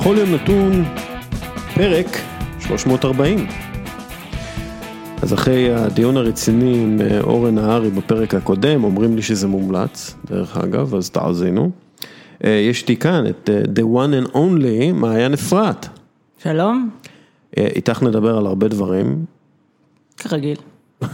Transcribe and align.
בכל 0.00 0.16
יום 0.18 0.34
נתון 0.34 0.84
פרק 1.74 2.06
340. 2.60 3.46
אז 5.22 5.34
אחרי 5.34 5.74
הדיון 5.74 6.16
הרציני 6.16 6.82
עם 6.82 7.00
אה, 7.00 7.20
אורן 7.20 7.54
נהרי 7.54 7.90
בפרק 7.90 8.34
הקודם, 8.34 8.84
אומרים 8.84 9.16
לי 9.16 9.22
שזה 9.22 9.46
מומלץ, 9.46 10.14
דרך 10.26 10.56
אגב, 10.56 10.94
אז 10.94 11.10
תאזינו. 11.10 11.70
אה, 12.44 12.50
יש 12.50 12.88
לי 12.88 12.96
כאן 12.96 13.26
את 13.26 13.50
אה, 13.52 13.62
The 13.62 13.86
One 13.96 14.26
and 14.26 14.32
Only, 14.34 14.92
מעיין 14.94 15.32
אפרת. 15.32 15.86
שלום, 16.42 16.90
איתך 17.56 18.02
נדבר 18.02 18.38
על 18.38 18.46
הרבה 18.46 18.68
דברים, 18.68 19.24
כרגיל. 20.16 20.56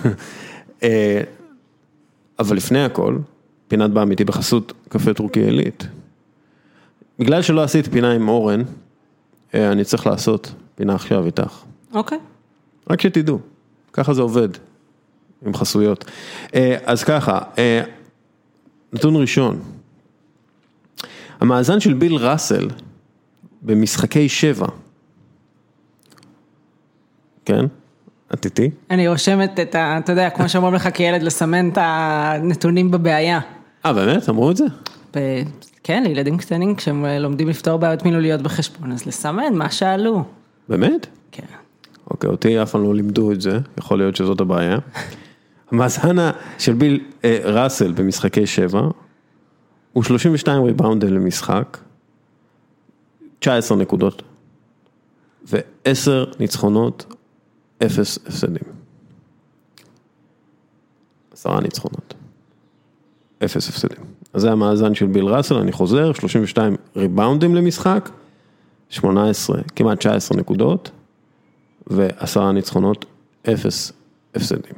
אבל 2.39 2.57
לפני 2.57 2.85
הכל, 2.85 3.19
פינת 3.69 3.91
באמיתי 3.91 4.25
בחסות 4.25 4.73
קפה 4.89 5.15
טורקי 5.15 5.41
עילית. 5.41 5.87
בגלל 7.19 7.43
שלא 7.43 7.63
עשיתי 7.63 7.91
פינה 7.91 8.13
עם 8.13 8.29
אורן, 8.29 8.63
אני 9.55 9.85
צריך 9.85 10.07
לעשות 10.07 10.53
פינה 10.75 10.95
עכשיו 10.95 11.27
איתך. 11.27 11.63
אוקיי. 11.95 12.19
רק 12.91 13.01
שתדעו, 13.01 13.39
ככה 13.93 14.15
זה 14.15 14.23
עובד, 14.23 14.49
עם 15.47 15.55
חסויות. 15.55 16.05
אז 16.85 17.05
ככה, 17.05 17.39
נתון 18.93 19.17
ראשון, 19.17 19.61
המאזן 21.41 21.81
של 21.81 21.95
ביל 21.95 22.15
ראסל 22.17 22.69
במשחקי 23.63 24.29
שבע, 24.29 24.67
כן? 27.45 27.65
את 28.35 28.45
איתי? 28.45 28.71
אני 28.91 29.09
רושמת 29.09 29.61
את 29.61 29.75
ה... 29.75 29.99
אתה 29.99 30.13
יודע, 30.13 30.31
כמו 30.31 30.49
שאומרים 30.49 30.75
לך 30.75 30.89
כילד, 30.95 31.23
לסמן 31.23 31.69
את 31.69 31.79
הנתונים 31.81 32.91
בבעיה. 32.91 33.41
אה, 33.87 33.93
באמת? 33.93 34.29
אמרו 34.29 34.51
את 34.51 34.57
זה? 34.57 34.65
כן, 35.83 36.03
לילדים 36.03 36.39
קטנים, 36.39 36.75
כשהם 36.75 37.05
אה, 37.05 37.19
לומדים 37.19 37.49
לפתור 37.49 37.77
בעיות 37.77 38.03
מילוליות 38.03 38.43
בחשבון, 38.43 38.93
אז 38.93 39.07
לסמן 39.07 39.55
מה 39.55 39.71
שאלו. 39.71 40.25
באמת? 40.69 41.07
כן. 41.33 41.47
אוקיי, 42.11 42.31
אותי 42.31 42.63
אף 42.63 42.71
פעם 42.71 42.83
לא 42.83 42.95
לימדו 42.95 43.33
את 43.33 43.41
זה, 43.41 43.59
יכול 43.79 43.99
להיות 43.99 44.17
שזאת 44.17 44.41
הבעיה. 44.41 44.79
המאזן 45.71 46.17
של 46.59 46.73
ביל 46.73 47.05
אה, 47.25 47.39
ראסל 47.45 47.93
במשחקי 47.93 48.47
שבע, 48.47 48.81
הוא 49.93 50.05
32 50.05 50.65
ריבאונדים 50.65 51.15
למשחק, 51.15 51.79
19 53.39 53.79
נקודות, 53.79 54.23
ו-10 55.51 56.39
ניצחונות, 56.41 57.15
0 57.87 58.19
הפסדים. 58.27 58.73
10 61.33 61.61
ניצחונות, 61.61 62.15
0 63.45 63.69
הפסדים. 63.69 64.16
אז 64.37 64.43
זה 64.43 64.53
המאזן 64.53 64.95
של 64.95 65.07
ביל 65.07 65.25
ראסל, 65.25 65.55
אני 65.55 65.73
חוזר, 65.73 66.13
32 66.13 66.77
ריבאונדים 66.97 67.55
למשחק, 67.55 68.11
18, 68.89 69.59
כמעט 69.77 69.99
19 69.99 70.39
נקודות, 70.39 70.91
ועשרה 71.87 72.53
ניצחונות, 72.53 73.05
אפס 73.53 73.93
הפסדים. 74.35 74.73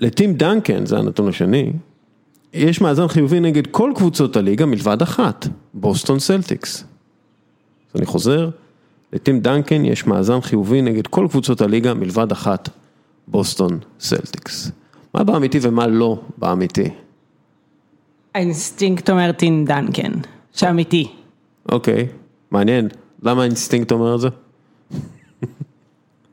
לטים 0.00 0.34
דנקן, 0.34 0.86
זה 0.86 0.98
הנתון 0.98 1.28
השני, 1.28 1.72
יש 2.52 2.80
מאזן 2.80 3.08
חיובי 3.08 3.40
נגד 3.40 3.66
כל 3.66 3.92
קבוצות 3.94 4.36
הליגה 4.36 4.66
מלבד 4.66 5.02
אחת, 5.02 5.46
בוסטון 5.74 6.18
סלטיקס. 6.18 6.84
אז 7.94 7.96
אני 7.96 8.06
חוזר, 8.06 8.50
לטים 9.12 9.40
דנקן 9.40 9.84
יש 9.84 10.06
מאזן 10.06 10.40
חיובי 10.40 10.82
נגד 10.82 11.06
כל 11.06 11.26
קבוצות 11.30 11.60
הליגה 11.60 11.94
מלבד 11.94 12.32
אחת, 12.32 12.68
בוסטון 13.28 13.78
סלטיקס. 14.00 14.70
מה 15.14 15.24
באמיתי 15.24 15.58
ומה 15.62 15.86
לא 15.86 16.20
באמיתי? 16.38 16.88
האינסטינקט 18.34 19.10
אומר 19.10 19.32
טים 19.32 19.64
דנקן, 19.64 20.12
שאמיתי. 20.52 21.12
אוקיי, 21.72 22.08
מעניין. 22.50 22.88
למה 23.22 23.42
האינסטינקט 23.42 23.92
אומר 23.92 24.14
את 24.14 24.20
זה? 24.20 24.28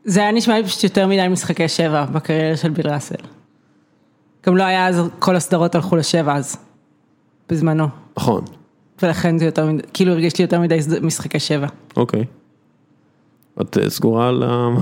זה 0.06 0.19
היה 0.19 0.31
נשמע 0.31 0.57
לי 0.59 0.63
פשוט 0.63 0.84
יותר 0.84 1.07
מדי 1.07 1.28
משחקי 1.28 1.68
שבע 1.68 2.06
בקריירה 2.06 2.57
של 2.57 2.69
ביל 2.69 2.90
ראסל. 2.90 3.16
גם 4.46 4.57
לא 4.57 4.63
היה 4.63 4.88
אז, 4.88 5.01
כל 5.19 5.35
הסדרות 5.35 5.75
הלכו 5.75 5.96
לשבע 5.96 6.35
אז, 6.35 6.57
בזמנו. 7.50 7.88
נכון, 8.18 8.44
ולכן 9.02 9.38
זה 9.38 9.46
יותר 9.46 9.66
מדי, 9.66 9.84
כאילו 9.94 10.12
הרגיש 10.12 10.38
לי 10.38 10.41
יותר 10.41 10.59
מדי 10.59 10.79
משחקי 11.02 11.40
שבע. 11.40 11.68
אוקיי. 11.97 12.25
את 13.62 13.78
אה, 13.78 13.90
סגורה 13.90 14.28
על 14.28 14.44
ה... 14.44 14.68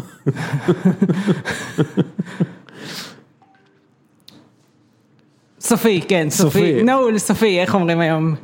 סופי, 5.68 6.02
כן, 6.08 6.28
סופי. 6.30 6.84
נעול, 6.84 7.18
סופי, 7.18 7.60
איך 7.60 7.76
אומרים 7.76 8.00
היום? 8.00 8.36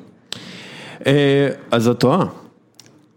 אה, 1.07 1.47
אז 1.71 1.87
את 1.87 1.99
טועה. 1.99 2.25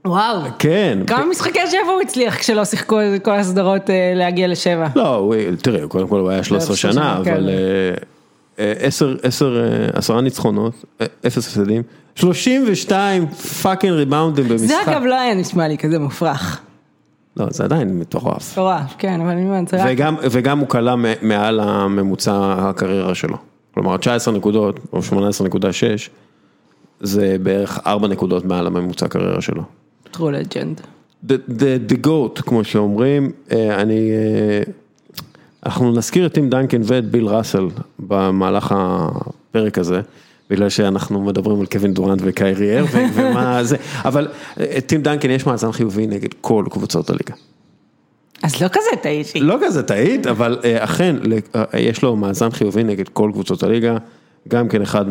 וואו. 0.07 0.39
כן. 0.59 0.99
כמה 1.07 1.25
משחקי 1.25 1.59
שבע 1.71 1.93
הוא 1.93 2.01
הצליח 2.03 2.37
כשלא 2.39 2.65
שיחקו 2.65 2.99
את 3.17 3.25
כל 3.25 3.31
הסדרות 3.35 3.91
אה, 3.91 4.13
להגיע 4.15 4.49
לשבע? 4.49 4.87
לא, 4.97 5.33
תראה, 5.63 5.87
קודם 5.89 6.09
כל 6.09 6.21
הוא 6.21 6.31
היה 6.31 6.43
13 6.45 6.77
13 6.77 6.93
שנה, 6.93 7.15
שנה, 7.17 7.25
כן. 7.25 7.33
אבל 7.33 7.51
אה, 8.59 8.73
עשר, 8.81 9.17
עשר, 9.23 9.63
עשרה 9.93 10.21
ניצחונות, 10.21 10.85
אפס 11.27 11.47
הפסדים, 11.47 11.83
32 12.15 13.27
fucking 13.63 13.93
ריבאונדים 13.93 14.49
במשחק. 14.49 14.67
זה 14.67 14.93
אגב 14.93 15.03
לא 15.03 15.21
היה 15.21 15.35
נשמע 15.35 15.69
לי 15.69 15.79
כזה 15.79 15.99
מופרך. 15.99 16.61
לא, 17.37 17.47
זה 17.51 17.65
עדיין 17.65 17.99
מטורף. 17.99 18.53
מטורף, 18.53 18.95
כן, 18.99 19.21
אבל 19.21 19.31
אני 19.31 19.43
אומרת, 19.45 19.69
זה 19.69 19.85
רק... 19.85 19.99
וגם, 20.31 20.59
הוא 20.59 20.69
קלע 20.69 20.97
מ- 20.97 21.05
מעל 21.23 21.61
הממוצע 21.61 22.55
הקריירה 22.59 23.15
שלו. 23.15 23.37
כלומר, 23.77 23.97
19 23.97 24.35
נקודות, 24.35 24.81
או 24.93 24.99
18.6, 24.99 26.09
זה 27.01 27.37
בערך 27.43 27.79
4 27.87 28.09
נקודות 28.09 28.45
מעל 28.45 28.67
הממוצע 28.67 29.07
הקריירה 29.07 29.41
שלו. 29.41 29.63
True 30.11 30.31
legend. 30.31 30.81
The, 31.27 31.33
the, 31.49 31.93
the 31.93 32.07
goat, 32.07 32.43
כמו 32.43 32.65
שאומרים, 32.65 33.33
אה, 33.53 33.81
אני, 33.83 34.11
אה, 34.11 34.73
אנחנו 35.67 35.93
נזכיר 35.93 36.27
את 36.27 36.35
טים 36.35 36.51
דנקן 36.51 36.81
ואת 36.85 37.11
ביל 37.11 37.27
ראסל 37.27 37.69
במהלך 37.99 38.75
הפרק 38.77 39.79
הזה, 39.79 40.01
בגלל 40.51 40.69
שאנחנו 40.69 41.21
מדברים 41.21 41.61
על 41.61 41.67
קווין 41.67 41.95
דורנט 41.95 42.21
וקיירי 42.25 42.79
ארווינג 42.79 43.11
ומה 43.15 43.65
זה, 43.65 43.77
אבל 44.05 44.29
אה, 44.61 44.79
טים 44.87 45.03
דנקן 45.03 45.31
יש 45.31 45.47
מאזן 45.47 45.73
חיובי 45.73 46.07
נגד 46.07 46.35
כל 46.41 46.65
קבוצות 46.71 47.11
הליגה. 47.11 47.35
אז 48.43 48.63
לא 48.63 48.69
כזה 48.69 48.91
טעיתי. 49.03 49.41
לא 49.41 49.57
כזה 49.63 49.83
טעית, 49.83 50.27
אבל 50.27 50.59
אה, 50.65 50.85
אכן 50.85 51.17
אה, 51.55 51.81
יש 51.81 52.03
לו 52.03 52.17
מאזן 52.17 52.51
חיובי 52.51 52.85
נגד 52.85 53.09
כל 53.09 53.31
קבוצות 53.33 53.63
הליגה, 53.63 53.97
גם 54.49 54.69
כן 54.69 54.83
אחד 54.83 55.05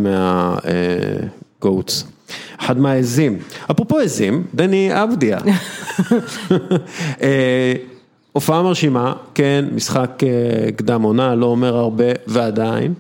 מהגוטס. 1.62 2.08
אחד 2.59 2.78
מהעזים. 2.80 3.38
אפרופו 3.72 4.00
עזים, 4.00 4.44
דני 4.56 5.03
אבדיה. 5.03 5.40
אה, 7.22 7.74
הופעה 8.31 8.63
מרשימה, 8.63 9.13
כן, 9.34 9.66
משחק 9.72 10.24
אה, 10.24 10.72
קדם 10.72 11.02
עונה, 11.02 11.36
לא 11.36 11.46
אומר 11.46 11.78
הרבה 11.78 12.06
ועדיין. 12.28 12.94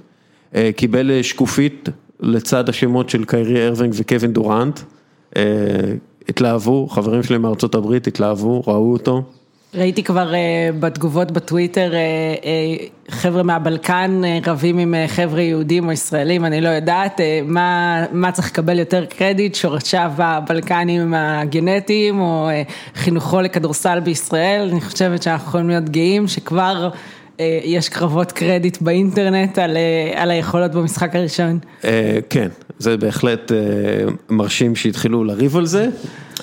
אה, 0.55 0.69
קיבל 0.75 1.11
אה, 1.11 1.23
שקופית 1.23 1.89
לצד 2.19 2.69
השמות 2.69 3.09
של 3.09 3.25
קיירי 3.25 3.67
ארווינג 3.67 3.93
וקווין 3.97 4.33
דורנט. 4.33 4.79
אה, 5.37 5.43
התלהבו, 6.29 6.87
חברים 6.87 7.23
שלי 7.23 7.37
מארצות 7.37 7.75
הברית 7.75 8.07
התלהבו, 8.07 8.63
ראו 8.67 8.93
אותו. 8.93 9.23
ראיתי 9.75 10.03
כבר 10.03 10.33
אה, 10.33 10.69
בתגובות 10.79 11.31
בטוויטר 11.31 11.93
אה, 11.93 11.99
אה, 11.99 12.85
חבר'ה 13.09 13.43
מהבלקן 13.43 14.21
אה, 14.25 14.39
רבים 14.45 14.77
עם 14.77 14.95
אה, 14.95 15.07
חבר'ה 15.07 15.41
יהודים 15.41 15.87
או 15.87 15.91
ישראלים, 15.91 16.45
אני 16.45 16.61
לא 16.61 16.69
יודעת 16.69 17.19
אה, 17.19 17.39
מה, 17.43 18.05
מה 18.11 18.31
צריך 18.31 18.51
לקבל 18.51 18.79
יותר 18.79 19.05
קרדיט, 19.05 19.55
שורשיו 19.55 20.11
הבלקנים 20.17 21.13
הגנטיים 21.13 22.19
או 22.19 22.49
אה, 22.49 22.63
חינוכו 22.95 23.41
לכדורסל 23.41 23.99
בישראל, 23.99 24.69
אני 24.71 24.81
חושבת 24.81 25.23
שאנחנו 25.23 25.47
יכולים 25.47 25.69
להיות 25.69 25.89
גאים 25.89 26.27
שכבר 26.27 26.89
יש 27.63 27.89
קרבות 27.89 28.31
קרדיט 28.31 28.81
באינטרנט 28.81 29.57
על, 29.57 29.77
על 30.15 30.31
היכולות 30.31 30.71
במשחק 30.71 31.15
הראשון. 31.15 31.59
כן, 32.29 32.47
זה 32.79 32.97
בהחלט 32.97 33.51
אה, 33.51 33.57
מרשים 34.29 34.75
שהתחילו 34.75 35.23
לריב 35.23 35.57
על 35.57 35.65
זה. 35.65 35.89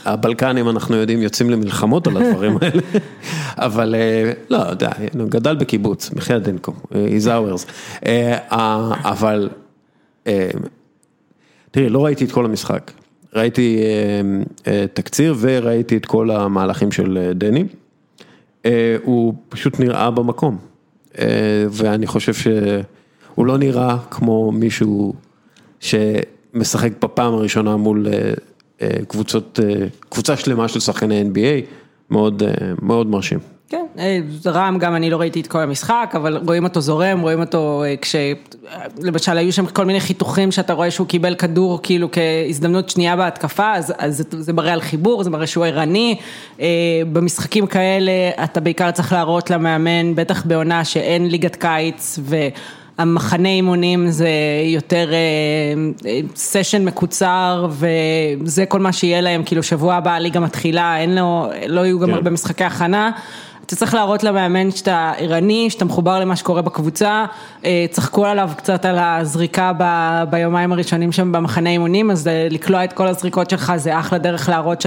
הבלקנים 0.05 0.69
אנחנו 0.69 0.96
יודעים 0.96 1.23
יוצאים 1.23 1.50
למלחמות 1.50 2.06
על 2.06 2.17
הדברים 2.17 2.56
האלה, 2.61 2.82
אבל 3.56 3.94
אה, 3.94 4.32
לא, 4.50 4.56
יודע, 4.56 4.90
גדל 5.29 5.56
בקיבוץ, 5.56 6.11
בחייאת 6.11 6.43
דינקו, 6.43 6.73
he's 6.90 7.26
ours. 7.26 7.67
אה, 8.06 8.38
אה, 8.52 8.93
אבל, 9.05 9.49
תראי, 11.70 11.88
לא 11.88 12.05
ראיתי 12.05 12.25
את 12.25 12.32
כל 12.32 12.44
המשחק, 12.44 12.90
ראיתי 13.34 13.79
תקציר 14.94 15.34
וראיתי 15.40 15.96
את 15.96 16.06
כל 16.06 16.31
המהלכים 16.31 16.93
של 16.93 17.32
דני. 17.34 17.64
הוא 19.02 19.34
פשוט 19.49 19.81
נראה 19.81 20.11
במקום, 20.11 20.58
ואני 21.70 22.06
חושב 22.06 22.34
שהוא 22.34 23.46
לא 23.46 23.58
נראה 23.58 23.96
כמו 24.11 24.52
מישהו 24.52 25.14
שמשחק 25.82 26.90
בפעם 27.02 27.34
הראשונה 27.34 27.76
מול 27.76 28.06
אה, 28.12 28.32
אה, 28.82 28.88
קבוצות, 29.08 29.61
אה, 29.62 29.87
קבוצה 30.08 30.37
שלמה 30.37 30.69
של 30.69 30.81
שחקני 30.81 31.23
NBA, 31.23 31.64
מאוד, 32.11 32.43
אה, 32.43 32.49
מאוד 32.82 33.06
מרשים. 33.06 33.38
כן, 33.69 33.87
רם 34.46 34.79
גם 34.79 34.94
אני 34.94 35.11
לא 35.11 35.17
ראיתי 35.17 35.40
את 35.40 35.46
כל 35.46 35.58
המשחק, 35.58 36.12
אבל 36.17 36.37
רואים 36.46 36.64
אותו 36.64 36.81
זורם, 36.81 37.20
רואים 37.20 37.40
אותו 37.40 37.82
כש... 38.00 38.17
למשל 38.99 39.38
היו 39.38 39.52
שם 39.52 39.67
כל 39.67 39.84
מיני 39.84 40.00
חיתוכים 40.00 40.52
שאתה 40.52 40.73
רואה 40.73 40.90
שהוא 40.90 41.06
קיבל 41.06 41.34
כדור 41.34 41.81
כאילו 41.82 42.08
כהזדמנות 42.12 42.90
שנייה 42.90 43.17
בהתקפה, 43.17 43.73
אז, 43.75 43.93
אז 43.99 44.25
זה 44.31 44.52
מראה 44.52 44.73
על 44.73 44.81
חיבור, 44.81 45.25
זה 45.25 45.31
מראה 45.31 45.46
שהוא 45.46 45.64
ערני. 45.64 46.17
במשחקים 47.12 47.67
כאלה 47.67 48.12
אתה 48.44 48.61
בעיקר 48.61 48.90
צריך 48.90 49.12
להראות 49.12 49.50
למאמן, 49.50 50.14
בטח 50.14 50.46
בעונה 50.46 50.84
שאין 50.84 51.29
ליגת 51.29 51.56
קיץ 51.56 52.19
ו... 52.23 52.37
המחנה 52.99 53.49
אימונים 53.49 54.11
זה 54.11 54.29
יותר 54.65 55.11
סשן 56.37 56.85
מקוצר 56.85 57.69
וזה 57.71 58.67
כל 58.67 58.81
מה 58.81 58.93
שיהיה 58.93 59.21
להם, 59.21 59.43
כאילו 59.44 59.62
שבוע 59.62 59.94
הבא 59.94 60.11
הליגה 60.12 60.41
מתחילה, 60.41 60.99
אין 60.99 61.15
לו, 61.15 61.50
לא 61.67 61.81
יהיו 61.81 61.99
גם 61.99 62.15
הרבה 62.15 62.31
משחקי 62.31 62.65
הכנה. 62.65 63.11
אתה 63.67 63.76
צריך 63.76 63.94
להראות 63.94 64.25
למאמן 64.25 64.70
שאתה 64.70 65.12
ערני, 65.19 65.70
שאתה 65.70 65.85
מחובר 65.85 66.20
למה 66.20 66.37
שקורה 66.37 66.62
בקבוצה, 66.62 67.25
צחקו 67.91 68.26
עליו 68.26 68.50
קצת 68.56 68.85
על 68.85 68.99
הזריקה 68.99 69.73
ב, 69.79 69.85
ביומיים 70.31 70.73
הראשונים 70.73 71.12
שם 71.12 71.32
במחנה 71.32 71.70
אימונים, 71.70 72.11
אז 72.11 72.31
לקלוע 72.50 72.85
את 72.85 72.93
כל 72.93 73.06
הזריקות 73.06 73.50
שלך 73.50 73.73
זה 73.76 73.99
אחלה 73.99 74.19
דרך 74.19 74.49
להראות 74.49 74.81
ש... 74.81 74.87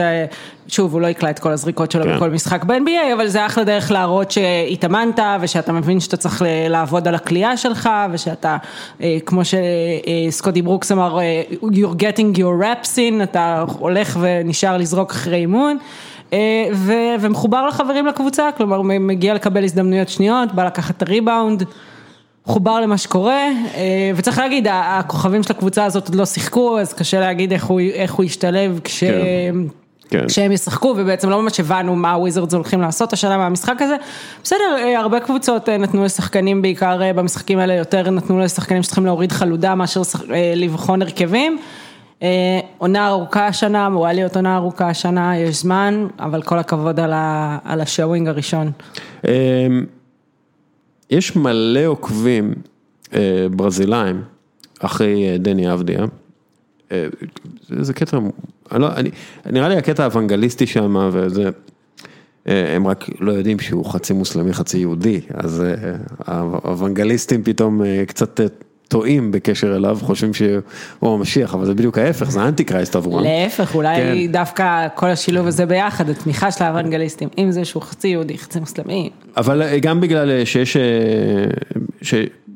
שוב, 0.67 0.93
הוא 0.93 1.01
לא 1.01 1.07
יקלע 1.07 1.29
את 1.29 1.39
כל 1.39 1.51
הזריקות 1.51 1.91
שלו 1.91 2.03
כן. 2.03 2.15
בכל 2.15 2.29
משחק 2.29 2.63
ב-NBA, 2.63 3.13
אבל 3.13 3.27
זה 3.27 3.45
אחלה 3.45 3.63
דרך 3.63 3.91
להראות 3.91 4.31
שהתאמנת 4.31 5.19
ושאתה 5.41 5.71
מבין 5.71 5.99
שאתה 5.99 6.17
צריך 6.17 6.41
לעבוד 6.69 7.07
על 7.07 7.15
הקליעה 7.15 7.57
שלך 7.57 7.89
ושאתה, 8.11 8.57
כמו 9.25 9.41
שסקוטי 9.45 10.61
ברוקס 10.61 10.91
אמר, 10.91 11.19
you're 11.63 12.01
getting 12.01 12.37
your 12.37 12.63
reps 12.63 12.95
in, 12.95 13.23
אתה 13.23 13.65
הולך 13.79 14.17
ונשאר 14.21 14.77
לזרוק 14.77 15.11
אחרי 15.11 15.37
אימון. 15.37 15.77
ומחובר 17.19 17.67
לחברים 17.67 18.05
לקבוצה, 18.05 18.49
כלומר 18.57 18.81
מגיע 18.81 19.33
לקבל 19.33 19.63
הזדמנויות 19.63 20.09
שניות, 20.09 20.53
בא 20.53 20.65
לקחת 20.65 20.97
את 20.97 21.01
הריבאונד, 21.01 21.63
חובר 22.45 22.79
למה 22.79 22.97
שקורה, 22.97 23.47
וצריך 24.15 24.39
להגיד, 24.39 24.67
הכוכבים 24.71 25.43
של 25.43 25.53
הקבוצה 25.53 25.85
הזאת 25.85 26.07
עוד 26.07 26.15
לא 26.15 26.25
שיחקו, 26.25 26.79
אז 26.79 26.93
קשה 26.93 27.19
להגיד 27.19 27.53
איך 27.53 27.65
הוא, 27.65 27.79
איך 27.79 28.13
הוא 28.13 28.25
ישתלב 28.25 28.79
כש... 28.83 29.03
כן. 30.09 30.27
כשהם 30.27 30.51
ישחקו 30.51 30.93
ובעצם 30.97 31.29
לא 31.29 31.41
ממש 31.41 31.59
הבנו 31.59 31.95
מה 31.95 32.11
הוויזרדס 32.11 32.53
הולכים 32.53 32.81
לעשות 32.81 33.13
השנה 33.13 33.37
מהמשחק 33.37 33.81
הזה, 33.81 33.95
בסדר, 34.43 34.77
הרבה 34.97 35.19
קבוצות 35.19 35.69
נתנו 35.69 36.03
לשחקנים 36.03 36.61
בעיקר 36.61 36.99
במשחקים 37.15 37.59
האלה 37.59 37.73
יותר 37.73 38.09
נתנו 38.09 38.39
לשחקנים 38.39 38.83
שצריכים 38.83 39.05
להוריד 39.05 39.31
חלודה 39.31 39.75
מאשר 39.75 40.01
לבחון 40.55 41.01
הרכבים. 41.01 41.57
עונה 42.77 43.07
ארוכה 43.07 43.47
השנה, 43.47 43.87
אמורה 43.87 44.13
להיות 44.13 44.35
עונה 44.35 44.55
ארוכה 44.55 44.89
השנה, 44.89 45.37
יש 45.37 45.61
זמן, 45.61 46.07
אבל 46.19 46.41
כל 46.41 46.59
הכבוד 46.59 46.99
על 47.63 47.81
השואוינג 47.81 48.27
הראשון. 48.27 48.71
יש 51.09 51.35
מלא 51.35 51.85
עוקבים 51.85 52.53
ברזילאים 53.55 54.21
אחרי 54.79 55.37
דני 55.39 55.73
אבדיה, 55.73 56.05
זה 57.69 57.93
קטע, 57.93 58.17
נראה 59.45 59.69
לי 59.69 59.77
הקטע 59.77 60.03
האוונגליסטי 60.03 60.67
שם 60.67 61.09
וזה, 61.11 61.49
הם 62.45 62.87
רק 62.87 63.05
לא 63.19 63.31
יודעים 63.31 63.59
שהוא 63.59 63.85
חצי 63.85 64.13
מוסלמי 64.13 64.53
חצי 64.53 64.77
יהודי, 64.77 65.21
אז 65.33 65.63
האוונגליסטים 66.19 67.43
פתאום 67.43 67.81
קצת 68.07 68.41
טועים 68.87 69.31
בקשר 69.31 69.75
אליו, 69.75 69.97
חושבים 70.01 70.33
שהוא 70.33 71.13
המשיח, 71.13 71.55
אבל 71.55 71.65
זה 71.65 71.73
בדיוק 71.73 71.97
ההפך, 71.97 72.31
זה 72.31 72.43
אנטי 72.43 72.63
קרייסט 72.63 72.95
עבורם. 72.95 73.23
להפך, 73.23 73.75
אולי 73.75 74.27
דווקא 74.27 74.87
כל 74.95 75.07
השילוב 75.09 75.47
הזה 75.47 75.65
ביחד, 75.65 76.09
התמיכה 76.09 76.51
של 76.51 76.63
האוונגליסטים, 76.63 77.29
אם 77.37 77.51
זה 77.51 77.65
שהוא 77.65 77.83
חצי 77.83 78.07
יהודי, 78.07 78.37
חצי 78.37 78.59
מוסלמי. 78.59 79.09
אבל 79.37 79.77
גם 79.81 80.01
בגלל 80.01 80.45
שיש, 80.45 80.77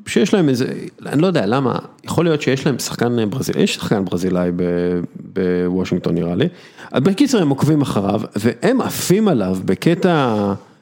שיש 0.06 0.34
להם 0.34 0.50
איזה, 0.50 0.66
אני 1.06 1.22
לא 1.22 1.28
יודע 1.28 1.46
למה, 1.46 1.76
יכול 2.04 2.26
להיות 2.26 2.42
שיש 2.42 2.66
להם 2.66 2.80
שחקן 2.80 3.30
ברזילאי, 3.30 3.64
יש 3.64 3.76
שחקן 3.76 4.06
ברזילאי 4.06 4.52
בוושינגטון 5.34 6.16
נראה 6.16 6.36
לי, 6.36 6.48
אז 6.92 7.02
בקיצר 7.02 7.42
הם 7.42 7.50
עוקבים 7.50 7.82
אחריו, 7.82 8.22
והם 8.36 8.82
עפים 8.82 9.28
עליו 9.28 9.58
בקטע, 9.66 10.36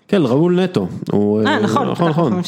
כן, 0.08 0.22
ראול 0.22 0.62
נטו. 0.64 0.88
אה, 1.14 1.60
נכון, 1.60 1.90
נכון, 1.90 2.10
נכון. 2.10 2.42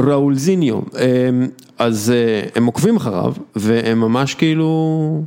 ראול 0.00 0.34
זיניו, 0.34 0.80
אז 1.78 2.12
הם 2.54 2.66
עוקבים 2.66 2.96
אחריו 2.96 3.34
והם 3.56 4.00
ממש 4.00 4.34
כאילו 4.34 5.22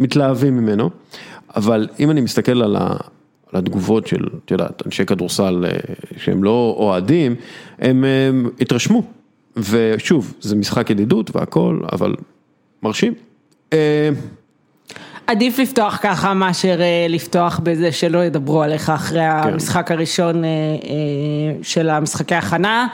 מתלהבים 0.00 0.56
ממנו, 0.56 0.90
אבל 1.56 1.88
אם 2.00 2.10
אני 2.10 2.20
מסתכל 2.20 2.62
על 2.62 2.76
התגובות 3.52 4.06
של, 4.06 4.28
את 4.44 4.50
יודעת, 4.50 4.82
אנשי 4.86 5.06
כדורסל 5.06 5.64
שהם 6.16 6.44
לא 6.44 6.76
אוהדים, 6.78 7.34
הם 7.78 8.04
התרשמו, 8.60 9.02
ושוב, 9.56 10.34
זה 10.40 10.56
משחק 10.56 10.90
ידידות 10.90 11.36
והכל, 11.36 11.80
אבל 11.92 12.14
מרשים. 12.82 13.14
עדיף 15.26 15.58
לפתוח 15.58 15.98
ככה 16.02 16.34
מאשר 16.34 16.80
לפתוח 17.08 17.60
בזה 17.62 17.92
שלא 17.92 18.18
ידברו 18.18 18.62
עליך 18.62 18.90
אחרי 18.90 19.24
המשחק 19.24 19.90
הראשון 19.90 20.42
של 21.62 21.88
המשחקי 21.88 22.34
הכנה. 22.34 22.86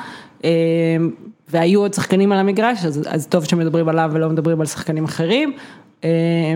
והיו 1.49 1.81
עוד 1.81 1.95
שחקנים 1.95 2.33
על 2.33 2.39
המגרש, 2.39 2.85
אז 2.85 3.27
טוב 3.29 3.45
שמדברים 3.45 3.89
עליו 3.89 4.11
ולא 4.13 4.29
מדברים 4.29 4.61
על 4.61 4.67
שחקנים 4.67 5.05
אחרים. 5.05 5.53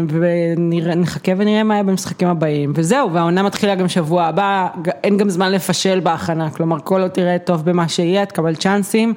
ונחכה 0.08 1.32
ונראה 1.36 1.62
מה 1.62 1.74
יהיה 1.74 1.82
במשחקים 1.82 2.28
הבאים, 2.28 2.72
וזהו, 2.74 3.12
והעונה 3.12 3.42
מתחילה 3.42 3.74
גם 3.74 3.88
שבוע 3.88 4.24
הבא, 4.24 4.68
אין 5.04 5.16
גם 5.16 5.30
זמן 5.30 5.52
לפשל 5.52 6.00
בהכנה, 6.00 6.50
כלומר 6.50 6.76
כל 6.84 7.02
עוד 7.02 7.10
תראה 7.10 7.38
טוב 7.38 7.64
במה 7.64 7.88
שיהיה, 7.88 8.26
תקבל 8.26 8.54
צ'אנסים, 8.54 9.14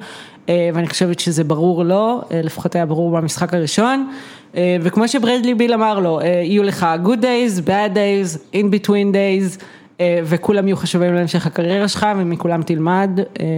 ואני 0.48 0.88
חושבת 0.88 1.20
שזה 1.20 1.44
ברור 1.44 1.84
לו, 1.84 2.20
לפחות 2.30 2.74
היה 2.74 2.86
ברור 2.86 3.10
במשחק 3.16 3.54
הראשון, 3.54 4.10
וכמו 4.54 5.08
שברדלי 5.08 5.54
ביל 5.54 5.74
אמר 5.74 6.00
לו, 6.00 6.20
יהיו 6.22 6.62
לך 6.62 6.86
good 7.04 7.20
days, 7.22 7.60
bad 7.66 7.94
days, 7.94 8.38
in 8.54 8.64
between 8.70 9.12
days, 9.12 9.62
וכולם 10.02 10.68
יהיו 10.68 10.76
חשובים 10.76 11.14
להמשך 11.14 11.46
הקריירה 11.46 11.88
שלך 11.88 12.06
ומכולם 12.18 12.62
תלמד, 12.62 13.10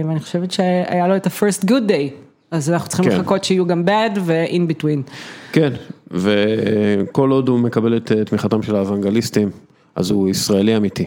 ואני 0.07 0.19
חושבת 0.19 0.51
שהיה 0.51 1.07
לו 1.07 1.15
את 1.15 1.27
ה-first 1.27 1.65
good 1.65 1.89
day, 1.89 2.11
אז 2.51 2.69
אנחנו 2.69 2.89
צריכים 2.89 3.11
לחכות 3.11 3.43
שיהיו 3.43 3.67
גם 3.67 3.83
bad 3.85 4.19
ו-in 4.19 4.71
between. 4.71 5.11
כן, 5.51 5.73
וכל 6.11 7.31
עוד 7.31 7.49
הוא 7.49 7.59
מקבל 7.59 7.97
את 7.97 8.11
תמיכתם 8.25 8.61
של 8.61 8.75
האוונגליסטים, 8.75 9.49
אז 9.95 10.11
הוא 10.11 10.29
ישראלי 10.29 10.77
אמיתי. 10.77 11.05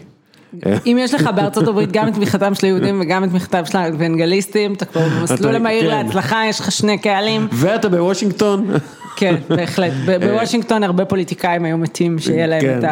אם 0.87 0.97
יש 0.99 1.13
לך 1.13 1.29
בארצות 1.35 1.67
הברית 1.67 1.91
גם 1.91 2.07
את 2.07 2.13
תמיכתם 2.13 2.55
של 2.55 2.65
היהודים 2.65 3.01
וגם 3.01 3.23
את 3.23 3.29
תמיכתם 3.29 3.65
של 3.65 3.77
האוונגליסטים, 3.77 4.73
אתה 4.73 4.85
כבר 4.85 5.01
במסלול 5.19 5.55
המהיר 5.55 5.89
להצלחה, 5.89 6.41
יש 6.49 6.59
לך 6.59 6.71
שני 6.71 6.97
קהלים. 6.97 7.47
ואתה 7.51 7.89
בוושינגטון. 7.89 8.67
כן, 9.17 9.35
בהחלט, 9.49 9.93
בוושינגטון 10.19 10.83
הרבה 10.83 11.05
פוליטיקאים 11.05 11.65
היו 11.65 11.77
מתים 11.77 12.19
שיהיה 12.19 12.47
להם 12.47 12.79
את 12.79 12.83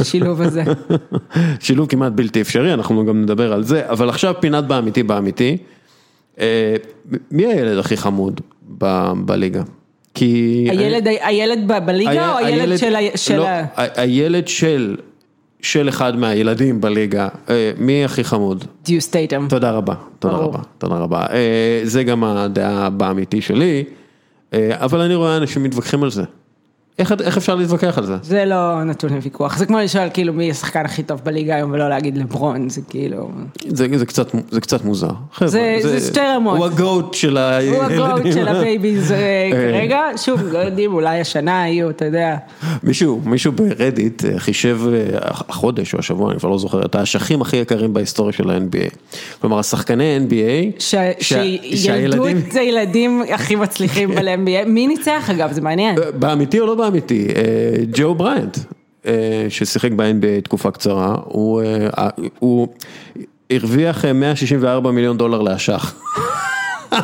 השילוב 0.00 0.42
הזה. 0.42 0.62
שילוב 1.60 1.88
כמעט 1.88 2.12
בלתי 2.12 2.40
אפשרי, 2.40 2.74
אנחנו 2.74 3.06
גם 3.06 3.22
נדבר 3.22 3.52
על 3.52 3.64
זה, 3.64 3.82
אבל 3.90 4.08
עכשיו 4.08 4.34
פינת 4.40 4.64
באמיתי 4.64 5.02
באמיתי, 5.02 5.56
מי 7.30 7.46
הילד 7.46 7.78
הכי 7.78 7.96
חמוד 7.96 8.40
בליגה? 9.14 9.62
כי... 10.14 10.68
הילד 11.22 11.68
בליגה 11.86 12.32
או 12.32 12.38
הילד 12.38 12.78
של... 13.16 13.36
לא, 13.36 13.46
הילד 13.76 14.48
של... 14.48 14.96
של 15.62 15.88
אחד 15.88 16.16
מהילדים 16.16 16.80
בליגה, 16.80 17.28
מי 17.78 18.04
הכי 18.04 18.24
חמוד? 18.24 18.64
דיו 18.84 19.00
סטייטם. 19.00 19.46
תודה 19.48 19.70
רבה, 19.70 19.94
תודה 20.18 20.36
רבה, 20.36 20.58
תודה 20.78 20.94
רבה. 20.96 21.26
זה 21.84 22.04
גם 22.04 22.24
הדעה 22.24 22.90
באמיתי 22.90 23.40
שלי, 23.40 23.84
אבל 24.54 25.00
אני 25.00 25.14
רואה 25.14 25.36
אנשים 25.36 25.62
מתווכחים 25.62 26.02
על 26.02 26.10
זה. 26.10 26.22
איך 26.98 27.36
אפשר 27.36 27.54
להתווכח 27.54 27.98
על 27.98 28.06
זה? 28.06 28.16
זה 28.22 28.44
לא 28.44 28.84
נתון 28.84 29.14
לוויכוח, 29.14 29.58
זה 29.58 29.66
כמו 29.66 29.78
לשאול 29.78 30.08
כאילו 30.14 30.32
מי 30.32 30.50
השחקן 30.50 30.84
הכי 30.84 31.02
טוב 31.02 31.20
בליגה 31.24 31.54
היום 31.54 31.70
ולא 31.70 31.88
להגיד 31.88 32.16
לברון, 32.16 32.68
זה 32.68 32.80
כאילו... 32.88 33.30
זה 34.50 34.60
קצת 34.60 34.84
מוזר. 34.84 35.10
זה 35.44 36.00
שתי 36.06 36.20
רמות. 36.20 36.56
הוא 36.56 36.66
ה 36.66 36.76
goat 36.76 37.14
של 37.14 37.36
הילדים. 37.36 38.00
הוא 38.00 38.06
ה 38.06 38.11
goat 38.11 38.32
של 38.32 38.48
ה 38.48 38.57
babies 38.57 39.14
כרגע, 39.52 40.00
שוב, 40.16 40.42
לא 40.52 40.58
יודעים, 40.58 40.94
אולי 40.94 41.20
השנה 41.20 41.68
יהיו, 41.68 41.90
אתה 41.90 42.04
יודע. 42.04 42.36
מישהו, 42.82 43.20
מישהו 43.24 43.52
ברדיט 43.52 44.24
חישב 44.36 44.80
החודש 45.48 45.94
או 45.94 45.98
השבוע, 45.98 46.30
אני 46.30 46.38
כבר 46.38 46.48
לא 46.48 46.58
זוכר, 46.58 46.84
את 46.84 46.94
האשכים 46.94 47.42
הכי 47.42 47.56
יקרים 47.56 47.94
בהיסטוריה 47.94 48.32
של 48.32 48.50
ה-NBA. 48.50 48.96
כלומר, 49.40 49.58
השחקני 49.58 50.18
NBA, 50.28 50.82
שילדו 51.74 52.28
את 52.28 52.54
הילדים 52.54 53.22
הכי 53.34 53.56
מצליחים 53.56 54.10
ב-NBA, 54.14 54.66
מי 54.66 54.86
ניצח 54.86 55.30
אגב, 55.30 55.52
זה 55.52 55.60
מעניין. 55.60 55.96
באמיתי 56.18 56.60
או 56.60 56.66
לא 56.66 56.74
באמיתי? 56.74 56.87
אמיתי, 56.88 57.28
ג'ו 57.92 58.14
בריינט, 58.14 58.58
ששיחק 59.48 59.92
ב-NBA 59.92 60.44
תקופה 60.44 60.70
קצרה, 60.70 61.14
הוא 62.38 62.68
הרוויח 63.50 64.04
164 64.04 64.90
מיליון 64.90 65.16
דולר 65.18 65.42
לאשך. 65.42 65.94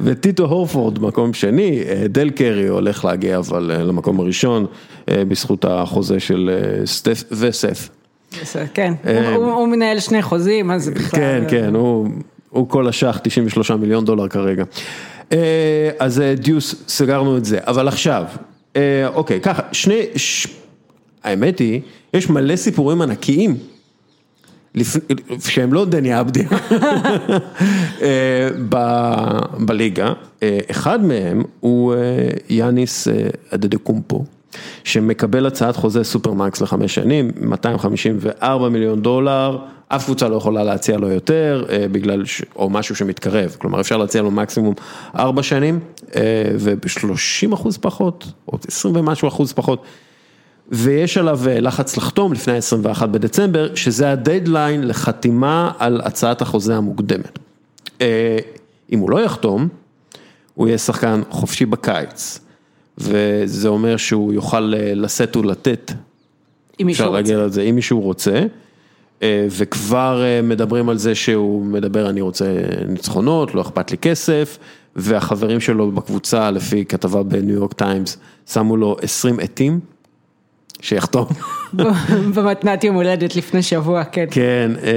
וטיטו 0.00 0.44
הורפורד 0.44 0.98
מקום 0.98 1.32
שני, 1.34 1.80
דל 2.08 2.30
קרי 2.30 2.68
הולך 2.68 3.04
להגיע 3.04 3.38
אבל 3.38 3.62
למקום 3.84 4.20
הראשון 4.20 4.66
בזכות 5.10 5.64
החוזה 5.64 6.20
של 6.20 6.50
סטף 6.84 7.22
וסף. 7.32 7.88
כן, 8.74 8.92
הוא- 9.04 9.44
הוא 9.44 9.52
הוא 9.52 9.68
מנהל 9.68 10.00
שני 10.00 10.22
חוזים, 10.22 10.70
אז 10.70 10.88
בכלל... 10.88 11.20
כן, 11.20 11.44
כן, 11.48 11.74
הוא, 11.74 12.08
הוא 12.50 12.68
כל 12.68 12.88
השח 12.88 13.18
93 13.22 13.70
מיליון 13.70 14.04
דולר 14.04 14.28
כרגע. 14.28 14.64
אה, 15.32 15.90
אז 15.98 16.20
אה, 16.20 16.34
דיוס, 16.34 16.74
סגרנו 16.88 17.36
את 17.36 17.44
זה, 17.44 17.58
אבל 17.66 17.88
עכשיו, 17.88 18.24
אה, 18.76 19.08
אוקיי, 19.08 19.40
ככה, 19.40 19.62
שני, 19.72 20.02
ש... 20.16 20.46
האמת 21.24 21.58
היא, 21.58 21.80
יש 22.14 22.30
מלא 22.30 22.56
סיפורים 22.56 23.02
ענקיים. 23.02 23.56
לפ... 24.74 24.96
שהם 25.48 25.72
לא 25.72 25.84
דני 25.84 26.14
אה, 28.02 28.48
ב- 28.68 29.64
בליגה, 29.66 30.12
אחד 30.70 31.04
מהם 31.04 31.42
הוא 31.60 31.94
יאניס 32.48 33.08
אדדקומפו, 33.50 34.24
שמקבל 34.84 35.46
הצעת 35.46 35.76
חוזה 35.76 36.04
סופרמקס 36.04 36.60
לחמש 36.60 36.94
שנים, 36.94 37.30
254 37.40 38.68
מיליון 38.68 39.02
דולר, 39.02 39.58
אף 39.88 40.04
קבוצה 40.04 40.28
לא 40.28 40.36
יכולה 40.36 40.64
להציע 40.64 40.98
לו 40.98 41.08
יותר, 41.08 41.64
אה, 41.70 41.86
בגלל, 41.92 42.24
ש... 42.24 42.42
או 42.56 42.70
משהו 42.70 42.96
שמתקרב, 42.96 43.56
כלומר 43.58 43.80
אפשר 43.80 43.96
להציע 43.96 44.22
לו 44.22 44.30
מקסימום 44.30 44.74
ארבע 45.18 45.42
שנים, 45.42 45.80
אה, 46.16 46.22
וב-30 46.58 47.54
אחוז 47.54 47.76
פחות, 47.76 48.32
או 48.48 48.58
20 48.68 48.96
ומשהו 48.96 49.28
אחוז 49.28 49.52
פחות. 49.52 49.82
ויש 50.68 51.18
עליו 51.18 51.40
אה, 51.48 51.60
לחץ 51.60 51.96
לחתום 51.96 52.32
לפני 52.32 52.54
ה-21 52.54 53.06
בדצמבר, 53.06 53.74
שזה 53.74 54.10
הדדליין 54.12 54.86
לחתימה 54.88 55.72
על 55.78 56.00
הצעת 56.04 56.42
החוזה 56.42 56.76
המוקדמת. 56.76 57.38
אם 58.92 58.98
הוא 58.98 59.10
לא 59.10 59.20
יחתום, 59.20 59.68
הוא 60.54 60.68
יהיה 60.68 60.78
שחקן 60.78 61.22
חופשי 61.30 61.66
בקיץ, 61.66 62.40
וזה 62.98 63.68
אומר 63.68 63.96
שהוא 63.96 64.32
יוכל 64.32 64.74
אה, 64.76 64.94
לשאת 64.94 65.36
ולתת, 65.36 65.92
אם 66.80 66.86
מישהו 66.86 67.02
אפשר 67.02 67.08
רוצה. 67.08 67.16
להגיע 67.16 67.46
לזה, 67.46 67.62
אם 67.62 67.74
מישהו 67.74 68.00
רוצה, 68.00 68.42
אה, 69.22 69.46
וכבר 69.50 70.22
אה, 70.24 70.42
מדברים 70.42 70.88
על 70.88 70.98
זה 70.98 71.14
שהוא 71.14 71.64
מדבר, 71.64 72.10
אני 72.10 72.20
רוצה 72.20 72.44
ניצחונות, 72.88 73.54
לא 73.54 73.60
אכפת 73.60 73.90
לי 73.90 73.98
כסף, 73.98 74.58
והחברים 74.96 75.60
שלו 75.60 75.90
בקבוצה, 75.92 76.50
לפי 76.50 76.84
כתבה 76.84 77.22
בניו 77.22 77.54
יורק 77.54 77.72
טיימס, 77.72 78.16
שמו 78.50 78.76
לו 78.76 78.96
20 79.02 79.40
עטים, 79.40 79.80
שיחתום. 80.80 81.26
במתנת 82.34 82.84
יום 82.84 82.96
הולדת 82.96 83.36
לפני 83.36 83.62
שבוע, 83.62 84.04
כן. 84.04 84.26
כן. 84.30 84.70
אה, 84.82 84.92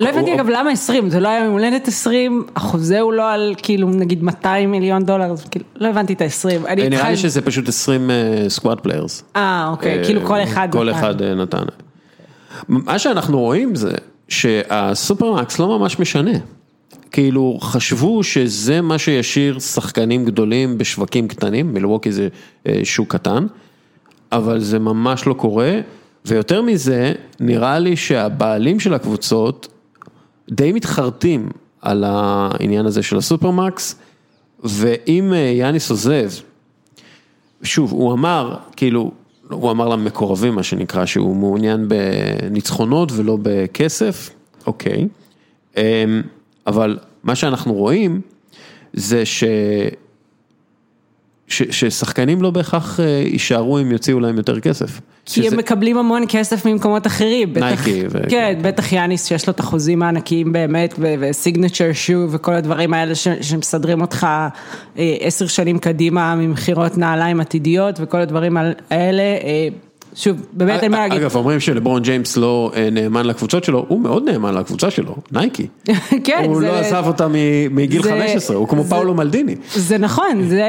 לא 0.00 0.08
הבנתי 0.08 0.34
אגב 0.34 0.48
למה 0.48 0.70
20, 0.70 1.10
זה 1.10 1.20
לא 1.20 1.28
היה 1.28 1.44
יום 1.44 1.52
הולדת 1.52 1.88
20, 1.88 2.46
החוזה 2.56 3.00
הוא 3.00 3.12
לא 3.12 3.32
על 3.32 3.54
כאילו 3.58 3.88
נגיד 3.90 4.22
200 4.22 4.70
מיליון 4.70 5.04
דולר, 5.04 5.34
כאילו, 5.50 5.64
לא 5.76 5.88
הבנתי 5.88 6.12
את 6.12 6.22
ה-20. 6.22 6.66
אה, 6.66 6.74
נראה 6.74 7.10
לי 7.10 7.16
שזה 7.16 7.40
פשוט 7.40 7.68
20 7.68 8.10
squad 8.48 8.80
players. 8.80 9.24
אה, 9.36 9.68
אוקיי, 9.70 10.04
כאילו 10.04 10.26
כל 10.26 10.42
אחד 10.42 10.68
כל 10.72 10.90
נתן. 10.90 10.98
אחד 10.98 11.22
אה, 11.22 11.34
נתן. 11.34 11.64
מה 12.68 12.98
שאנחנו 12.98 13.38
רואים 13.38 13.74
זה 13.74 13.92
שה 14.28 14.63
supermax 14.63 15.58
לא 15.58 15.78
ממש 15.78 15.98
משנה. 15.98 16.38
כאילו 17.12 17.58
חשבו 17.60 18.22
שזה 18.22 18.80
מה 18.80 18.98
שישאיר 18.98 19.58
שחקנים 19.58 20.24
גדולים 20.24 20.78
בשווקים 20.78 21.28
קטנים, 21.28 21.74
מילווקי 21.74 22.12
זה 22.12 22.28
אה, 22.66 22.80
שוק 22.84 23.12
קטן, 23.12 23.46
אבל 24.32 24.60
זה 24.60 24.78
ממש 24.78 25.26
לא 25.26 25.34
קורה, 25.34 25.80
ויותר 26.24 26.62
מזה, 26.62 27.12
נראה 27.40 27.78
לי 27.78 27.96
שהבעלים 27.96 28.80
של 28.80 28.94
הקבוצות 28.94 29.68
די 30.50 30.72
מתחרטים 30.72 31.48
על 31.82 32.04
העניין 32.06 32.86
הזה 32.86 33.02
של 33.02 33.16
הסופרמקס, 33.16 33.94
ואם 34.64 35.32
אה, 35.32 35.38
יאניס 35.38 35.90
עוזב, 35.90 36.30
שוב, 37.62 37.92
הוא 37.92 38.12
אמר, 38.12 38.56
כאילו, 38.76 39.10
הוא 39.50 39.70
אמר 39.70 39.88
למקורבים, 39.88 40.54
מה 40.54 40.62
שנקרא, 40.62 41.06
שהוא 41.06 41.36
מעוניין 41.36 41.88
בניצחונות 41.88 43.12
ולא 43.12 43.38
בכסף, 43.42 44.30
אוקיי. 44.66 45.08
אמ, 45.76 45.82
אבל 46.66 46.98
מה 47.24 47.34
שאנחנו 47.34 47.74
רואים 47.74 48.20
זה 48.92 49.26
ש... 49.26 49.44
ש... 51.50 51.62
ששחקנים 51.70 52.42
לא 52.42 52.50
בהכרח 52.50 53.00
אה, 53.00 53.04
יישארו 53.26 53.78
אם 53.78 53.92
יוציאו 53.92 54.20
להם 54.20 54.36
יותר 54.36 54.60
כסף. 54.60 55.00
כי 55.26 55.48
הם 55.48 55.56
מקבלים 55.56 55.98
המון 55.98 56.24
כסף 56.28 56.66
ממקומות 56.66 57.06
אחרים. 57.06 57.52
בטח- 57.54 57.64
נייקי 57.64 58.02
ו- 58.10 58.22
כן, 58.28 58.58
בטח 58.62 58.92
יאניס 58.92 59.26
שיש 59.28 59.46
לו 59.46 59.52
את 59.52 59.60
החוזים 59.60 60.02
הענקיים 60.02 60.52
באמת, 60.52 60.94
ו 60.98 61.07
signature 61.07 61.90
shoe 61.92 62.26
וכל 62.30 62.54
הדברים 62.54 62.94
האלה 62.94 63.14
ש- 63.14 63.28
שמסדרים 63.40 64.00
אותך 64.00 64.26
אה, 64.98 65.16
עשר 65.20 65.46
שנים 65.46 65.78
קדימה 65.78 66.34
ממכירות 66.34 66.98
נעליים 66.98 67.40
עתידיות 67.40 67.96
וכל 68.00 68.20
הדברים 68.20 68.56
האלה. 68.90 69.22
שוב, 70.14 70.36
באמת 70.52 70.82
אין 70.82 70.92
מה 70.92 70.98
להגיד. 70.98 71.18
אגב, 71.22 71.36
אומרים 71.36 71.60
שלברון 71.60 72.02
ג'יימס 72.02 72.36
לא 72.36 72.70
אה, 72.76 72.88
נאמן 72.92 73.26
לקבוצות 73.26 73.64
שלו, 73.64 73.84
הוא 73.88 74.00
מאוד 74.00 74.30
נאמן 74.30 74.54
לקבוצה 74.54 74.90
שלו, 74.90 75.14
נייקי. 75.32 75.66
כן, 76.24 76.42
הוא 76.46 76.60
זה- 76.60 76.66
לא 76.66 76.72
עזב 76.78 77.04
אותה 77.06 77.26
מגיל 77.70 78.02
זה- 78.02 78.10
15, 78.10 78.56
הוא 78.56 78.68
כמו 78.68 78.82
זה- 78.82 78.90
פאולו 78.90 79.14
מלדיני. 79.14 79.54
זה 79.74 79.98
נכון, 79.98 80.42
זה, 80.48 80.68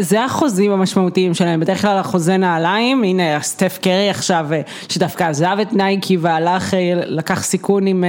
זה 0.00 0.24
החוזים 0.24 0.70
המשמעותיים 0.72 1.34
שלהם, 1.34 1.60
בדרך 1.60 1.82
כלל 1.82 1.98
החוזה 1.98 2.36
נעליים, 2.36 3.02
הנה 3.04 3.22
סטף 3.42 3.78
קרי 3.82 4.10
עכשיו, 4.10 4.46
אה, 4.52 4.60
שדווקא 4.88 5.24
עזב 5.24 5.56
את 5.62 5.72
נייקי 5.72 6.16
והלך, 6.16 6.74
אה, 6.74 6.78
לקח 7.06 7.42
סיכון 7.42 7.86
עם, 7.86 8.04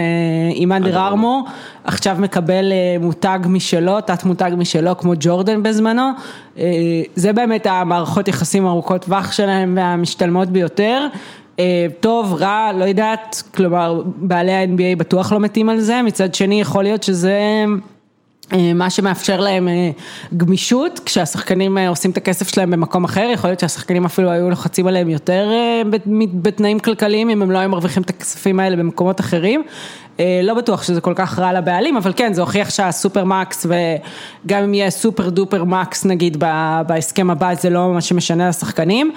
עם 0.55 0.71
אנדר 0.71 0.97
ארמור, 1.07 1.43
עכשיו 1.83 2.17
מקבל 2.19 2.71
אה, 2.71 2.97
מותג 2.99 3.39
משלו, 3.45 4.01
תת 4.01 4.23
מותג 4.23 4.51
משלו 4.57 4.97
כמו 4.97 5.13
ג'ורדן 5.19 5.63
בזמנו, 5.63 6.09
אה, 6.57 6.63
זה 7.15 7.33
באמת 7.33 7.65
המערכות 7.65 8.27
יחסים 8.27 8.67
ארוכות 8.67 9.05
טווח 9.05 9.31
שלהם 9.31 9.73
והמשתלמות 9.77 10.49
ביותר. 10.49 11.07
אה, 11.59 11.85
טוב, 11.99 12.33
רע, 12.33 12.71
לא 12.79 12.83
יודעת, 12.85 13.43
כלומר, 13.55 14.01
בעלי 14.05 14.53
ה-NBA 14.53 14.97
בטוח 14.97 15.31
לא 15.31 15.39
מתים 15.39 15.69
על 15.69 15.79
זה, 15.79 16.01
מצד 16.01 16.33
שני 16.35 16.61
יכול 16.61 16.83
להיות 16.83 17.03
שזה... 17.03 17.39
מה 18.75 18.89
שמאפשר 18.89 19.39
להם 19.39 19.67
גמישות, 20.37 20.99
כשהשחקנים 21.05 21.77
עושים 21.77 22.11
את 22.11 22.17
הכסף 22.17 22.47
שלהם 22.47 22.71
במקום 22.71 23.03
אחר, 23.03 23.29
יכול 23.33 23.49
להיות 23.49 23.59
שהשחקנים 23.59 24.05
אפילו 24.05 24.29
היו 24.29 24.49
לוחצים 24.49 24.87
עליהם 24.87 25.09
יותר 25.09 25.51
בת- 25.89 26.07
בתנאים 26.33 26.79
כלכליים, 26.79 27.29
אם 27.29 27.41
הם 27.41 27.51
לא 27.51 27.57
היו 27.57 27.69
מרוויחים 27.69 28.03
את 28.03 28.09
הכספים 28.09 28.59
האלה 28.59 28.75
במקומות 28.75 29.19
אחרים. 29.19 29.63
אה, 30.19 30.41
לא 30.43 30.53
בטוח 30.53 30.83
שזה 30.83 31.01
כל 31.01 31.13
כך 31.15 31.39
רע 31.39 31.53
לבעלים, 31.53 31.97
אבל 31.97 32.13
כן, 32.15 32.33
זה 32.33 32.41
הוכיח 32.41 32.69
שהסופר 32.69 33.23
מקס, 33.23 33.65
וגם 33.65 34.63
אם 34.63 34.73
יהיה 34.73 34.89
סופר 34.89 35.29
דופר 35.29 35.63
מקס 35.63 36.05
נגיד 36.05 36.43
בהסכם 36.87 37.29
הבא, 37.29 37.53
זה 37.53 37.69
לא 37.69 37.93
מה 37.93 38.01
שמשנה 38.01 38.49
לשחקנים. 38.49 39.11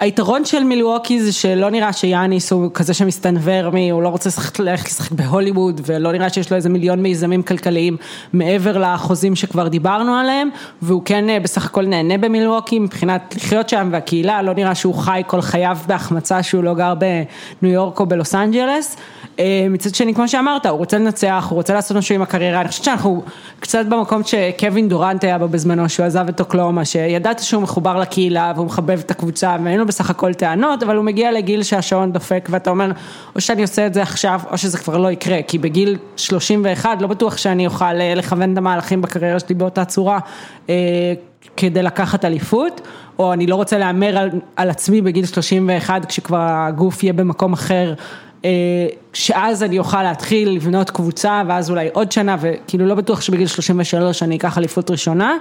היתרון 0.00 0.44
של 0.44 0.64
מילווקי 0.64 1.22
זה 1.22 1.32
שלא 1.32 1.70
נראה 1.70 1.92
שיאניס 1.92 2.52
הוא 2.52 2.70
כזה 2.74 2.94
שמסתנוור 2.94 3.70
מי, 3.70 3.90
הוא 3.90 4.02
לא 4.02 4.08
רוצה 4.08 4.28
לשחק- 4.28 4.58
ללכת 4.58 4.86
לשחק 4.86 5.12
בהוליווד 5.12 5.80
ולא 5.86 6.12
נראה 6.12 6.30
שיש 6.30 6.50
לו 6.50 6.56
איזה 6.56 6.68
מיליון 6.68 7.02
מיזמים 7.02 7.42
כלכליים 7.42 7.96
מעבר 8.32 8.78
לחוזים 8.78 9.36
שכבר 9.36 9.68
דיברנו 9.68 10.14
עליהם 10.14 10.48
והוא 10.82 11.02
כן 11.04 11.28
אה, 11.28 11.40
בסך 11.40 11.64
הכל 11.66 11.86
נהנה 11.86 12.18
במילווקי 12.18 12.78
מבחינת 12.78 13.34
לחיות 13.36 13.68
שם 13.68 13.88
והקהילה, 13.92 14.42
לא 14.42 14.54
נראה 14.54 14.74
שהוא 14.74 14.94
חי 14.94 15.22
כל 15.26 15.40
חייו 15.40 15.78
בהחמצה 15.86 16.42
שהוא 16.42 16.64
לא 16.64 16.74
גר 16.74 16.94
בניו 16.94 17.72
יורק 17.74 18.00
או 18.00 18.06
בלוס 18.06 18.34
אנג'לס. 18.34 18.96
אה, 19.38 19.66
מצד 19.70 19.94
שני 19.94 20.14
כמו 20.14 20.28
שאמרת, 20.28 20.66
הוא 20.66 20.78
רוצה 20.78 20.98
לנצח, 20.98 21.46
הוא 21.50 21.56
רוצה 21.56 21.74
לעשות 21.74 21.96
משהו 21.96 22.14
עם 22.14 22.22
הקריירה, 22.22 22.60
אני 22.60 22.68
חושבת 22.68 22.84
שאנחנו 22.84 23.22
קצת 23.60 23.86
במקום 23.86 24.22
שקווין 24.24 24.88
דורנט 24.88 25.24
היה 25.24 25.38
בו 25.38 25.48
בזמנו, 25.48 25.88
שהוא 25.88 26.06
עזב 26.06 26.28
את 26.28 26.40
אוקלאומה, 26.40 26.84
שידעת 26.84 27.38
שהוא 27.38 27.62
מחובר 27.62 27.98
לקהילה 27.98 28.52
והוא 28.56 28.66
מחבב 28.66 28.98
את 28.98 29.10
הקבוצה 29.10 29.56
ואין 29.64 29.80
לו 29.84 29.88
בסך 29.88 30.10
הכל 30.10 30.34
טענות, 30.34 30.82
אבל 30.82 30.96
הוא 30.96 31.04
מגיע 31.04 31.32
לגיל 31.32 31.62
שהשעון 31.62 32.12
דופק 32.12 32.48
ואתה 32.50 32.70
אומר, 32.70 32.92
או 33.34 33.40
שאני 33.40 33.62
עושה 33.62 33.86
את 33.86 33.94
זה 33.94 34.02
עכשיו, 34.02 34.40
או 34.50 34.58
שזה 34.58 34.78
כבר 34.78 34.96
לא 34.96 35.10
יקרה, 35.10 35.42
כי 35.42 35.58
בגיל 35.58 35.96
31 36.16 37.02
לא 37.02 37.06
בטוח 37.06 37.36
שאני 37.36 37.66
אוכל 37.66 37.84
אה, 37.84 38.14
לכוון 38.14 38.52
את 38.52 38.58
המהלכים 38.58 39.02
בקריירה 39.02 39.40
שלי 39.40 39.54
באותה 39.54 39.84
צורה. 39.84 40.18
אה, 40.68 40.74
כדי 41.56 41.82
לקחת 41.82 42.24
אליפות, 42.24 42.80
או 43.18 43.32
אני 43.32 43.46
לא 43.46 43.54
רוצה 43.54 43.78
להמר 43.78 44.18
על, 44.18 44.30
על 44.56 44.70
עצמי 44.70 45.00
בגיל 45.00 45.26
31 45.26 46.06
כשכבר 46.06 46.46
הגוף 46.50 47.02
יהיה 47.02 47.12
במקום 47.12 47.52
אחר, 47.52 47.94
אה, 48.44 48.50
שאז 49.12 49.62
אני 49.62 49.78
אוכל 49.78 50.02
להתחיל 50.02 50.48
לבנות 50.48 50.90
קבוצה 50.90 51.42
ואז 51.48 51.70
אולי 51.70 51.88
עוד 51.92 52.12
שנה 52.12 52.36
וכאילו 52.40 52.86
לא 52.86 52.94
בטוח 52.94 53.20
שבגיל 53.20 53.46
33 53.46 54.22
אני 54.22 54.36
אקח 54.36 54.58
אליפות 54.58 54.90
ראשונה 54.90 55.36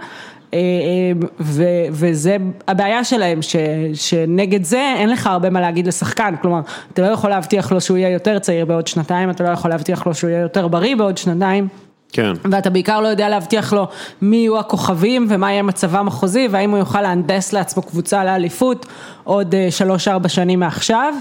ו, 1.40 1.64
וזה 1.92 2.38
הבעיה 2.68 3.04
שלהם 3.04 3.42
ש, 3.42 3.56
שנגד 3.94 4.64
זה 4.64 4.94
אין 4.98 5.10
לך 5.10 5.28
הרבה 5.28 5.50
מה 5.50 5.62
להגיד 5.62 5.88
לשחקן, 5.88 6.36
כלומר 6.42 6.62
אתה 6.94 7.02
לא 7.02 7.08
יכול 7.08 7.30
להבטיח 7.30 7.72
לו 7.72 7.82
שהוא 7.82 7.98
יהיה 7.98 8.10
יותר 8.10 8.40
צעיר 8.40 8.66
בעוד 8.66 8.88
שנתיים, 8.88 9.30
אתה 9.30 9.44
לא 9.44 9.50
יכול 9.50 9.72
להבטיח 9.72 10.08
לו 10.08 10.14
שהוא 10.14 10.30
יהיה 10.30 10.42
יותר 10.42 10.68
בריא 10.68 10.96
בעוד 10.96 11.18
שנתיים. 11.18 11.68
כן. 12.14 12.34
ואתה 12.52 12.70
בעיקר 12.70 13.02
לא 13.02 13.08
יודע 13.08 13.30
להבטיח 13.30 13.74
לו 13.74 13.88
מי 14.22 14.36
יהיו 14.36 14.60
הכוכבים 14.60 15.28
ומה 15.30 15.52
יהיה 15.52 15.64
מצבם 15.64 16.08
החוזי 16.08 16.48
והאם 16.52 16.70
הוא 16.70 16.80
יוכל 16.80 17.02
להנדס 17.02 17.54
לעצמו 17.54 17.84
קבוצה 17.84 18.24
לאליפות 18.24 18.86
עוד 19.24 19.56
אה, 19.56 19.68
שלוש-ארבע 19.72 20.30
שנים 20.30 20.60
מעכשיו. 20.60 21.14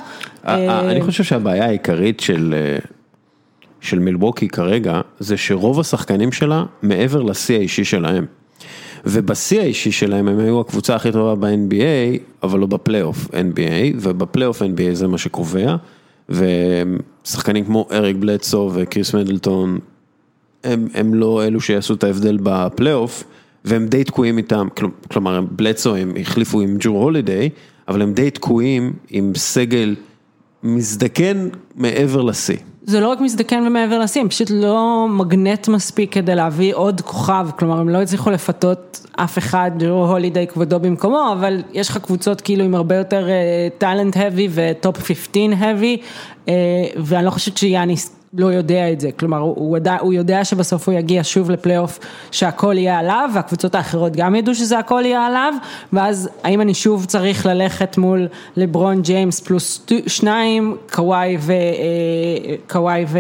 אה, 0.47 0.91
אני 0.91 1.03
חושב 1.03 1.25
שהבעיה 1.25 1.65
העיקרית 1.65 2.21
של, 2.21 2.55
אה, 2.57 2.79
של 3.81 3.99
מילווקי 3.99 4.49
כרגע, 4.49 5.01
זה 5.19 5.37
שרוב 5.37 5.81
השחקנים 5.81 6.33
שלה 6.33 6.65
מעבר 6.83 7.23
לשיא 7.23 7.57
האישי 7.57 7.85
שלהם. 7.85 8.27
ובשיא 9.07 9.61
האישי 9.61 9.93
שלהם 9.93 10.29
הם 10.29 10.39
היו 10.39 10.61
הקבוצה 10.61 10.95
הכי 10.95 11.13
טובה 11.13 11.35
ב-NBA, 11.35 12.19
אבל 12.43 12.59
לא 12.59 12.67
בפלייאוף 12.67 13.27
NBA, 13.27 13.97
ובפלייאוף 14.01 14.63
NBA 14.63 14.95
זה 14.95 15.09
מה 15.09 15.19
שקובע, 15.19 15.77
ושחקנים 16.29 17.65
כמו 17.65 17.89
אריק 17.93 18.17
בלדסו 18.17 18.71
וקריס 18.75 19.15
מנדלטון, 19.15 19.79
הם, 20.65 20.89
הם 20.95 21.15
לא 21.15 21.45
אלו 21.45 21.61
שיעשו 21.61 21.95
את 21.95 22.05
ההבדל 22.05 22.39
בפלייאוף, 22.43 23.25
והם 23.65 23.87
די 23.87 24.05
תקועים 24.05 24.39
איתם, 24.39 24.69
כלומר 25.11 25.41
בלדסו 25.41 25.97
הם 25.97 26.13
החליפו 26.21 26.61
עם 26.61 26.77
ג'ור 26.81 27.03
הולידיי, 27.03 27.51
אבל 27.89 28.03
הם 28.03 28.13
די 28.13 28.31
תקועים 28.31 28.93
עם 29.11 29.33
סגל 29.37 29.95
מזדקן 30.63 31.49
מעבר 31.77 32.23
לשיא. 32.23 32.57
זה 32.87 33.01
לא 33.01 33.09
רק 33.09 33.21
מזדקן 33.21 33.65
ומעבר 33.67 33.99
לשיא, 33.99 34.21
הם 34.21 34.29
פשוט 34.29 34.51
לא 34.51 35.07
מגנט 35.11 35.69
מספיק 35.69 36.13
כדי 36.13 36.35
להביא 36.35 36.75
עוד 36.75 37.01
כוכב, 37.01 37.49
כלומר 37.59 37.81
הם 37.81 37.89
לא 37.89 38.03
הצליחו 38.03 38.31
לפתות 38.31 39.07
אף 39.13 39.39
אחד, 39.39 39.71
ג'רו 39.79 40.07
הולידיי 40.07 40.47
כבודו 40.47 40.81
במקומו, 40.81 41.33
אבל 41.33 41.63
יש 41.73 41.89
לך 41.89 41.99
קבוצות 41.99 42.41
כאילו 42.41 42.65
עם 42.65 42.75
הרבה 42.75 42.95
יותר 42.95 43.29
talent 43.79 44.17
uh, 44.17 44.19
heavy 44.19 44.51
ו 44.51 44.64
top 44.64 45.03
15 45.03 45.43
heavy, 45.61 46.01
uh, 46.47 46.51
ואני 46.97 47.25
לא 47.25 47.31
חושבת 47.31 47.57
שיאניס 47.57 48.22
לא 48.35 48.47
יודע 48.47 48.93
את 48.93 49.01
זה, 49.01 49.13
כלומר 49.13 49.39
הוא, 49.39 49.77
יודע, 49.77 49.97
הוא 50.01 50.13
יודע 50.13 50.45
שבסוף 50.45 50.89
הוא 50.89 50.99
יגיע 50.99 51.21
שוב 51.25 51.51
לפלייאוף 51.51 51.99
שהכל 52.31 52.75
יהיה 52.79 52.99
עליו 52.99 53.31
והקבוצות 53.35 53.75
האחרות 53.75 54.17
גם 54.17 54.35
ידעו 54.35 54.55
שזה 54.55 54.79
הכל 54.79 55.03
יהיה 55.05 55.27
עליו 55.27 55.55
ואז 55.93 56.29
האם 56.45 56.61
אני 56.61 56.75
שוב 56.75 57.05
צריך 57.05 57.47
ללכת 57.47 57.99
מול 57.99 58.29
לברון 58.57 59.03
ג'יימס 59.03 59.41
פלוס 59.41 59.87
שניים, 60.07 60.77
קוואי 60.93 61.37
ו... 61.41 61.53
קוואי 62.69 63.05
ו... 63.09 63.19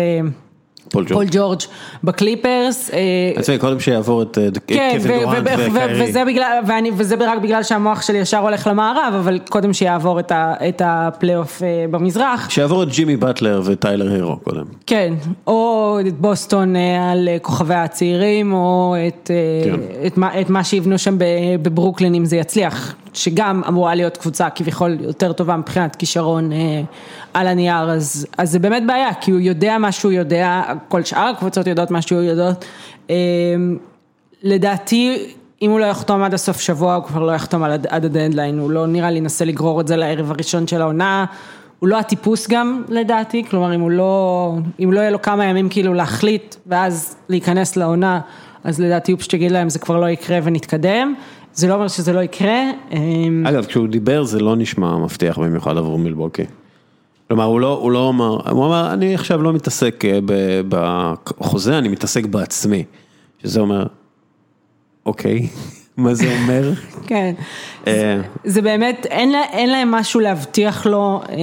פול 0.92 1.04
ג'ורג'. 1.04 1.14
פול 1.14 1.26
ג'ורג' 1.30 1.60
בקליפרס. 2.04 2.90
עזבי, 3.36 3.58
קודם 3.58 3.80
שיעבור 3.80 4.22
את 4.22 4.38
קווין 4.68 5.20
דורנט 5.22 5.38
וקיירי. 5.42 6.08
וזה 6.08 6.24
בגלל, 6.24 6.58
ואני, 6.66 6.90
וזה 6.96 7.14
רק 7.20 7.38
בגלל 7.38 7.62
שהמוח 7.62 8.02
שלי 8.02 8.18
ישר 8.18 8.38
הולך 8.38 8.66
למערב, 8.66 9.14
אבל 9.18 9.38
קודם 9.48 9.72
שיעבור 9.72 10.20
את, 10.20 10.32
ה, 10.32 10.54
את 10.68 10.82
הפלייאוף 10.84 11.62
במזרח. 11.90 12.50
שיעבור 12.50 12.82
את 12.82 12.88
ג'ימי 12.88 13.16
באטלר 13.16 13.62
וטיילר 13.64 14.12
הירו 14.12 14.36
קודם. 14.36 14.64
כן, 14.86 15.14
או 15.46 15.98
את 16.08 16.20
בוסטון 16.20 16.76
על 17.12 17.28
כוכבי 17.42 17.74
הצעירים, 17.74 18.52
או 18.52 18.94
את, 19.08 19.30
כן. 19.64 20.06
את, 20.06 20.18
מה, 20.18 20.40
את 20.40 20.50
מה 20.50 20.64
שיבנו 20.64 20.98
שם 20.98 21.16
בברוקלין 21.62 22.14
אם 22.14 22.24
זה 22.24 22.36
יצליח. 22.36 22.94
שגם 23.12 23.62
אמורה 23.68 23.94
להיות 23.94 24.16
קבוצה 24.16 24.50
כביכול 24.50 24.96
יותר 25.00 25.32
טובה 25.32 25.56
מבחינת 25.56 25.96
כישרון 25.96 26.52
אה, 26.52 26.82
על 27.34 27.46
הנייר, 27.46 27.90
אז, 27.90 28.26
אז 28.38 28.50
זה 28.50 28.58
באמת 28.58 28.82
בעיה, 28.86 29.14
כי 29.14 29.30
הוא 29.30 29.40
יודע 29.40 29.78
מה 29.78 29.92
שהוא 29.92 30.12
יודע, 30.12 30.62
כל 30.88 31.04
שאר 31.04 31.32
הקבוצות 31.36 31.66
יודעות 31.66 31.90
מה 31.90 32.02
שהוא 32.02 32.20
יודעות. 32.20 32.64
אה, 33.10 33.14
לדעתי, 34.42 35.32
אם 35.62 35.70
הוא 35.70 35.80
לא 35.80 35.84
יחתום 35.84 36.22
עד 36.22 36.34
הסוף 36.34 36.60
שבוע, 36.60 36.94
הוא 36.94 37.04
כבר 37.04 37.22
לא 37.22 37.32
יחתום 37.32 37.62
עד, 37.62 37.86
עד 37.86 38.04
הדדליין, 38.04 38.58
הוא 38.58 38.70
לא 38.70 38.86
נראה 38.86 39.10
לי 39.10 39.18
ינסה 39.18 39.44
לגרור 39.44 39.80
את 39.80 39.88
זה 39.88 39.96
לערב 39.96 40.30
הראשון 40.30 40.66
של 40.66 40.82
העונה. 40.82 41.24
הוא 41.78 41.88
לא 41.88 41.98
הטיפוס 41.98 42.48
גם 42.48 42.82
לדעתי, 42.88 43.44
כלומר 43.50 43.74
אם 43.74 43.80
הוא 43.80 43.90
לא, 43.90 44.54
אם 44.84 44.92
לא 44.92 45.00
יהיה 45.00 45.10
לו 45.10 45.22
כמה 45.22 45.44
ימים 45.44 45.68
כאילו 45.68 45.94
להחליט 45.94 46.54
ואז 46.66 47.16
להיכנס 47.28 47.76
לעונה, 47.76 48.20
אז 48.64 48.80
לדעתי 48.80 49.12
הוא 49.12 49.18
פשוט 49.18 49.34
יגיד 49.34 49.50
להם 49.50 49.68
זה 49.68 49.78
כבר 49.78 50.00
לא 50.00 50.10
יקרה 50.10 50.38
ונתקדם. 50.42 51.14
זה 51.54 51.68
לא 51.68 51.74
אומר 51.74 51.88
שזה 51.88 52.12
לא 52.12 52.20
יקרה. 52.20 52.70
אמ, 52.90 53.46
אגב, 53.46 53.64
כשהוא 53.64 53.88
דיבר 53.88 54.24
זה 54.24 54.40
לא 54.40 54.56
נשמע 54.56 54.96
מבטיח 54.96 55.38
במיוחד 55.38 55.76
עבור 55.76 55.98
מילבוקי. 55.98 56.44
כלומר, 57.28 57.44
הוא 57.44 57.60
לא, 57.60 57.78
הוא 57.82 57.92
לא 57.92 58.08
אמר, 58.08 58.50
הוא 58.50 58.66
אמר, 58.66 58.92
אני 58.92 59.14
עכשיו 59.14 59.42
לא 59.42 59.52
מתעסק 59.52 60.04
אה, 60.04 60.18
בחוזה, 60.68 61.78
אני 61.78 61.88
מתעסק 61.88 62.26
בעצמי. 62.26 62.84
שזה 63.42 63.60
אומר, 63.60 63.86
אוקיי, 65.06 65.48
מה 65.96 66.14
זה 66.14 66.36
אומר? 66.40 66.72
כן, 67.08 67.34
אה. 67.86 68.20
זה 68.44 68.62
באמת, 68.62 69.06
אין 69.50 69.70
להם 69.70 69.90
משהו 69.90 70.20
להבטיח 70.20 70.86
לו 70.86 71.22
אה, 71.28 71.36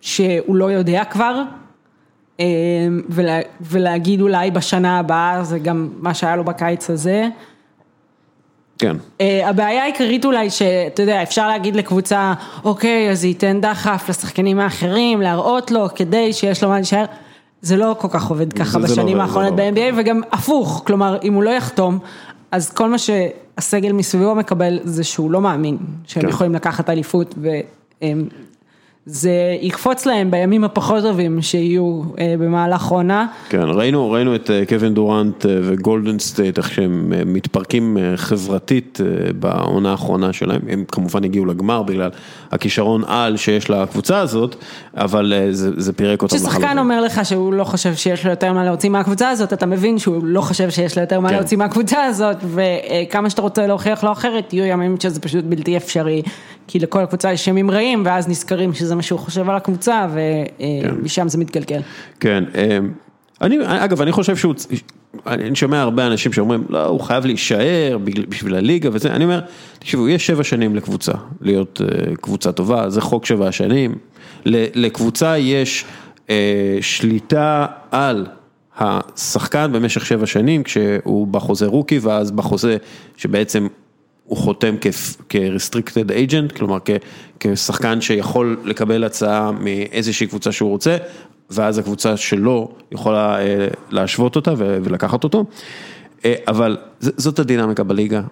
שהוא 0.00 0.56
לא 0.56 0.70
יודע 0.70 1.04
כבר. 1.04 1.42
ולהגיד 3.60 4.20
אולי 4.20 4.50
בשנה 4.50 4.98
הבאה, 4.98 5.44
זה 5.44 5.58
גם 5.58 5.88
מה 5.98 6.14
שהיה 6.14 6.36
לו 6.36 6.44
בקיץ 6.44 6.90
הזה. 6.90 7.28
כן. 8.78 8.96
Uh, 9.18 9.22
הבעיה 9.44 9.82
העיקרית 9.82 10.24
אולי 10.24 10.50
שאתה 10.50 11.02
יודע, 11.02 11.22
אפשר 11.22 11.48
להגיד 11.48 11.76
לקבוצה, 11.76 12.34
אוקיי, 12.64 13.10
אז 13.10 13.20
זה 13.20 13.26
ייתן 13.26 13.60
דחף 13.60 14.06
לשחקנים 14.08 14.58
האחרים, 14.60 15.20
להראות 15.20 15.70
לו 15.70 15.86
כדי 15.94 16.32
שיש 16.32 16.62
לו 16.62 16.68
מה 16.68 16.74
להישאר. 16.74 17.04
זה 17.62 17.76
לא 17.76 17.96
כל 17.98 18.08
כך 18.10 18.26
עובד 18.26 18.52
ככה 18.52 18.78
לא 18.78 18.84
בשנים 18.84 19.16
לא 19.16 19.22
האחרונות 19.22 19.52
לא 19.58 19.70
ב-NBA, 19.70 19.94
וגם 19.96 20.20
הפוך, 20.32 20.82
כלומר, 20.86 21.18
אם 21.22 21.34
הוא 21.34 21.42
לא 21.42 21.50
יחתום, 21.50 21.98
אז 22.50 22.70
כל 22.70 22.88
מה 22.88 22.96
שהסגל 22.98 23.92
מסביבו 23.92 24.34
מקבל 24.34 24.78
זה 24.84 25.04
שהוא 25.04 25.30
לא 25.30 25.40
מאמין 25.40 25.76
שהם 26.06 26.22
כן. 26.22 26.28
יכולים 26.28 26.54
לקחת 26.54 26.90
אליפות, 26.90 27.34
והם 28.02 28.28
זה 29.08 29.56
יקפוץ 29.60 30.06
להם 30.06 30.30
בימים 30.30 30.64
הפחות 30.64 31.02
טובים 31.02 31.42
שיהיו 31.42 32.02
אה, 32.18 32.34
במהלך 32.38 32.84
עונה. 32.84 33.26
כן, 33.48 33.62
ראינו, 33.62 34.10
ראינו 34.10 34.34
את 34.34 34.50
אה, 34.50 34.66
קווין 34.68 34.94
דורנט 34.94 35.46
אה, 35.46 35.58
וגולדן 35.62 36.18
סטייט, 36.18 36.58
איך 36.58 36.70
שהם 36.70 37.12
מתפרקים 37.26 37.98
חברתית 38.16 39.00
בעונה 39.38 39.90
האחרונה 39.90 40.32
שלהם, 40.32 40.60
הם 40.68 40.84
כמובן 40.92 41.24
הגיעו 41.24 41.46
לגמר 41.46 41.82
בגלל 41.82 42.10
הכישרון 42.52 43.02
על 43.06 43.36
שיש 43.36 43.70
לקבוצה 43.70 44.18
הזאת, 44.18 44.56
אבל 44.96 45.32
זה, 45.50 45.70
זה 45.76 45.92
פירק 45.92 46.22
אותם 46.22 46.36
לחלוטין. 46.36 46.58
כששחקן 46.58 46.78
אומר 46.78 47.00
לך 47.00 47.24
שהוא 47.24 47.52
לא 47.52 47.64
חושב 47.64 47.94
שיש 47.94 48.24
לו 48.24 48.30
יותר 48.30 48.52
מה 48.52 48.64
להוציא 48.64 48.90
מהקבוצה 48.90 49.30
הזאת, 49.30 49.52
אתה 49.52 49.66
מבין 49.66 49.98
שהוא 49.98 50.24
לא 50.24 50.40
חושב 50.40 50.70
שיש 50.70 50.96
לו 50.96 51.00
יותר 51.02 51.20
מה 51.20 51.28
כן. 51.28 51.34
להוציא 51.34 51.56
מהקבוצה 51.56 52.04
הזאת, 52.04 52.36
וכמה 52.54 53.30
שאתה 53.30 53.42
רוצה 53.42 53.66
להוכיח 53.66 54.04
לו 54.04 54.12
אחרת, 54.12 54.52
יהיו 54.52 54.66
ימים 54.66 54.96
שזה 55.00 55.20
פשוט 55.20 55.44
בלתי 55.44 55.76
אפשרי, 55.76 56.22
כי 56.68 56.78
לכל 56.78 57.02
הקבוצה 57.02 57.32
יש 57.32 57.48
ימים 57.48 57.70
רעים, 57.70 58.02
ואז 58.06 58.28
נזכרים 58.28 58.74
שזה 58.74 58.95
מה 58.96 59.02
שהוא 59.02 59.18
חושב 59.18 59.50
על 59.50 59.56
הקבוצה, 59.56 60.06
ומשם 60.12 61.22
כן. 61.22 61.28
זה 61.28 61.38
מתגלגל. 61.38 61.80
כן, 62.20 62.44
אמ, 62.54 62.92
אני, 63.40 63.56
אגב, 63.64 64.00
אני 64.00 64.12
חושב 64.12 64.36
שהוא, 64.36 64.54
אני 65.26 65.56
שומע 65.56 65.80
הרבה 65.80 66.06
אנשים 66.06 66.32
שאומרים, 66.32 66.64
לא, 66.68 66.86
הוא 66.86 67.00
חייב 67.00 67.26
להישאר 67.26 67.98
בשביל 68.28 68.54
הליגה 68.54 68.90
וזה, 68.92 69.10
אני 69.10 69.24
אומר, 69.24 69.40
תקשיבו, 69.78 70.08
יש 70.08 70.26
שבע 70.26 70.44
שנים 70.44 70.76
לקבוצה, 70.76 71.12
להיות 71.40 71.80
אה, 71.82 72.16
קבוצה 72.16 72.52
טובה, 72.52 72.90
זה 72.90 73.00
חוק 73.00 73.26
שבע 73.26 73.48
השנים, 73.48 73.94
לקבוצה 74.46 75.38
יש 75.38 75.84
אה, 76.30 76.78
שליטה 76.80 77.66
על 77.90 78.26
השחקן 78.78 79.72
במשך 79.72 80.06
שבע 80.06 80.26
שנים, 80.26 80.62
כשהוא 80.62 81.26
בחוזה 81.26 81.66
רוקי, 81.66 81.98
ואז 81.98 82.30
בחוזה 82.30 82.76
שבעצם 83.16 83.66
הוא 84.26 84.38
חותם 84.38 84.74
כ-restricted 84.80 86.10
agent, 86.10 86.58
כלומר 86.58 86.78
כשחקן 87.40 88.00
שיכול 88.00 88.56
לקבל 88.64 89.04
הצעה 89.04 89.52
מאיזושהי 89.52 90.26
קבוצה 90.26 90.52
שהוא 90.52 90.70
רוצה, 90.70 90.96
ואז 91.50 91.78
הקבוצה 91.78 92.16
שלו 92.16 92.68
יכולה 92.92 93.40
אה, 93.40 93.68
להשוות 93.90 94.36
אותה 94.36 94.52
ולקחת 94.58 95.24
אותו. 95.24 95.44
אה, 96.24 96.34
אבל 96.48 96.76
זאת 97.00 97.38
הדינמיקה 97.38 97.82
בליגה, 97.82 98.22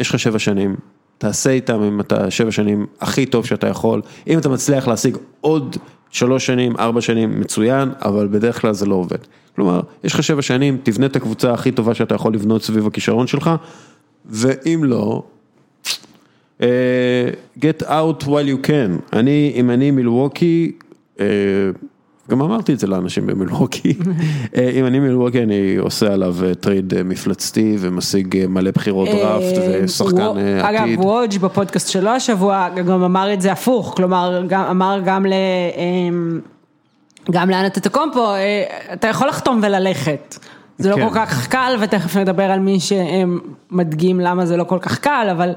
יש 0.00 0.10
לך 0.10 0.18
שבע 0.18 0.38
שנים, 0.38 0.76
תעשה 1.18 1.50
איתם 1.50 1.82
אם 1.82 2.00
אתה 2.00 2.30
שבע 2.30 2.50
שנים 2.50 2.86
הכי 3.00 3.26
טוב 3.26 3.46
שאתה 3.46 3.68
יכול, 3.68 4.02
אם 4.26 4.38
אתה 4.38 4.48
מצליח 4.48 4.88
להשיג 4.88 5.16
עוד 5.40 5.76
שלוש 6.10 6.46
שנים, 6.46 6.76
ארבע 6.76 7.00
שנים, 7.00 7.40
מצוין, 7.40 7.90
אבל 8.02 8.28
בדרך 8.30 8.60
כלל 8.60 8.72
זה 8.72 8.86
לא 8.86 8.94
עובד. 8.94 9.18
כלומר, 9.56 9.80
יש 10.04 10.14
לך 10.14 10.22
שבע 10.22 10.42
שנים, 10.42 10.78
תבנה 10.82 11.06
את 11.06 11.16
הקבוצה 11.16 11.52
הכי 11.52 11.72
טובה 11.72 11.94
שאתה 11.94 12.14
יכול 12.14 12.34
לבנות 12.34 12.62
סביב 12.62 12.86
הכישרון 12.86 13.26
שלך, 13.26 13.50
ואם 14.26 14.80
לא, 14.84 15.22
get 17.58 17.82
out 17.82 18.24
while 18.24 18.46
you 18.46 18.66
can, 18.66 19.12
אני, 19.12 19.52
אם 19.54 19.70
אני 19.70 19.90
מילווקי, 19.90 20.72
אה, 21.20 21.26
גם 22.30 22.42
אמרתי 22.42 22.72
את 22.72 22.78
זה 22.78 22.86
לאנשים 22.86 23.26
במילווקי, 23.26 23.94
אה, 24.56 24.70
אם 24.70 24.86
אני 24.86 25.00
מילווקי 25.00 25.42
אני 25.42 25.76
עושה 25.76 26.12
עליו 26.12 26.36
טרייד 26.60 27.02
מפלצתי 27.02 27.76
ומשיג 27.80 28.46
מלא 28.48 28.70
בחירות 28.70 29.08
דראפט 29.08 29.58
ושחקן 29.82 30.20
עתיד. 30.20 30.64
אגב, 30.64 30.88
ווג' 30.98 31.38
בפודקאסט 31.38 31.88
שלו 31.88 32.10
השבוע 32.10 32.68
גם 32.68 33.02
אמר 33.02 33.32
את 33.32 33.40
זה 33.40 33.52
הפוך, 33.52 33.92
כלומר 33.96 34.42
אמר 34.70 35.00
גם 35.04 35.26
ל... 35.26 35.32
גם 37.30 37.50
ליאניס 37.50 37.78
אנטטוקומפו, 37.78 38.26
אתה 38.92 39.08
יכול 39.08 39.28
לחתום 39.28 39.60
וללכת. 39.62 40.38
זה 40.80 40.90
לא 40.90 40.96
כן. 40.96 41.08
כל 41.08 41.14
כך 41.14 41.48
קל, 41.48 41.76
ותכף 41.80 42.16
נדבר 42.16 42.42
על 42.42 42.60
מי 42.60 42.78
שמדגים 42.80 44.20
למה 44.20 44.46
זה 44.46 44.56
לא 44.56 44.64
כל 44.64 44.78
כך 44.80 44.98
קל, 44.98 45.28
אבל 45.30 45.52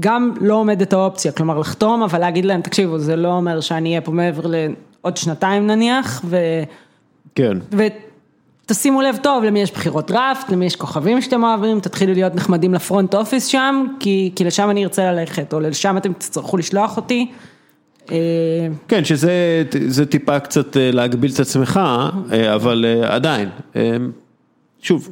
גם 0.00 0.34
לא 0.40 0.54
עומדת 0.54 0.92
האופציה, 0.92 1.32
כלומר 1.32 1.58
לחתום, 1.58 2.02
אבל 2.02 2.18
להגיד 2.18 2.44
להם, 2.44 2.60
תקשיבו, 2.60 2.98
זה 2.98 3.16
לא 3.16 3.28
אומר 3.28 3.60
שאני 3.60 3.88
אהיה 3.88 4.00
פה 4.00 4.12
מעבר 4.12 4.46
לעוד 4.46 5.16
שנתיים 5.16 5.66
נניח, 5.66 6.22
ו... 6.24 6.36
כן. 7.34 7.58
ותשימו 8.64 9.02
לב 9.02 9.16
טוב 9.22 9.44
למי 9.44 9.60
יש 9.60 9.72
בחירות 9.72 10.10
דראפט, 10.10 10.50
למי 10.50 10.66
יש 10.66 10.76
כוכבים 10.76 11.20
שאתם 11.20 11.44
אוהבים, 11.44 11.80
תתחילו 11.80 12.12
להיות 12.14 12.34
נחמדים 12.34 12.74
לפרונט 12.74 13.14
אופיס 13.14 13.46
שם, 13.46 13.86
כי, 14.00 14.32
כי 14.36 14.44
לשם 14.44 14.70
אני 14.70 14.84
ארצה 14.84 15.12
ללכת, 15.12 15.52
או 15.52 15.60
לשם 15.60 15.96
אתם 15.96 16.12
תצטרכו 16.12 16.56
לשלוח 16.56 16.96
אותי. 16.96 17.30
אה, 18.10 18.16
כן, 18.88 19.04
שזה 19.04 20.06
טיפה 20.08 20.40
קצת 20.40 20.76
אה, 20.76 20.90
להגביל 20.92 21.30
את 21.34 21.40
עצמך, 21.40 21.80
אה, 22.32 22.54
אבל 22.54 22.84
עדיין, 23.02 23.48
שוב, 24.82 25.08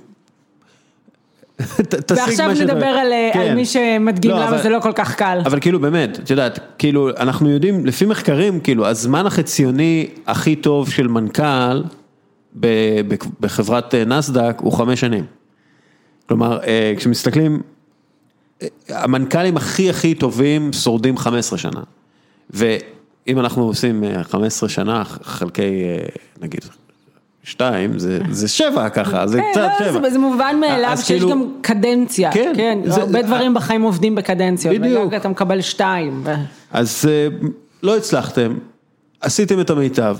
ועכשיו 2.10 2.50
נדבר 2.52 2.86
על, 2.86 3.12
אה, 3.12 3.30
כן. 3.34 3.40
על 3.40 3.54
מי 3.54 3.64
שמדגים 3.66 4.30
לא, 4.30 4.36
למה 4.36 4.48
אבל- 4.48 4.62
זה 4.62 4.68
לא 4.68 4.80
כל 4.80 4.92
כך 4.94 5.14
קל. 5.14 5.38
אבל 5.44 5.60
כאילו 5.60 5.80
באמת, 5.80 6.18
את 6.18 6.30
יודעת, 6.30 6.58
כאילו 6.78 7.10
אנחנו 7.16 7.50
יודעים, 7.50 7.86
לפי 7.86 8.06
מחקרים, 8.06 8.60
כאילו 8.60 8.86
הזמן 8.86 9.26
החציוני 9.26 10.06
הכי 10.26 10.56
טוב 10.56 10.90
של 10.90 11.08
מנכ"ל 11.08 11.82
בחברת 13.40 13.94
אה, 13.94 14.04
נסדק 14.04 14.56
הוא 14.60 14.72
חמש 14.72 15.00
שנים. 15.00 15.24
כלומר, 16.28 16.58
אה, 16.62 16.92
כשמסתכלים, 16.96 17.62
המנכ"לים 18.88 19.56
הכי 19.56 19.90
הכי 19.90 20.14
טובים 20.14 20.72
שורדים 20.72 21.16
15 21.18 21.58
שנה. 21.58 21.80
ואם 22.50 23.38
אנחנו 23.38 23.62
עושים 23.64 24.04
אה, 24.04 24.24
15 24.24 24.68
שנה 24.68 25.04
חלקי, 25.04 25.84
נגיד, 26.40 26.60
שתיים, 27.50 27.98
זה, 27.98 28.18
זה 28.30 28.48
שבע 28.48 28.88
ככה, 28.88 29.26
זה 29.26 29.38
כן, 29.38 29.44
קצת 29.52 29.60
לא, 29.80 29.86
שבע. 29.86 30.00
זה- 30.02 30.10
זה 30.10 30.18
מובן 30.18 30.56
מאליו 30.60 30.96
שיש 30.96 31.06
כאילו- 31.06 31.30
גם 31.30 31.48
קדנציה, 31.60 32.32
כן, 32.32 32.52
כן, 32.56 32.78
זה- 32.84 33.00
הרבה 33.02 33.22
דברים 33.22 33.54
בחיים 33.54 33.82
עובדים 33.82 34.14
בקדנציות, 34.14 34.76
בדיוק. 34.76 35.14
אתה 35.14 35.28
מקבל 35.28 35.60
שתיים. 35.60 36.22
ו- 36.24 36.34
אז 36.72 37.04
אה, 37.08 37.28
לא 37.82 37.96
הצלחתם, 37.96 38.54
עשיתם 39.20 39.60
את 39.60 39.70
המיטב, 39.70 40.16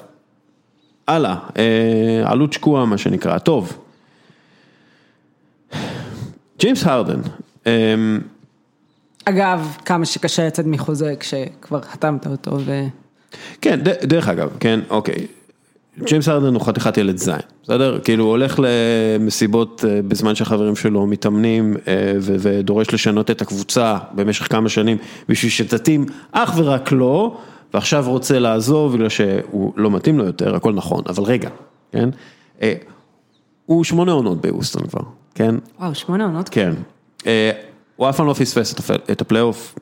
הלאה, 1.08 1.34
אה, 1.58 1.62
עלות 2.30 2.52
שקועה 2.52 2.84
מה 2.84 2.98
שנקרא, 2.98 3.38
טוב. 3.38 3.78
ג'יימס 6.60 6.86
הרדן, 6.86 7.20
אה, 7.66 7.72
אגב, 9.24 9.76
כמה 9.84 10.06
שקשה 10.06 10.46
לצאת 10.46 10.66
מחוזה 10.66 11.14
כשכבר 11.20 11.82
חתמת 11.82 12.26
אותו, 12.26 12.58
ו... 12.64 12.84
כן, 13.60 13.80
דרך 13.82 14.28
אגב, 14.28 14.50
כן, 14.60 14.80
אוקיי, 14.90 15.26
ג'יימס 16.04 16.28
הרדן 16.28 16.54
הוא 16.54 16.62
חתיכת 16.62 16.96
ילד 16.98 17.16
זין, 17.16 17.34
בסדר? 17.62 17.98
כאילו 18.04 18.24
הוא 18.24 18.30
הולך 18.30 18.60
למסיבות 18.62 19.84
אה, 19.88 20.00
בזמן 20.08 20.34
שהחברים 20.34 20.76
שלו 20.76 21.06
מתאמנים 21.06 21.76
אה, 21.88 22.12
ודורש 22.20 22.94
לשנות 22.94 23.30
את 23.30 23.42
הקבוצה 23.42 23.98
במשך 24.14 24.52
כמה 24.52 24.68
שנים 24.68 24.96
בשביל 25.28 25.50
שתתאים 25.50 26.06
אך 26.32 26.52
ורק 26.56 26.92
לו, 26.92 27.36
ועכשיו 27.74 28.04
רוצה 28.08 28.38
לעזוב 28.38 28.94
בגלל 28.96 29.08
שהוא 29.08 29.72
לא 29.76 29.90
מתאים 29.90 30.18
לו 30.18 30.24
יותר, 30.24 30.54
הכל 30.54 30.72
נכון, 30.72 31.02
אבל 31.08 31.22
רגע, 31.22 31.48
כן? 31.92 32.08
אה, 32.62 32.74
הוא 33.66 33.84
שמונה 33.84 34.12
עונות 34.12 34.40
ביוסטון 34.40 34.86
כבר, 34.86 35.02
כן? 35.34 35.54
וואו, 35.80 35.94
שמונה 35.94 36.24
עונות. 36.24 36.48
כן. 36.48 36.72
הוא 37.96 38.08
אף 38.08 38.16
פעם 38.16 38.26
לא 38.26 38.32
פספס 38.32 38.72
את 38.72 38.78
הפ- 38.78 39.10
את 39.10 39.20
הפלייאוף, 39.20 39.74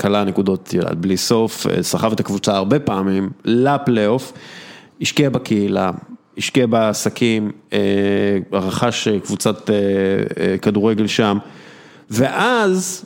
כלה 0.00 0.24
נקודות 0.24 0.74
בלי 1.00 1.16
סוף, 1.16 1.66
סחב 1.80 2.12
את 2.12 2.20
הקבוצה 2.20 2.56
הרבה 2.56 2.78
פעמים 2.78 3.30
לפלייאוף, 3.44 4.32
השקיע 5.00 5.30
בקהילה, 5.30 5.90
השקיע 6.38 6.66
בעסקים, 6.66 7.50
אה, 7.72 7.78
רכש 8.52 9.08
אה, 9.08 9.20
קבוצת 9.20 9.70
אה, 9.70 10.58
כדורגל 10.58 11.06
שם, 11.06 11.38
ואז 12.10 13.04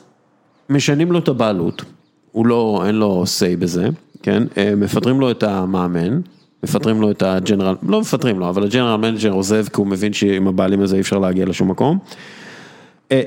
משנים 0.69 1.11
לו 1.11 1.19
את 1.19 1.27
הבעלות, 1.27 1.83
הוא 2.31 2.45
לא, 2.45 2.83
אין 2.85 2.95
לו 2.95 3.23
say 3.23 3.59
בזה, 3.59 3.87
כן? 4.23 4.43
מפטרים 4.77 5.19
לו 5.19 5.31
את 5.31 5.43
המאמן. 5.43 6.21
מפטרים 6.63 7.01
לו 7.01 7.11
את 7.11 7.23
ה 7.23 7.29
general, 7.29 7.75
לא 7.83 8.01
מפטרים 8.01 8.39
לו, 8.39 8.49
אבל 8.49 8.63
ה 8.63 8.67
general 8.67 8.97
manager 8.97 9.31
עוזב 9.31 9.65
כי 9.67 9.75
הוא 9.75 9.87
מבין 9.87 10.13
שעם 10.13 10.47
הבעלים 10.47 10.81
הזה 10.81 10.95
אי 10.95 11.01
אפשר 11.01 11.19
להגיע 11.19 11.45
לשום 11.45 11.71
מקום. 11.71 11.97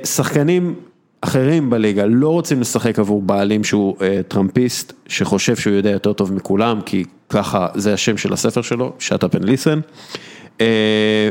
שחקנים 0.05 0.75
אחרים 1.21 1.71
בליגה 1.71 2.07
לא 2.07 2.29
רוצים 2.29 2.61
לשחק 2.61 2.99
עבור 2.99 3.23
בעלים 3.23 3.65
שהוא 3.65 3.97
טראמפיסט, 4.29 4.93
שחושב 5.07 5.57
שהוא 5.57 5.75
יודע 5.75 5.91
יותר 5.91 6.13
טוב 6.13 6.33
מכולם, 6.33 6.81
כי 6.87 7.05
ככה 7.29 7.67
זה 7.75 7.95
השם 7.95 8.17
של 8.17 8.33
הספר 8.33 8.63
שלו, 8.63 8.93
up 9.13 9.37
and 9.37 9.45
listen. 9.45 9.81
אה, 10.61 11.31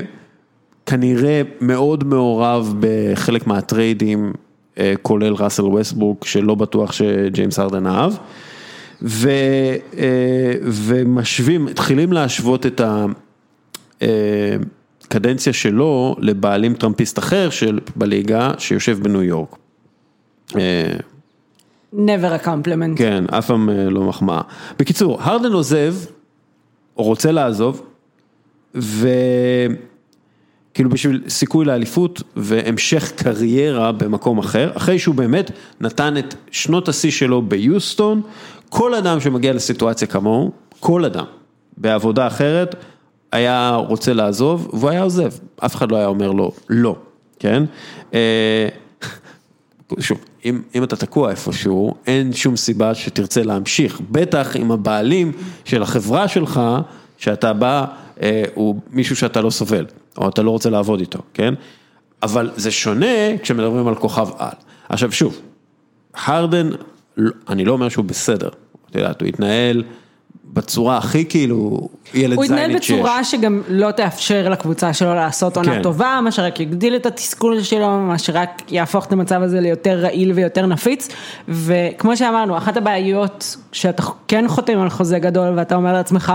כנראה 0.85 1.41
מאוד 1.61 2.03
מעורב 2.03 2.75
בחלק 2.79 3.47
מהטריידים, 3.47 4.33
אה, 4.79 4.93
כולל 5.01 5.33
ראסל 5.33 5.65
ווסטבורק, 5.65 6.25
שלא 6.25 6.55
בטוח 6.55 6.91
שג'יימס 6.91 7.59
הרדן 7.59 7.87
אהב. 7.87 8.13
ו, 9.01 9.29
אה, 9.97 10.53
ומשווים, 10.63 11.65
מתחילים 11.65 12.13
להשוות 12.13 12.65
את 12.65 12.81
הקדנציה 15.05 15.53
שלו 15.53 16.15
לבעלים 16.19 16.73
טראמפיסט 16.73 17.19
אחר 17.19 17.49
של, 17.49 17.79
בליגה 17.95 18.51
שיושב 18.57 18.99
בניו 19.03 19.23
יורק. 19.23 19.55
אה, 21.93 22.05
never 22.05 22.41
a 22.41 22.45
compliment. 22.45 22.97
כן, 22.97 23.23
אף 23.37 23.47
פעם 23.47 23.69
אה, 23.69 23.89
לא 23.89 24.03
מחמאה. 24.03 24.41
בקיצור, 24.79 25.21
הרדן 25.21 25.51
עוזב, 25.51 25.95
או 26.97 27.03
רוצה 27.03 27.31
לעזוב, 27.31 27.81
וכאילו 28.75 29.79
בשביל 30.89 31.23
סיכוי 31.27 31.65
לאליפות 31.65 32.21
והמשך 32.35 33.11
קריירה 33.15 33.91
במקום 33.91 34.39
אחר, 34.39 34.71
אחרי 34.77 34.99
שהוא 34.99 35.15
באמת 35.15 35.51
נתן 35.81 36.17
את 36.17 36.35
שנות 36.51 36.87
השיא 36.87 37.11
שלו 37.11 37.41
ביוסטון, 37.41 38.21
כל 38.69 38.93
אדם 38.93 39.19
שמגיע 39.19 39.53
לסיטואציה 39.53 40.07
כמוהו, 40.07 40.51
כל 40.79 41.05
אדם, 41.05 41.25
בעבודה 41.77 42.27
אחרת, 42.27 42.75
היה 43.31 43.75
רוצה 43.75 44.13
לעזוב, 44.13 44.69
והוא 44.73 44.89
היה 44.89 45.01
עוזב, 45.01 45.31
אף 45.65 45.75
אחד 45.75 45.91
לא 45.91 45.97
היה 45.97 46.07
אומר 46.07 46.31
לו 46.31 46.51
לא, 46.69 46.95
כן? 47.39 47.63
שוב, 49.99 50.17
אם, 50.45 50.61
אם 50.75 50.83
אתה 50.83 50.95
תקוע 50.95 51.31
איפשהו, 51.31 51.93
אין 52.07 52.33
שום 52.33 52.55
סיבה 52.55 52.95
שתרצה 52.95 53.43
להמשיך, 53.43 54.01
בטח 54.11 54.55
אם 54.55 54.71
הבעלים 54.71 55.31
של 55.65 55.81
החברה 55.83 56.27
שלך, 56.27 56.61
שאתה 57.17 57.53
בא, 57.53 57.85
אה, 58.21 58.43
הוא 58.53 58.75
מישהו 58.89 59.15
שאתה 59.15 59.41
לא 59.41 59.49
סובל, 59.49 59.85
או 60.17 60.29
אתה 60.29 60.41
לא 60.41 60.51
רוצה 60.51 60.69
לעבוד 60.69 60.99
איתו, 60.99 61.19
כן? 61.33 61.53
אבל 62.23 62.51
זה 62.55 62.71
שונה 62.71 63.37
כשמדברים 63.41 63.87
על 63.87 63.95
כוכב 63.95 64.27
על. 64.37 64.49
עכשיו 64.89 65.11
שוב, 65.11 65.41
הרדן, 66.13 66.69
אני 67.49 67.65
לא 67.65 67.71
אומר 67.71 67.89
שהוא 67.89 68.05
בסדר, 68.05 68.49
את 68.89 68.95
יודעת, 68.95 69.21
הוא 69.21 69.27
התנהל 69.27 69.83
בצורה 70.45 70.97
הכי 70.97 71.25
כאילו 71.25 71.89
ילד 72.13 72.35
הוא 72.35 72.43
התנהל 72.43 72.59
זיינית 72.59 72.83
שיש. 72.83 72.95
בצורה 72.95 73.23
שגם 73.23 73.61
לא 73.67 73.91
תאפשר 73.91 74.49
לקבוצה 74.49 74.93
שלו 74.93 75.15
לעשות 75.15 75.57
עונה 75.57 75.75
כן. 75.75 75.81
טובה, 75.81 76.19
מה 76.23 76.31
שרק 76.31 76.59
יגדיל 76.59 76.95
את 76.95 77.05
התסכול 77.05 77.63
שלו, 77.63 77.99
מה 77.99 78.17
שרק 78.17 78.61
יהפוך 78.69 79.05
את 79.05 79.11
המצב 79.11 79.41
הזה 79.41 79.61
ליותר 79.61 79.99
רעיל 79.99 80.31
ויותר 80.31 80.65
נפיץ. 80.65 81.09
וכמו 81.47 82.17
שאמרנו, 82.17 82.57
אחת 82.57 82.77
הבעיות 82.77 83.57
שאתה 83.71 84.03
כן 84.27 84.45
חותם 84.47 84.79
על 84.79 84.89
חוזה 84.89 85.19
גדול 85.19 85.53
ואתה 85.57 85.75
אומר 85.75 85.93
לעצמך, 85.93 86.33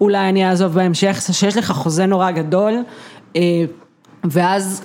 אולי 0.00 0.28
אני 0.28 0.48
אעזוב 0.48 0.72
בהמשך, 0.72 1.22
זה 1.26 1.32
שיש 1.32 1.56
לך 1.56 1.72
חוזה 1.72 2.06
נורא 2.06 2.30
גדול, 2.30 2.74
אה, 3.36 3.42
ואז 4.24 4.84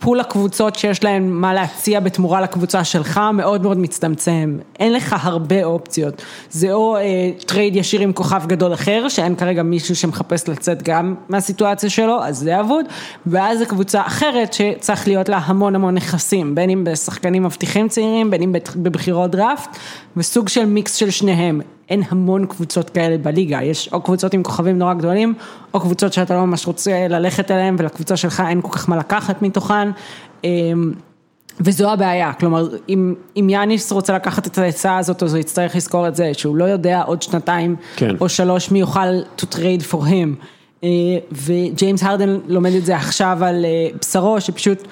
pool 0.00 0.20
הקבוצות 0.20 0.74
שיש 0.74 1.04
להן 1.04 1.30
מה 1.30 1.54
להציע 1.54 2.00
בתמורה 2.00 2.40
לקבוצה 2.40 2.84
שלך 2.84 3.20
מאוד 3.34 3.62
מאוד 3.62 3.78
מצטמצם, 3.78 4.58
אין 4.78 4.92
לך 4.92 5.16
הרבה 5.20 5.64
אופציות, 5.64 6.22
זה 6.50 6.72
או 6.72 6.96
אה, 6.96 7.02
טרייד 7.46 7.76
ישיר 7.76 8.00
עם 8.00 8.12
כוכב 8.12 8.42
גדול 8.46 8.74
אחר, 8.74 9.08
שאין 9.08 9.36
כרגע 9.36 9.62
מישהו 9.62 9.96
שמחפש 9.96 10.48
לצאת 10.48 10.82
גם 10.82 11.14
מהסיטואציה 11.28 11.90
שלו, 11.90 12.24
אז 12.24 12.38
זה 12.38 12.60
אבוד, 12.60 12.86
ואז 13.26 13.58
זה 13.58 13.66
קבוצה 13.66 14.00
אחרת 14.06 14.52
שצריך 14.52 15.08
להיות 15.08 15.28
לה 15.28 15.38
המון 15.38 15.74
המון 15.74 15.94
נכסים, 15.94 16.54
בין 16.54 16.70
אם 16.70 16.84
בשחקנים 16.84 17.42
מבטיחים 17.42 17.88
צעירים, 17.88 18.30
בין 18.30 18.42
אם 18.42 18.54
בבחירות 18.76 19.30
דראפט, 19.30 19.76
וסוג 20.16 20.48
של 20.48 20.64
מיקס 20.64 20.94
של 20.94 21.10
שניהם, 21.10 21.60
אין 21.90 22.02
המון 22.08 22.46
קבוצות 22.46 22.90
כאלה 22.90 23.18
בליגה, 23.18 23.62
יש 23.62 23.88
או 23.92 24.02
קבוצות 24.02 24.34
עם 24.34 24.42
כוכבים 24.42 24.78
נורא 24.78 24.94
גדולים, 24.94 25.34
או 25.74 25.80
קבוצות 25.80 26.12
שאתה 26.12 26.34
לא 26.34 26.46
ממש 26.46 26.66
רוצה 26.66 27.08
ללכת 27.08 27.50
אליהן, 27.50 27.76
ולקבוצה 27.78 28.16
שלך 28.16 28.42
אין 28.48 28.60
כל 28.62 28.68
כך 28.72 28.88
מה 28.88 28.96
לקחת 28.96 29.42
מתוכן. 29.42 29.90
אמ, 30.44 30.92
וזו 31.60 31.92
הבעיה, 31.92 32.32
כלומר, 32.32 32.68
אם, 32.88 33.14
אם 33.36 33.46
יאניס 33.50 33.92
רוצה 33.92 34.14
לקחת 34.14 34.46
את 34.46 34.58
העצה 34.58 34.98
הזאת, 34.98 35.22
אז 35.22 35.34
הוא 35.34 35.40
יצטרך 35.40 35.76
לזכור 35.76 36.08
את 36.08 36.16
זה, 36.16 36.30
שהוא 36.32 36.56
לא 36.56 36.64
יודע 36.64 37.02
עוד 37.02 37.22
שנתיים 37.22 37.76
כן. 37.96 38.16
או 38.20 38.28
שלוש 38.28 38.70
מי 38.70 38.80
יוכל 38.80 39.20
to 39.38 39.44
trade 39.54 39.92
for 39.92 39.96
him. 39.96 40.44
אה, 40.84 40.88
וג'יימס 41.32 42.02
הרדן 42.02 42.38
לומד 42.46 42.72
את 42.72 42.84
זה 42.84 42.96
עכשיו 42.96 43.38
על 43.42 43.64
אה, 43.64 43.88
בשרו, 44.00 44.40
שפשוט 44.40 44.88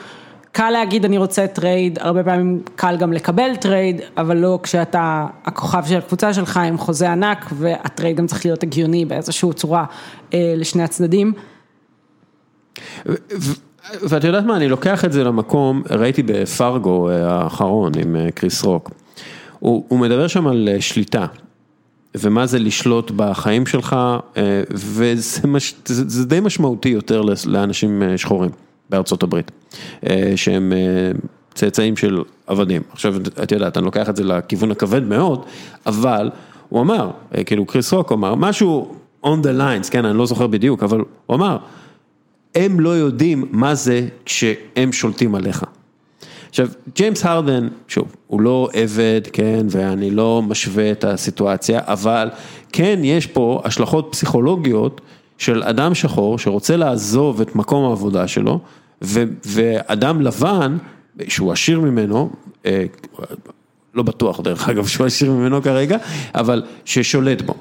קל 0.52 0.70
להגיד 0.70 1.04
אני 1.04 1.18
רוצה 1.18 1.46
טרייד, 1.46 1.98
הרבה 2.00 2.24
פעמים 2.24 2.62
קל 2.76 2.96
גם 2.96 3.12
לקבל 3.12 3.56
טרייד, 3.56 4.00
אבל 4.16 4.36
לא 4.36 4.58
כשאתה 4.62 5.26
הכוכב 5.44 5.82
של 5.86 5.98
הקבוצה 5.98 6.34
שלך 6.34 6.56
עם 6.56 6.78
חוזה 6.78 7.12
ענק, 7.12 7.46
והטרייד 7.52 8.16
גם 8.16 8.26
צריך 8.26 8.46
להיות 8.46 8.62
הגיוני 8.62 9.04
באיזושהי 9.04 9.52
צורה 9.52 9.84
אה, 10.34 10.54
לשני 10.56 10.82
הצדדים. 10.82 11.32
ואת 14.02 14.24
יודעת 14.24 14.44
מה, 14.44 14.56
אני 14.56 14.68
לוקח 14.68 15.04
את 15.04 15.12
זה 15.12 15.24
למקום, 15.24 15.82
ראיתי 15.90 16.22
בפארגו 16.22 17.08
אה, 17.08 17.32
האחרון 17.32 17.92
עם 17.98 18.16
אה, 18.16 18.30
קריס 18.30 18.64
רוק, 18.64 18.90
הוא, 19.58 19.84
הוא 19.88 19.98
מדבר 19.98 20.26
שם 20.26 20.46
על 20.46 20.68
אה, 20.72 20.80
שליטה, 20.80 21.26
ומה 22.16 22.46
זה 22.46 22.58
לשלוט 22.58 23.10
בחיים 23.16 23.66
שלך, 23.66 23.96
וזה 24.70 25.46
מש, 25.46 25.74
זה, 25.84 26.08
זה 26.08 26.26
די 26.26 26.40
משמעותי 26.40 26.88
יותר 26.88 27.22
לאנשים 27.46 28.02
שחורים 28.16 28.50
בארצות 28.90 29.22
הברית, 29.22 29.50
שהם 30.36 30.72
אה, 30.72 31.10
צאצאים 31.54 31.96
של 31.96 32.22
עבדים. 32.46 32.82
עכשיו, 32.92 33.14
את 33.42 33.52
יודעת, 33.52 33.76
אני 33.76 33.84
לוקח 33.84 34.08
את 34.08 34.16
זה 34.16 34.24
לכיוון 34.24 34.70
הכבד 34.70 35.02
מאוד, 35.02 35.44
אבל 35.86 36.30
הוא 36.68 36.80
אמר, 36.80 37.10
אה, 37.36 37.44
כאילו 37.44 37.66
קריס 37.66 37.92
רוק 37.92 38.12
אמר, 38.12 38.34
משהו 38.34 38.94
on 39.24 39.42
the 39.42 39.60
lines, 39.60 39.90
כן, 39.90 40.04
אני 40.04 40.18
לא 40.18 40.26
זוכר 40.26 40.46
בדיוק, 40.46 40.82
אבל 40.82 41.00
הוא 41.26 41.36
אמר, 41.36 41.56
הם 42.54 42.80
לא 42.80 42.90
יודעים 42.90 43.44
מה 43.50 43.74
זה 43.74 44.08
כשהם 44.24 44.92
שולטים 44.92 45.34
עליך. 45.34 45.64
עכשיו, 46.48 46.68
ג'יימס 46.94 47.24
הרדן, 47.24 47.68
שוב, 47.88 48.16
הוא 48.26 48.40
לא 48.40 48.68
עבד, 48.72 49.20
כן, 49.32 49.66
ואני 49.70 50.10
לא 50.10 50.42
משווה 50.42 50.92
את 50.92 51.04
הסיטואציה, 51.04 51.80
אבל 51.84 52.30
כן, 52.72 53.00
יש 53.02 53.26
פה 53.26 53.62
השלכות 53.64 54.08
פסיכולוגיות 54.10 55.00
של 55.38 55.62
אדם 55.62 55.94
שחור 55.94 56.38
שרוצה 56.38 56.76
לעזוב 56.76 57.40
את 57.40 57.56
מקום 57.56 57.84
העבודה 57.84 58.28
שלו, 58.28 58.60
ואדם 59.02 60.20
לבן, 60.20 60.76
שהוא 61.28 61.52
עשיר 61.52 61.80
ממנו, 61.80 62.30
אה, 62.66 62.84
לא 63.94 64.02
בטוח 64.02 64.40
דרך 64.40 64.68
אגב 64.68 64.86
שהוא 64.86 65.06
עשיר 65.06 65.32
ממנו 65.32 65.62
כרגע, 65.62 65.96
אבל 66.34 66.62
ששולט 66.84 67.42
בו. 67.42 67.54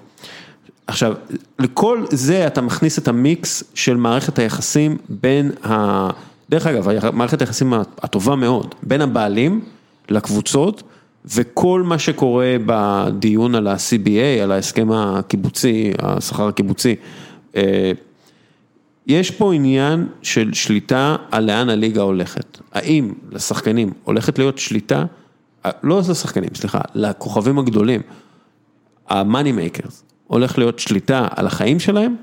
עכשיו, 0.88 1.14
לכל 1.60 2.06
זה 2.10 2.48
אתה 2.48 2.62
מכניס 2.62 3.00
את 3.00 3.08
המיקס 3.08 3.64
של 3.74 3.96
מערכת 3.96 4.40
היחסים 4.40 4.98
בין 5.10 5.52
ה... 5.66 6.10
דרך 6.50 6.68
אגב, 6.68 7.12
מערכת 7.12 7.42
היחסים 7.42 7.74
הטובה 7.74 8.36
מאוד, 8.36 8.76
בין 8.84 9.02
הבעלים 9.02 9.62
לקבוצות 10.10 10.84
וכל 11.26 11.82
מה 11.86 12.00
שקורה 12.00 12.56
בדיון 12.66 13.56
על 13.56 13.68
ה-CBA, 13.68 14.44
על 14.44 14.52
ההסכם 14.52 14.92
הקיבוצי, 14.92 15.94
השכר 16.00 16.48
הקיבוצי. 16.48 16.96
אה, 19.10 19.14
יש 19.16 19.32
פה 19.32 19.54
עניין 19.54 20.08
של 20.22 20.54
שליטה 20.54 21.16
על 21.32 21.46
לאן 21.46 21.70
הליגה 21.70 22.02
הולכת. 22.02 22.58
האם 22.74 23.14
לשחקנים 23.32 23.94
הולכת 24.04 24.40
להיות 24.40 24.58
שליטה, 24.58 25.06
לא 25.84 26.00
לשחקנים, 26.00 26.50
סליחה, 26.56 26.80
לכוכבים 26.96 27.60
הגדולים, 27.60 28.02
ה-money 29.10 29.80
makers, 29.80 29.94
הולך 30.28 30.58
להיות 30.58 30.80
שליטה 30.80 31.28
על 31.36 31.48
החיים 31.48 31.80
שלהם, 31.80 32.16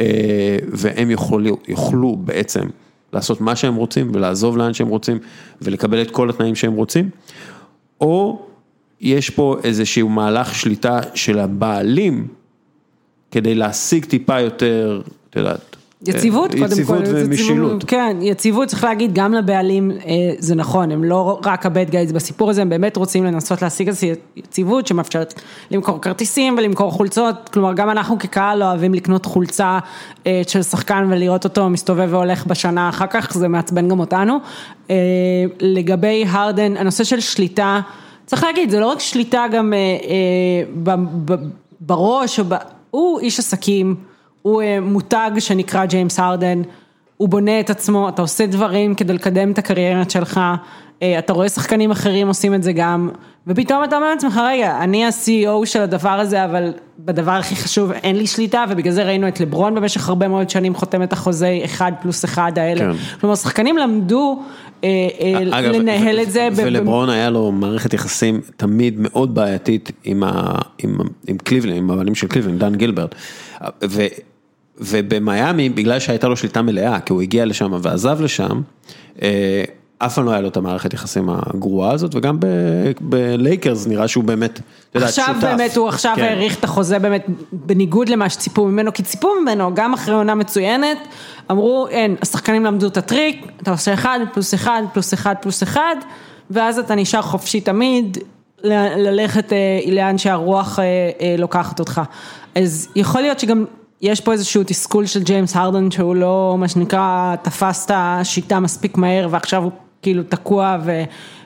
אה, 0.00 0.56
והם 0.68 1.10
יוכלו, 1.10 1.58
יוכלו 1.68 2.16
בעצם 2.16 2.68
לעשות 3.12 3.40
מה 3.40 3.56
שהם 3.56 3.74
רוצים 3.74 4.10
ולעזוב 4.14 4.56
לאן 4.56 4.74
שהם 4.74 4.88
רוצים 4.88 5.18
ולקבל 5.62 6.02
את 6.02 6.10
כל 6.10 6.30
התנאים 6.30 6.54
שהם 6.54 6.72
רוצים, 6.72 7.10
או 8.00 8.46
יש 9.00 9.30
פה 9.30 9.56
איזשהו 9.64 10.08
מהלך 10.08 10.54
שליטה 10.54 11.00
של 11.14 11.38
הבעלים 11.38 12.28
כדי 13.30 13.54
להשיג 13.54 14.04
טיפה 14.04 14.40
יותר, 14.40 15.02
את 15.30 15.36
יודעת, 15.36 15.71
יציבות 16.06 16.50
קודם 16.50 16.66
כל, 16.66 16.72
יציבות 16.72 17.02
ומשילות. 17.06 17.84
כן, 17.86 18.16
יציבות 18.20 18.68
צריך 18.68 18.84
להגיד 18.84 19.14
גם 19.14 19.32
לבעלים, 19.32 19.90
אה, 19.90 19.96
זה 20.38 20.54
נכון, 20.54 20.90
הם 20.90 21.04
לא 21.04 21.40
רק 21.44 21.66
הבד 21.66 21.90
גייז 21.90 22.12
בסיפור 22.12 22.50
הזה, 22.50 22.62
הם 22.62 22.68
באמת 22.68 22.96
רוצים 22.96 23.24
לנסות 23.24 23.62
להשיג 23.62 23.88
איזושהי 23.88 24.12
יציבות 24.36 24.86
שמאפשרת 24.86 25.40
למכור 25.70 26.00
כרטיסים 26.00 26.54
ולמכור 26.58 26.90
חולצות, 26.90 27.48
כלומר 27.52 27.72
גם 27.72 27.90
אנחנו 27.90 28.18
כקהל 28.18 28.58
לא 28.58 28.64
אוהבים 28.64 28.94
לקנות 28.94 29.26
חולצה 29.26 29.78
אה, 30.26 30.42
של 30.48 30.62
שחקן 30.62 31.08
ולראות 31.10 31.44
אותו 31.44 31.68
מסתובב 31.68 32.08
והולך 32.10 32.46
בשנה 32.46 32.88
אחר 32.88 33.06
כך, 33.06 33.34
זה 33.34 33.48
מעצבן 33.48 33.88
גם 33.88 34.00
אותנו. 34.00 34.38
אה, 34.90 34.96
לגבי 35.60 36.24
הרדן, 36.28 36.76
הנושא 36.76 37.04
של 37.04 37.20
שליטה, 37.20 37.80
צריך 38.26 38.44
להגיד, 38.44 38.70
זה 38.70 38.80
לא 38.80 38.86
רק 38.86 39.00
שליטה 39.00 39.44
גם 39.52 39.72
בראש, 41.80 42.40
הוא 42.90 43.20
איש 43.20 43.38
עסקים. 43.38 44.11
הוא 44.42 44.62
אה, 44.62 44.78
מותג 44.80 45.30
שנקרא 45.38 45.84
ג'יימס 45.84 46.18
הרדן, 46.18 46.62
הוא 47.16 47.28
בונה 47.28 47.60
את 47.60 47.70
עצמו, 47.70 48.08
אתה 48.08 48.22
עושה 48.22 48.46
דברים 48.46 48.94
כדי 48.94 49.12
לקדם 49.12 49.50
את 49.50 49.58
הקריירה 49.58 50.02
שלך, 50.08 50.40
אה, 51.02 51.18
אתה 51.18 51.32
רואה 51.32 51.48
שחקנים 51.48 51.90
אחרים 51.90 52.28
עושים 52.28 52.54
את 52.54 52.62
זה 52.62 52.72
גם, 52.72 53.10
ופתאום 53.46 53.84
אתה 53.84 53.96
אומר 53.96 54.10
לעצמך, 54.10 54.40
רגע, 54.46 54.78
אני 54.80 55.04
ה-CEO 55.04 55.66
של 55.66 55.80
הדבר 55.80 56.10
הזה, 56.10 56.44
אבל 56.44 56.72
בדבר 56.98 57.32
הכי 57.32 57.56
חשוב 57.56 57.92
אין 57.92 58.16
לי 58.16 58.26
שליטה, 58.26 58.64
ובגלל 58.70 58.92
זה 58.92 59.04
ראינו 59.04 59.28
את 59.28 59.40
לברון 59.40 59.74
במשך 59.74 60.08
הרבה 60.08 60.28
מאוד 60.28 60.50
שנים 60.50 60.74
חותם 60.74 61.02
את 61.02 61.12
החוזה 61.12 61.60
אחד 61.64 61.92
פלוס 62.02 62.24
אחד 62.24 62.52
האלה. 62.58 62.80
כן. 62.80 63.18
כלומר, 63.20 63.34
שחקנים 63.36 63.76
למדו 63.76 64.42
אה, 64.84 64.88
אגב, 65.52 65.70
לנהל 65.72 66.20
את 66.20 66.30
זה. 66.30 66.48
ולברון 66.56 67.10
היה 67.10 67.30
לו 67.30 67.52
מערכת 67.52 67.94
יחסים 67.94 68.40
תמיד 68.56 68.94
מאוד 68.98 69.34
בעייתית 69.34 69.92
עם, 70.04 70.22
ה, 70.24 70.58
עם, 70.78 70.98
עם 71.26 71.36
קליבלין, 71.38 71.76
עם 71.76 71.90
הבעלים 71.90 72.14
של 72.14 72.26
קליבלין, 72.26 72.58
דן 72.58 72.74
גילברט. 72.74 73.14
ו, 73.84 74.02
ובמיאמי, 74.84 75.68
בגלל 75.68 75.98
שהייתה 75.98 76.28
לו 76.28 76.36
שליטה 76.36 76.62
מלאה, 76.62 77.00
כי 77.00 77.12
הוא 77.12 77.22
הגיע 77.22 77.44
לשם 77.44 77.72
ועזב 77.82 78.20
לשם, 78.20 78.60
אה, 79.22 79.64
אף 80.06 80.14
פעם 80.14 80.24
לא 80.24 80.30
היה 80.30 80.40
לו 80.40 80.48
את 80.48 80.56
המערכת 80.56 80.94
יחסים 80.94 81.28
הגרועה 81.30 81.92
הזאת, 81.92 82.14
וגם 82.14 82.38
בלייקרס 83.00 83.86
נראה 83.86 84.08
שהוא 84.08 84.24
באמת, 84.24 84.60
אתה 84.90 84.98
יודע, 84.98 85.08
שותף. 85.08 85.28
עכשיו 85.28 85.50
באמת, 85.50 85.76
הוא 85.76 85.88
עכשיו 85.88 86.12
כן. 86.16 86.22
העריך 86.22 86.58
את 86.58 86.64
החוזה 86.64 86.98
באמת 86.98 87.26
בניגוד 87.52 88.08
למה 88.08 88.28
שציפו 88.28 88.64
ממנו, 88.66 88.92
כי 88.92 89.02
ציפו 89.02 89.28
ממנו, 89.42 89.74
גם 89.74 89.94
אחרי 89.94 90.14
עונה 90.14 90.34
מצוינת, 90.34 90.98
אמרו, 91.50 91.86
אין, 91.90 92.16
השחקנים 92.22 92.64
למדו 92.64 92.86
את 92.86 92.96
הטריק, 92.96 93.46
אתה 93.62 93.70
עושה 93.70 93.94
אחד, 93.94 94.18
פלוס 94.32 94.54
אחד, 94.54 94.82
פלוס 94.92 95.14
אחד, 95.14 95.34
פלוס 95.40 95.62
אחד, 95.62 95.96
ואז 96.50 96.78
אתה 96.78 96.94
נשאר 96.94 97.22
חופשי 97.22 97.60
תמיד, 97.60 98.18
ללכת 98.64 99.52
אה, 99.52 99.58
לאן 99.92 100.18
שהרוח 100.18 100.78
אה, 100.78 100.84
לוקחת 101.38 101.80
אותך. 101.80 102.00
אז 102.54 102.88
יכול 102.96 103.20
להיות 103.20 103.38
שגם 103.38 103.64
יש 104.02 104.20
פה 104.20 104.32
איזשהו 104.32 104.62
תסכול 104.66 105.06
של 105.06 105.22
ג'יימס 105.22 105.56
הרדן 105.56 105.90
שהוא 105.90 106.16
לא, 106.16 106.56
מה 106.58 106.68
שנקרא, 106.68 107.34
תפס 107.42 107.86
את 107.86 107.90
השיטה 107.94 108.60
מספיק 108.60 108.96
מהר 108.96 109.28
ועכשיו 109.30 109.62
הוא 109.62 109.72
כאילו 110.02 110.22
תקוע 110.22 110.76
ו... 110.84 111.02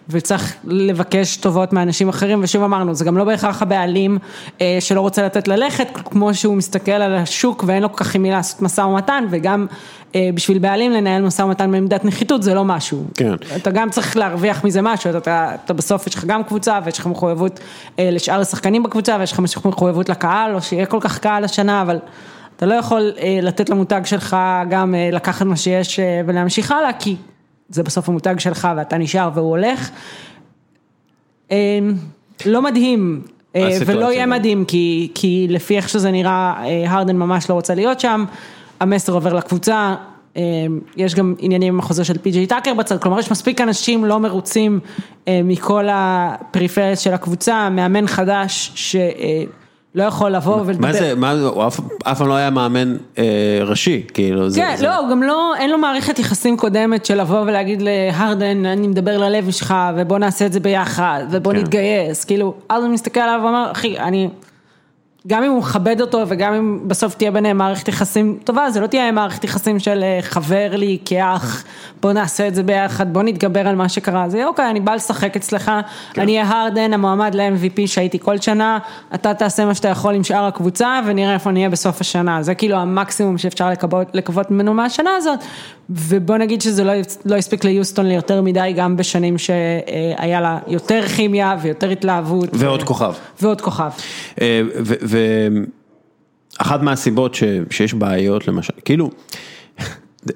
וצריך 0.08 0.56
לבקש 0.64 1.36
טובות 1.36 1.72
מאנשים 1.72 2.08
אחרים, 2.08 2.40
ושוב 2.42 2.62
אמרנו, 2.62 2.94
זה 2.94 3.04
גם 3.04 3.18
לא 3.18 3.24
בהכרח 3.24 3.62
הבעלים 3.62 4.18
אה, 4.60 4.76
שלא 4.80 5.00
רוצה 5.00 5.22
לתת 5.26 5.48
ללכת, 5.48 5.88
כמו 6.04 6.34
שהוא 6.34 6.56
מסתכל 6.56 6.90
על 6.92 7.14
השוק 7.14 7.64
ואין 7.66 7.82
לו 7.82 7.92
כל 7.92 8.04
כך 8.04 8.14
עם 8.14 8.22
מי 8.22 8.30
לעשות 8.30 8.62
משא 8.62 8.80
ומתן, 8.80 9.24
וגם 9.30 9.66
אה, 10.14 10.30
בשביל 10.34 10.58
בעלים 10.58 10.92
לנהל 10.92 11.22
משא 11.22 11.42
ומתן 11.42 11.70
מעמדת 11.70 12.04
נחיתות 12.04 12.42
זה 12.42 12.54
לא 12.54 12.64
משהו. 12.64 13.04
כן. 13.14 13.32
אתה 13.56 13.70
גם 13.70 13.90
צריך 13.90 14.16
להרוויח 14.16 14.64
מזה 14.64 14.82
משהו, 14.82 15.10
אתה, 15.10 15.18
אתה, 15.18 15.54
אתה 15.64 15.72
בסוף 15.72 16.06
יש 16.06 16.14
לך 16.14 16.24
גם 16.24 16.44
קבוצה 16.44 16.78
ויש 16.84 16.98
לך 16.98 17.06
מחויבות 17.06 17.60
אה, 17.98 18.10
לשאר 18.12 18.40
השחקנים 18.40 18.82
בקבוצה 18.82 19.16
ויש 19.20 19.32
לך 19.32 19.40
מחויבות 19.64 20.08
לקהל, 20.08 20.54
או 20.54 20.62
שיהיה 20.62 20.86
כל 20.86 20.98
כך 21.00 21.18
קהל 21.18 21.44
השנה, 21.44 21.82
אבל... 21.82 21.98
אתה 22.56 22.66
לא 22.66 22.74
יכול 22.74 23.12
אה, 23.18 23.38
לתת 23.42 23.70
למותג 23.70 24.00
שלך 24.04 24.36
גם 24.70 24.94
אה, 24.94 25.10
לקחת 25.12 25.46
מה 25.46 25.56
שיש 25.56 26.00
אה, 26.00 26.20
ולהמשיך 26.26 26.72
הלאה, 26.72 26.92
כי 26.92 27.16
זה 27.68 27.82
בסוף 27.82 28.08
המותג 28.08 28.38
שלך 28.38 28.68
ואתה 28.76 28.98
נשאר 28.98 29.30
והוא 29.34 29.50
הולך. 29.50 29.90
לא 32.46 32.62
מדהים, 32.62 33.22
ולא 33.86 34.12
יהיה 34.12 34.26
מדהים, 34.26 34.64
כי, 34.64 35.10
כי 35.14 35.46
לפי 35.50 35.76
איך 35.76 35.88
שזה 35.88 36.10
נראה, 36.10 36.54
הרדן 36.86 37.16
ממש 37.16 37.50
לא 37.50 37.54
רוצה 37.54 37.74
להיות 37.74 38.00
שם, 38.00 38.24
המסר 38.80 39.12
עובר 39.12 39.32
לקבוצה, 39.32 39.94
יש 40.96 41.14
גם 41.14 41.34
עניינים 41.38 41.74
עם 41.74 41.80
החוזה 41.80 42.04
של 42.04 42.18
פי.ג'יי 42.18 42.46
טאקר 42.46 42.74
בצד, 42.74 42.98
כלומר 42.98 43.18
יש 43.18 43.30
מספיק 43.30 43.60
אנשים 43.60 44.04
לא 44.04 44.20
מרוצים 44.20 44.80
מכל 45.28 45.86
הפריפריה 45.92 46.96
של 46.96 47.14
הקבוצה, 47.14 47.70
מאמן 47.70 48.06
חדש 48.06 48.72
ש... 48.74 48.96
לא 49.96 50.04
יכול 50.04 50.30
לבוא 50.30 50.60
ולדבר. 50.66 50.86
מה 50.86 50.92
זה, 50.92 51.14
מה, 51.14 51.30
הוא 51.30 51.66
אף 51.66 51.80
אף 52.04 52.18
פעם 52.18 52.28
לא 52.28 52.34
היה 52.34 52.50
מאמן 52.50 52.96
אה, 53.18 53.24
ראשי, 53.64 54.02
כאילו. 54.14 54.40
כן, 54.54 54.76
זה, 54.76 54.84
לא, 54.86 54.96
הוא 54.96 55.10
גם 55.10 55.22
לא, 55.22 55.54
אין 55.58 55.70
לו 55.70 55.78
מערכת 55.78 56.18
יחסים 56.18 56.56
קודמת 56.56 57.06
של 57.06 57.20
לבוא 57.20 57.40
ולהגיד 57.40 57.82
להרדן, 57.82 58.66
אני 58.66 58.88
מדבר 58.88 59.18
ללב 59.18 59.50
שלך, 59.50 59.74
ובוא 59.96 60.18
נעשה 60.18 60.46
את 60.46 60.52
זה 60.52 60.60
ביחד, 60.60 61.24
ובוא 61.30 61.52
כן. 61.52 61.58
נתגייס, 61.58 62.24
כאילו, 62.24 62.54
הרדן 62.70 62.90
מסתכל 62.90 63.20
עליו 63.20 63.40
ואומר, 63.42 63.68
אחי, 63.72 63.98
אני... 63.98 64.28
גם 65.26 65.42
אם 65.42 65.50
הוא 65.50 65.58
מכבד 65.58 66.00
אותו 66.00 66.22
וגם 66.28 66.54
אם 66.54 66.88
בסוף 66.88 67.14
תהיה 67.14 67.30
ביניהם 67.30 67.58
מערכת 67.58 67.88
יחסים 67.88 68.38
טובה, 68.44 68.70
זה 68.70 68.80
לא 68.80 68.86
תהיה 68.86 69.12
מערכת 69.12 69.44
יחסים 69.44 69.78
של 69.78 70.02
אה, 70.02 70.18
חבר 70.22 70.76
לי 70.76 70.98
כאח, 71.04 71.64
בוא 72.02 72.12
נעשה 72.12 72.48
את 72.48 72.54
זה 72.54 72.62
ביחד, 72.62 73.12
בוא 73.12 73.22
נתגבר 73.22 73.68
על 73.68 73.74
מה 73.76 73.88
שקרה, 73.88 74.28
זה 74.28 74.36
יהיה 74.36 74.46
אוקיי, 74.46 74.70
אני 74.70 74.80
בא 74.80 74.94
לשחק 74.94 75.36
אצלך, 75.36 75.72
כן. 76.12 76.20
אני 76.20 76.38
אהיה 76.40 76.50
הרדן, 76.50 76.92
המועמד 76.92 77.34
ל-MVP 77.34 77.86
שהייתי 77.86 78.18
כל 78.18 78.38
שנה, 78.38 78.78
אתה 79.14 79.34
תעשה 79.34 79.64
מה 79.64 79.74
שאתה 79.74 79.88
יכול 79.88 80.14
עם 80.14 80.24
שאר 80.24 80.44
הקבוצה 80.44 81.00
ונראה 81.06 81.34
איפה 81.34 81.50
נהיה 81.50 81.70
בסוף 81.70 82.00
השנה, 82.00 82.42
זה 82.42 82.54
כאילו 82.54 82.76
המקסימום 82.76 83.38
שאפשר 83.38 83.70
לקוות, 83.70 84.08
לקוות 84.14 84.50
ממנו 84.50 84.74
מהשנה 84.74 85.10
הזאת, 85.16 85.38
ובוא 85.90 86.36
נגיד 86.36 86.62
שזה 86.62 86.84
לא, 86.84 86.92
לא 87.24 87.36
הספיק 87.36 87.64
ליוסטון 87.64 88.06
ליותר 88.06 88.42
מדי, 88.42 88.72
גם 88.76 88.96
בשנים 88.96 89.38
שהיה 89.38 90.40
לה 90.40 90.58
יותר 90.66 91.08
כימיה 91.08 91.56
ויותר 91.62 91.90
התלהבות. 91.90 92.48
ועוד 92.52 92.82
ו... 92.82 92.86
כוכב. 92.86 93.12
ועוד 93.42 93.60
כוכב. 93.60 93.90
אה, 94.40 94.60
ואחת 96.58 96.82
מהסיבות 96.82 97.34
ש... 97.34 97.44
שיש 97.70 97.94
בעיות 97.94 98.48
למשל, 98.48 98.72
כאילו, 98.84 99.10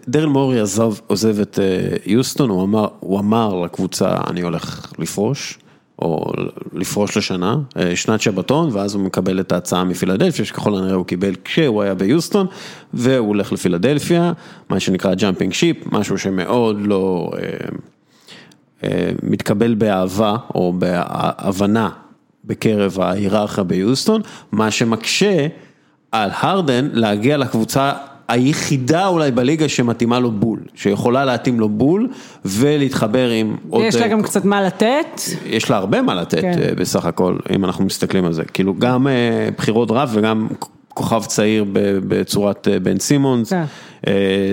דרל 0.09 0.29
מורי 0.29 0.61
עזב, 0.61 0.93
עוזב 1.07 1.41
את 1.41 1.59
אה, 1.59 1.97
יוסטון, 2.07 2.51
הוא 2.51 2.63
אמר, 2.63 2.89
הוא 3.01 3.19
אמר 3.19 3.55
לקבוצה, 3.55 4.17
אני 4.29 4.41
הולך 4.41 4.93
לפרוש. 4.99 5.59
או 6.03 6.33
לפרוש 6.73 7.17
לשנה, 7.17 7.57
אה, 7.77 7.97
שנת 7.97 8.21
שבתון, 8.21 8.69
ואז 8.73 8.95
הוא 8.95 9.03
מקבל 9.03 9.41
את 9.41 9.53
ההצעה 9.53 9.85
מפילדלפיה, 9.85 10.45
שככל 10.45 10.77
הנראה 10.77 10.95
הוא 10.95 11.07
קיבל 11.07 11.35
כשהוא 11.45 11.83
היה 11.83 11.95
ביוסטון, 11.95 12.47
והוא 12.95 13.29
הולך 13.29 13.53
לפילדלפיה, 13.53 14.33
מה 14.71 14.81
שנקרא 14.81 15.15
jumping 15.15 15.53
ship, 15.53 15.77
משהו 15.93 16.19
שמאוד 16.19 16.77
לא 16.81 17.31
אה, 18.83 19.11
מתקבל 19.23 19.75
באהבה 19.75 20.37
או 20.55 20.73
בהבנה 20.79 21.91
בקרב 22.45 23.01
ההיררכיה 23.01 23.65
ביוסטון, 23.65 24.21
מה 24.53 24.71
שמקשה 24.71 25.47
על 26.13 26.31
הרדן 26.41 26.89
להגיע 26.93 27.37
לקבוצה 27.37 27.93
היחידה 28.29 29.07
אולי 29.07 29.31
בליגה 29.31 29.69
שמתאימה 29.69 30.19
לו 30.21 30.31
בול, 30.31 30.61
שיכולה 30.75 31.25
להתאים 31.25 31.61
לו 31.61 31.69
בול 31.69 32.09
ולהתחבר 32.45 33.29
עם 33.31 33.57
עוד... 33.71 33.85
יש 33.85 33.95
לה 33.95 34.09
גם 34.09 34.23
קצת 34.23 34.45
מה 34.45 34.63
לתת. 34.63 35.21
יש 35.47 35.71
לה 35.71 35.77
הרבה 35.77 36.03
מה 36.03 36.15
לתת 36.15 36.41
כן. 36.41 36.59
אה, 36.63 36.75
בסך 36.75 37.05
הכל, 37.05 37.37
אם 37.57 37.65
אנחנו 37.65 37.85
מסתכלים 37.85 38.25
על 38.25 38.33
זה. 38.33 38.45
כאילו 38.45 38.75
גם 38.79 39.07
אה, 39.09 39.49
בחירות 39.59 39.89
דראפט 39.89 40.13
וגם 40.15 40.49
כוכב 40.89 41.23
צעיר 41.25 41.65
בצורת 42.09 42.69
אה, 42.69 42.79
בן 42.81 42.99
סימונס. 42.99 43.51
כן. 43.53 43.65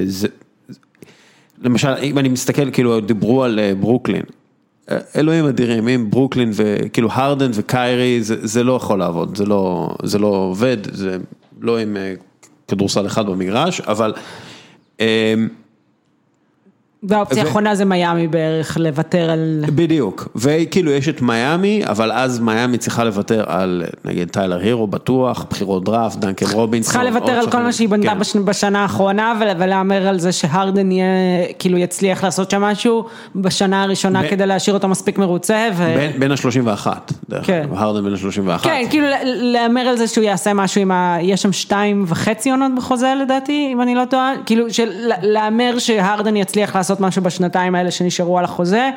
זה- 0.06 0.28
למשל, 1.62 1.94
אם 2.04 2.18
אני 2.18 2.30
מסתכל, 2.30 2.72
כאילו 2.72 3.00
דיברו 3.00 3.44
על 3.44 3.60
ברוקלין. 3.80 4.22
אלוהים 5.16 5.46
אדירים, 5.46 5.88
אם 5.88 6.10
ברוקלין 6.10 6.52
וכאילו 6.54 7.10
הרדן 7.12 7.52
וקיירי, 7.54 8.24
זה, 8.24 8.48
זה 8.48 8.64
לא 8.64 8.74
יכול 8.74 9.00
לעבוד, 9.00 9.38
זה 9.38 9.46
לא, 9.46 9.90
זה 10.04 10.20
לא 10.20 10.28
עובד, 10.28 10.78
זה 10.96 11.18
לא 11.62 11.80
עם 11.80 11.98
אה, 11.98 12.14
כדורסל 12.68 13.06
אחד 13.06 13.26
במגרש, 13.26 13.82
אבל 13.82 14.14
אה, 15.00 15.34
והאופציה 17.04 17.44
האחרונה 17.44 17.76
זה 17.76 17.86
מיאמי 17.86 18.28
בערך, 18.28 18.78
לוותר 18.80 19.30
על... 19.30 19.64
בדיוק, 19.76 20.28
וכאילו 20.36 20.92
יש 20.92 21.10
את 21.10 21.22
מיאמי, 21.22 21.82
אבל 21.86 22.12
אז 22.12 22.40
מיאמי 22.40 22.78
צריכה 22.78 23.04
לוותר 23.04 23.44
על 23.48 23.84
נגיד 24.06 24.30
טיילר 24.30 24.60
הירו 24.60 24.88
בטוח, 24.88 25.46
בחירות 25.50 25.84
דראפט, 25.84 26.18
דנקן 26.20 26.46
רובינסון. 26.54 26.92
צריכה 26.94 27.04
לוותר 27.04 27.32
על 27.32 27.52
כל. 27.52 27.58
מה 27.58 27.72
שהיא 27.74 27.90
בנתה 27.90 28.08
כן. 28.10 28.20
בש- 28.20 28.36
בשנה 28.36 28.80
האחרונה 28.82 29.34
ול- 29.42 29.48
ולהמר 29.64 30.08
על 30.08 30.20
זה 30.20 30.32
שהרדן 30.32 30.92
יהיה, 30.92 31.06
כאילו 31.60 31.78
יצליח 31.78 32.24
לעשות 32.24 32.52
שם 32.52 32.62
משהו 32.62 33.06
בשנה 33.36 33.84
הראשונה 33.84 34.24
ב- 34.24 34.28
כדי 34.30 34.46
להשאיר 34.46 34.76
אותו 34.76 34.88
מספיק 34.88 35.18
מרוצה. 35.18 35.68
ו- 35.74 35.94
בין, 35.98 36.12
בין 36.20 36.32
ה-31, 36.32 36.88
דרך 37.30 37.46
כן. 37.48 37.62
אגב, 37.64 37.74
הרדן 37.78 38.04
בין 38.04 38.14
ה-31. 38.14 38.64
כן, 38.64 38.84
כאילו 38.90 39.08
להמר 39.26 39.82
על 39.82 39.98
זה 39.98 40.08
שהוא 40.08 40.24
יעשה 40.24 40.54
משהו 40.54 40.82
עם 40.82 40.92
ה... 40.92 41.18
יש 41.22 41.42
שם 41.42 41.52
שתיים 41.52 42.06
וחצי 42.08 42.52
עונות 42.52 42.72
בחוזה 42.78 43.14
לדעתי, 43.22 43.70
אם 43.74 43.82
אני 43.82 43.96
לא 43.96 44.04
טועה, 44.10 44.34
כאילו 44.46 44.66
להמר 45.22 45.80
שהרדן 45.80 46.36
יצליח 46.36 46.76
לעשות 46.76 46.97
משהו 47.00 47.22
בשנתיים 47.22 47.76
האלה 47.76 47.92
שנשארו 47.92 48.40
על 48.40 48.46
החוזה, 48.46 48.90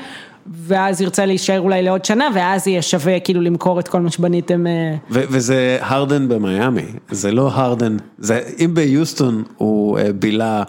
ואז 0.47 1.01
ירצה 1.01 1.27
להישאר 1.27 1.61
אולי 1.61 1.83
לעוד 1.83 2.05
שנה, 2.05 2.29
ואז 2.35 2.67
יהיה 2.67 2.83
שווה 2.83 3.21
כאילו 3.21 3.41
למכור 3.41 3.81
את 3.81 3.89
כל 3.89 4.01
מה 4.01 4.11
שבניתם. 4.11 4.67
אה, 4.67 4.95
וזה 5.11 5.79
הרדן 5.81 6.29
במיאמי, 6.29 6.87
זה 7.11 7.33
לא 7.33 7.51
הרדן, 7.53 7.97
זה, 8.19 8.41
אם 8.59 8.75
ביוסטון 8.75 9.43
הוא 9.57 9.99
אה, 9.99 10.13
בילה, 10.13 10.63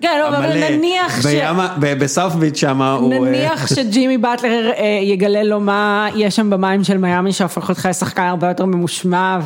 כן, 0.00 0.18
לא, 0.20 0.28
אבל 0.28 0.70
נניח 0.70 1.22
ש- 1.22 1.26
בימה- 1.26 1.74
ב- 1.80 1.94
בסאוף 1.98 2.34
ביץ' 2.34 2.56
שמה 2.56 2.92
הוא, 2.92 3.12
אה, 3.14 3.18
נניח 3.18 3.66
שג'ימי 3.74 4.18
באטלר 4.18 4.70
אה, 4.76 4.98
יגלה 5.02 5.42
לו 5.42 5.60
מה 5.60 6.08
יש 6.16 6.36
שם 6.36 6.50
במים 6.50 6.84
של 6.84 6.98
מיאמי 6.98 7.32
שהופך 7.32 7.68
אותך 7.68 7.86
לשחקן 7.90 8.22
הרבה 8.22 8.48
יותר 8.48 8.64
ממושמע 8.64 9.38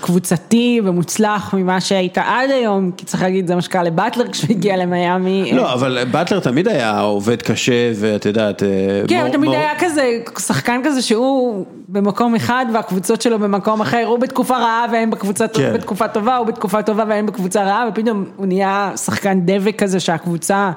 וקבוצתי 0.00 0.80
ומוצלח 0.84 1.54
ממה 1.54 1.80
שהיית 1.80 2.18
עד 2.18 2.50
היום, 2.50 2.90
כי 2.96 3.04
צריך 3.06 3.22
להגיד 3.22 3.46
זה 3.46 3.54
מה 3.54 3.62
שקרה 3.62 3.82
לבטלר 3.82 4.28
כשהוא 4.28 4.50
הגיע 4.50 4.76
למיאמי. 4.76 5.50
לא, 5.52 5.72
אבל 5.72 6.04
באטלר 6.10 6.40
תמיד 6.40 6.68
היה 6.68 7.00
עובד 7.00 7.42
קשה 7.42 7.90
ואת 7.94 8.26
יודעת, 8.26 8.62
אה, 8.62 8.68
כן, 9.08 9.20
הוא 9.20 9.28
תמיד 9.32 9.50
היה 9.50 9.70
כזה, 9.78 10.10
שחקן 10.38 10.80
כזה 10.84 11.02
שהוא 11.02 11.64
במקום 11.88 12.34
אחד 12.34 12.66
והקבוצות 12.74 13.22
שלו 13.22 13.38
במקום 13.38 13.80
אחר, 13.80 14.04
הוא 14.06 14.18
בתקופה 14.18 14.56
רעה 14.56 14.86
והם 14.92 15.10
בקבוצה 15.10 15.48
כן. 15.48 15.72
בתקופה 15.74 16.08
טובה, 16.08 16.36
הוא 16.36 16.46
בתקופה 16.46 16.82
טובה 16.82 17.04
והם 17.08 17.26
בקבוצה 17.26 17.62
רעה, 17.64 17.84
ופתאום 17.88 18.24
הוא 18.36 18.46
נהיה 18.46 18.75
שחקן 18.96 19.40
דבק 19.44 19.78
כזה 19.78 20.00
שהקבוצה 20.00 20.70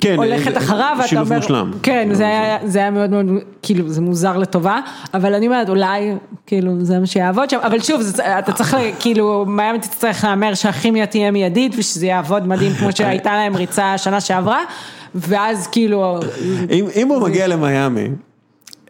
כן, 0.00 0.16
הולכת 0.16 0.52
אה, 0.52 0.58
אחריו, 0.58 0.96
ואתה 1.02 1.20
אומר, 1.20 1.36
מושלם. 1.36 1.70
כן, 1.82 2.08
זה 2.12 2.26
היה, 2.26 2.58
זה 2.64 2.78
היה 2.78 2.90
מאוד 2.90 3.10
מאוד, 3.10 3.26
כאילו, 3.62 3.88
זה 3.88 4.00
מוזר 4.00 4.36
לטובה, 4.38 4.80
אבל 5.14 5.34
אני 5.34 5.46
אומרת, 5.46 5.68
אולי, 5.68 6.14
כאילו, 6.46 6.84
זה 6.84 6.98
מה 6.98 7.06
שיעבוד 7.06 7.50
שם, 7.50 7.58
אבל 7.62 7.80
שוב, 7.80 8.00
זה, 8.00 8.38
אתה 8.38 8.52
צריך, 8.52 8.76
כאילו, 9.00 9.44
מיאמי 9.48 9.78
תצטרך 9.78 10.24
להמר 10.24 10.54
שהכימיה 10.54 11.06
תהיה 11.06 11.30
מיידית, 11.30 11.72
ושזה 11.78 12.06
יעבוד 12.06 12.48
מדהים, 12.48 12.72
כמו 12.72 12.88
שהייתה 12.92 13.32
להם 13.32 13.56
ריצה 13.56 13.98
שנה 13.98 14.20
שעברה, 14.20 14.60
ואז 15.14 15.66
כאילו, 15.66 16.20
אם, 16.70 16.86
אם 16.96 17.08
הוא 17.08 17.22
מגיע 17.22 17.46
למיאמי, 17.46 18.08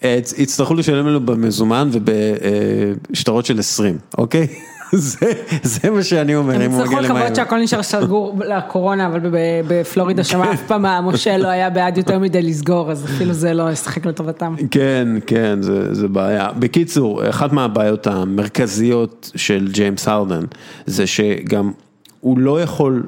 אה, 0.04 0.18
יצטרכו 0.38 0.74
לשלם 0.74 1.06
לו 1.06 1.20
במזומן 1.20 1.90
ובשטרות 1.92 3.46
של 3.46 3.58
20, 3.58 3.98
אוקיי? 4.18 4.46
זה, 4.92 5.32
זה 5.62 5.90
מה 5.90 6.02
שאני 6.02 6.34
אומר, 6.34 6.66
אם 6.66 6.70
הוא 6.70 6.84
מגיע 6.84 7.00
לקוות 7.00 7.16
למיאמי. 7.16 7.36
שהכל 7.36 7.58
נשאר 7.58 7.82
סגור 7.82 8.36
לקורונה, 8.46 9.06
אבל 9.06 9.20
בפלורידה 9.68 10.24
שם 10.24 10.42
אף 10.42 10.62
פעם 10.66 10.86
המושל 10.86 11.36
לא 11.36 11.48
היה 11.48 11.70
בעד 11.70 11.98
יותר 11.98 12.18
מדי 12.18 12.42
לסגור, 12.42 12.90
אז 12.90 13.04
אפילו 13.04 13.32
זה 13.32 13.54
לא 13.54 13.70
ישחק 13.70 14.06
לטובתם. 14.06 14.54
כן, 14.70 15.08
כן, 15.26 15.62
זה, 15.62 15.94
זה 15.94 16.08
בעיה. 16.08 16.48
בקיצור, 16.58 17.28
אחת 17.28 17.52
מהבעיות 17.52 18.06
המרכזיות 18.06 19.30
של 19.36 19.68
ג'יימס 19.72 20.08
הרדן, 20.08 20.44
זה 20.86 21.06
שגם 21.06 21.72
הוא 22.20 22.38
לא 22.38 22.60
יכול 22.60 23.02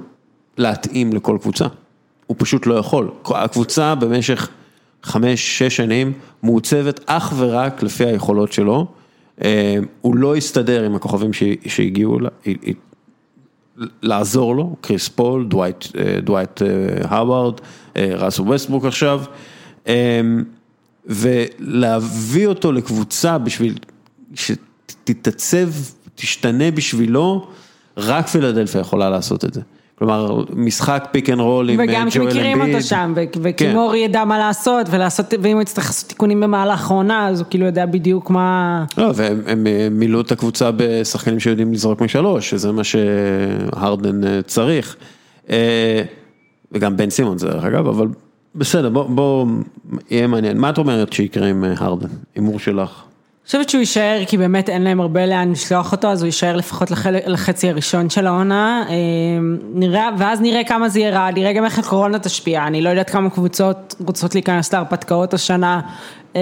להתאים 0.59 1.12
לכל 1.12 1.38
קבוצה. 1.40 1.66
הוא 2.27 2.37
פשוט 2.38 2.66
לא 2.66 2.75
יכול. 2.75 3.11
הקבוצה 3.27 3.94
במשך 3.94 4.49
חמש, 5.03 5.59
שש 5.59 5.77
שנים 5.77 6.12
מעוצבת 6.42 7.01
אך 7.07 7.33
ורק 7.37 7.83
לפי 7.83 8.05
היכולות 8.05 8.53
שלו. 8.53 8.87
אה, 9.42 9.77
הוא 10.01 10.16
לא 10.16 10.37
הסתדר 10.37 10.85
עם 10.85 10.94
הכוכבים 10.94 11.31
שהגיעו, 11.66 12.18
לעזור 14.03 14.57
לו, 14.57 14.77
קריס 14.81 15.09
פול, 15.09 15.47
דווייט, 15.47 15.85
אה, 15.99 16.20
דווייט 16.20 16.62
הווארד, 17.09 17.55
אה, 17.97 18.11
ראסל 18.16 18.42
ווסטברוק 18.42 18.85
עכשיו, 18.85 19.23
ולהביא 21.07 22.47
אותו 22.47 22.73
לקבוצה 22.73 23.38
בשביל 23.38 23.79
שתתעצב, 24.35 25.68
תשתנה 26.14 26.70
בשבילו, 26.70 27.47
רק 27.97 28.27
פילדלפיה 28.27 28.81
יכולה 28.81 29.11
לעשות 29.11 29.44
את 29.44 29.55
זה. 29.55 29.61
כלומר, 29.98 30.44
משחק 30.54 31.09
pick 31.12 31.30
and 31.30 31.40
roll 31.40 31.70
עם 31.70 31.80
אה, 31.80 31.85
וגם 31.88 31.94
ג'ואל 31.94 32.02
אמביד. 32.02 32.11
שמכירים 32.11 32.74
אותו 32.74 32.87
שם, 32.87 33.12
ו- 33.16 33.48
כן. 33.57 33.76
ידע 33.96 34.24
מה 34.24 34.38
לעשות, 34.38 34.87
ולעשות, 34.90 35.35
ואם 35.42 35.52
הוא 35.52 35.62
יצטרך 35.62 35.87
לעשות 35.87 36.09
תיקונים 36.09 36.40
במהלך 36.40 36.90
העונה, 36.90 37.28
אז 37.28 37.40
הוא 37.40 37.46
כאילו 37.50 37.66
יודע 37.66 37.87
בדיוק 37.87 38.30
מה... 38.30 38.85
לא, 38.98 39.11
והם 39.14 39.42
הם, 39.46 39.66
אה, 39.66 39.88
מילאו 39.90 40.20
את 40.20 40.33
הקבוצה 40.33 40.70
בשחקנים 40.76 41.40
שיודעים 41.40 41.72
לזרוק 41.72 42.00
משלוש, 42.00 42.50
שזה 42.50 42.72
מה 42.72 42.85
שהרדן 42.85 44.24
אה, 44.24 44.42
צריך. 44.42 44.96
אה, 45.50 46.02
וגם 46.72 46.96
בן 46.96 47.11
סימונס 47.11 47.48
דרך 47.48 47.64
אגב, 47.64 47.87
אבל 47.87 48.09
בסדר, 48.54 48.88
בוא, 48.88 49.04
בוא, 49.09 49.46
יהיה 50.11 50.26
מעניין. 50.26 50.59
מה 50.59 50.70
את 50.70 50.78
אומרת 50.78 51.12
שיקרה 51.12 51.48
עם 51.48 51.64
אה, 51.64 51.74
הרדן? 51.76 52.09
הימור 52.35 52.59
שלך. 52.59 53.02
חושבת 53.46 53.68
שהוא 53.68 53.80
יישאר, 53.80 54.22
כי 54.26 54.37
באמת 54.37 54.68
אין 54.68 54.83
להם 54.83 55.00
הרבה 55.00 55.26
לאן 55.26 55.52
לשלוח 55.52 55.92
אותו, 55.92 56.09
אז 56.09 56.22
הוא 56.22 56.26
יישאר 56.26 56.57
לפחות 56.57 56.90
לחלק, 56.90 57.22
לחצי 57.26 57.68
הראשון 57.68 58.11
של 58.11 58.26
העונה. 58.26 58.85
אה, 58.88 58.94
נראה, 59.74 60.09
ואז 60.18 60.40
נראה 60.40 60.64
כמה 60.64 60.88
זה 60.88 61.00
יהיה 61.00 61.11
רע, 61.11 61.30
נראה 61.30 61.52
גם 61.52 61.64
איך 61.64 61.78
הקורונה 61.78 62.18
תשפיע. 62.18 62.66
אני 62.66 62.83
לא 62.83 62.88
יודעת 62.88 63.11
כמה 63.11 63.30
קבוצות 63.30 63.94
רוצות 64.07 64.35
להיכנס 64.35 64.72
להרפתקאות 64.72 65.35
השנה. 65.35 65.80
אה, 66.37 66.40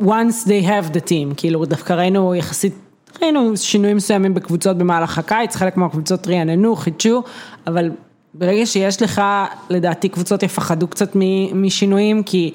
once 0.00 0.44
they 0.44 0.66
have 0.66 0.94
the 0.94 1.08
team, 1.08 1.34
כאילו 1.36 1.64
דווקא 1.64 1.92
ראינו 1.92 2.34
יחסית, 2.34 2.74
ראינו 3.22 3.56
שינויים 3.56 3.96
מסוימים 3.96 4.34
בקבוצות 4.34 4.78
במהלך 4.78 5.18
הקיץ, 5.18 5.56
חלק 5.56 5.76
מהקבוצות 5.76 6.28
רעננו, 6.28 6.76
חידשו, 6.76 7.22
אבל 7.66 7.90
ברגע 8.34 8.66
שיש 8.66 9.02
לך, 9.02 9.22
לדעתי 9.70 10.08
קבוצות 10.08 10.42
יפחדו 10.42 10.88
קצת 10.88 11.16
משינויים, 11.54 12.22
כי 12.22 12.52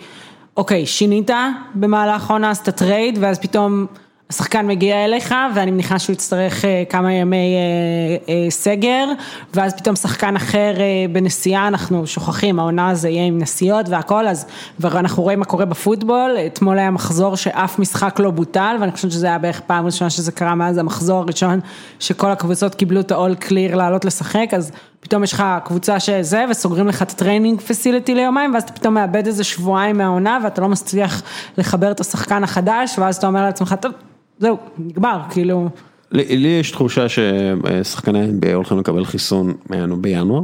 אוקיי, 0.57 0.85
שינית 0.85 1.31
במהלך 1.75 2.29
העונה, 2.29 2.49
עשית 2.49 2.69
trade, 2.69 3.17
ואז 3.21 3.39
פתאום 3.39 3.85
השחקן 4.29 4.67
מגיע 4.67 5.05
אליך, 5.05 5.35
ואני 5.55 5.71
מניחה 5.71 5.99
שהוא 5.99 6.13
יצטרך 6.13 6.65
אה, 6.65 6.83
כמה 6.89 7.13
ימי 7.13 7.55
אה, 7.55 8.33
אה, 8.33 8.49
סגר, 8.49 9.05
ואז 9.53 9.73
פתאום 9.73 9.95
שחקן 9.95 10.35
אחר 10.35 10.73
בנסיעה, 11.11 11.67
אנחנו 11.67 12.07
שוכחים, 12.07 12.59
העונה 12.59 12.89
הזה 12.89 13.09
יהיה 13.09 13.25
עם 13.25 13.37
נסיעות 13.37 13.89
והכל, 13.89 14.27
אז 14.27 14.45
ואנחנו 14.79 15.23
רואים 15.23 15.39
מה 15.39 15.45
קורה 15.45 15.65
בפוטבול, 15.65 16.37
אתמול 16.47 16.79
היה 16.79 16.91
מחזור 16.91 17.35
שאף 17.35 17.79
משחק 17.79 18.19
לא 18.19 18.31
בוטל, 18.31 18.77
ואני 18.79 18.91
חושבת 18.91 19.11
שזה 19.11 19.27
היה 19.27 19.37
בערך 19.37 19.59
פעם 19.59 19.85
ראשונה 19.85 20.09
שזה 20.09 20.31
קרה 20.31 20.55
מאז 20.55 20.77
המחזור 20.77 21.21
הראשון, 21.21 21.59
שכל 21.99 22.31
הקבוצות 22.31 22.75
קיבלו 22.75 22.99
את 22.99 23.11
ה-all 23.11 23.43
clear 23.43 23.75
לעלות 23.75 24.05
לשחק, 24.05 24.47
אז 24.51 24.71
פתאום 25.07 25.23
יש 25.23 25.33
לך 25.33 25.43
קבוצה 25.65 25.99
שזה, 25.99 26.45
וסוגרים 26.49 26.87
לך 26.87 27.01
את 27.01 27.11
ה 27.11 27.17
training 27.17 27.61
facility 27.61 28.15
ליומיים, 28.15 28.53
ואז 28.53 28.63
אתה 28.63 28.73
פתאום 28.73 28.93
מאבד 28.93 29.27
איזה 29.27 29.43
שבועיים 29.43 29.97
מהעונה, 29.97 30.39
ואתה 30.43 30.61
לא 30.61 30.69
מצליח 30.69 31.21
לחבר 31.57 31.91
את 31.91 31.99
השחקן 31.99 32.43
החדש, 32.43 32.99
ואז 32.99 33.15
אתה 33.15 33.27
אומר 33.27 33.43
לעצמך, 33.43 33.75
טוב, 33.81 33.91
זהו, 34.39 34.57
נגמר, 34.77 35.19
כאילו, 35.29 35.69
לי 36.11 36.37
לי 36.37 36.47
יש 36.47 36.71
תחושה 36.71 37.05
ששחקני 37.09 38.25
NBA 38.25 38.53
הולכים 38.53 38.79
לקבל 38.79 39.05
חיסון 39.05 39.53
בינואר. 40.01 40.43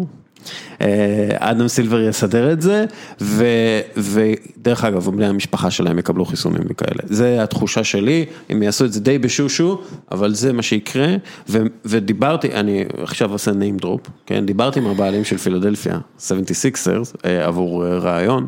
אה, 0.81 0.87
אדם 1.39 1.67
סילבר 1.67 2.01
יסדר 2.01 2.51
את 2.51 2.61
זה, 2.61 2.85
ו, 3.21 3.45
ודרך 3.97 4.83
אגב, 4.83 5.09
בני 5.09 5.25
המשפחה 5.25 5.71
שלהם 5.71 5.99
יקבלו 5.99 6.25
חיסונים 6.25 6.61
וכאלה. 6.69 7.01
זה 7.03 7.43
התחושה 7.43 7.83
שלי, 7.83 8.25
הם 8.49 8.63
יעשו 8.63 8.85
את 8.85 8.93
זה 8.93 8.99
די 8.99 9.17
בשושו, 9.17 9.81
אבל 10.11 10.33
זה 10.33 10.53
מה 10.53 10.61
שיקרה, 10.61 11.07
ו, 11.49 11.63
ודיברתי, 11.85 12.53
אני 12.53 12.85
עכשיו 12.97 13.31
עושה 13.31 13.51
name 13.51 13.83
drop, 13.83 14.09
כן, 14.25 14.45
דיברתי 14.45 14.79
עם 14.79 14.87
הבעלים 14.87 15.23
של 15.23 15.37
פילדלפיה, 15.37 15.99
76ers, 16.19 17.15
אה, 17.25 17.45
עבור 17.45 17.85
אה, 17.85 17.97
ראיון, 17.97 18.47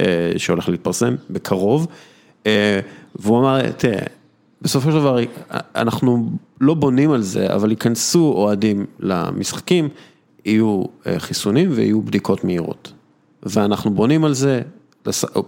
אה, 0.00 0.32
שהולך 0.36 0.68
להתפרסם 0.68 1.14
בקרוב, 1.30 1.86
והוא 3.16 3.38
אמר, 3.38 3.70
תראה, 3.70 4.06
בסופו 4.62 4.90
של 4.90 4.98
דבר, 4.98 5.18
אנחנו 5.76 6.30
לא 6.60 6.74
בונים 6.74 7.12
על 7.12 7.22
זה, 7.22 7.54
אבל 7.54 7.70
ייכנסו 7.70 8.32
אוהדים 8.36 8.86
למשחקים, 9.00 9.88
יהיו 10.46 10.82
אה, 11.06 11.20
חיסונים 11.20 11.68
ויהיו 11.72 12.02
בדיקות 12.02 12.44
מהירות. 12.44 12.92
ואנחנו 13.42 13.90
בונים 13.90 14.24
על 14.24 14.34
זה, 14.34 14.62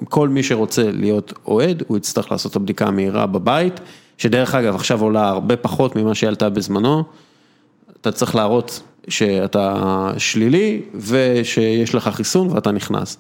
כל 0.05 0.29
מי 0.29 0.43
שרוצה 0.43 0.91
להיות 0.93 1.33
אוהד, 1.47 1.83
הוא 1.87 1.97
יצטרך 1.97 2.33
לעשות 2.33 2.51
את 2.51 2.57
הבדיקה 2.57 2.87
המהירה 2.87 3.27
בבית, 3.27 3.81
שדרך 4.19 4.55
אגב 4.55 4.75
עכשיו 4.75 5.03
עולה 5.03 5.29
הרבה 5.29 5.57
פחות 5.57 5.97
ממה 5.97 6.15
שעלתה 6.15 6.51
בזמנו, 6.51 7.05
אתה 8.01 8.13
צריך 8.13 8.35
להראות 8.35 8.83
שאתה 9.09 10.11
שלילי 10.19 10.83
ושיש 10.95 11.95
לך 11.95 12.09
חיסון 12.09 12.49
ואתה 12.51 12.73
נכנס. 12.73 13.19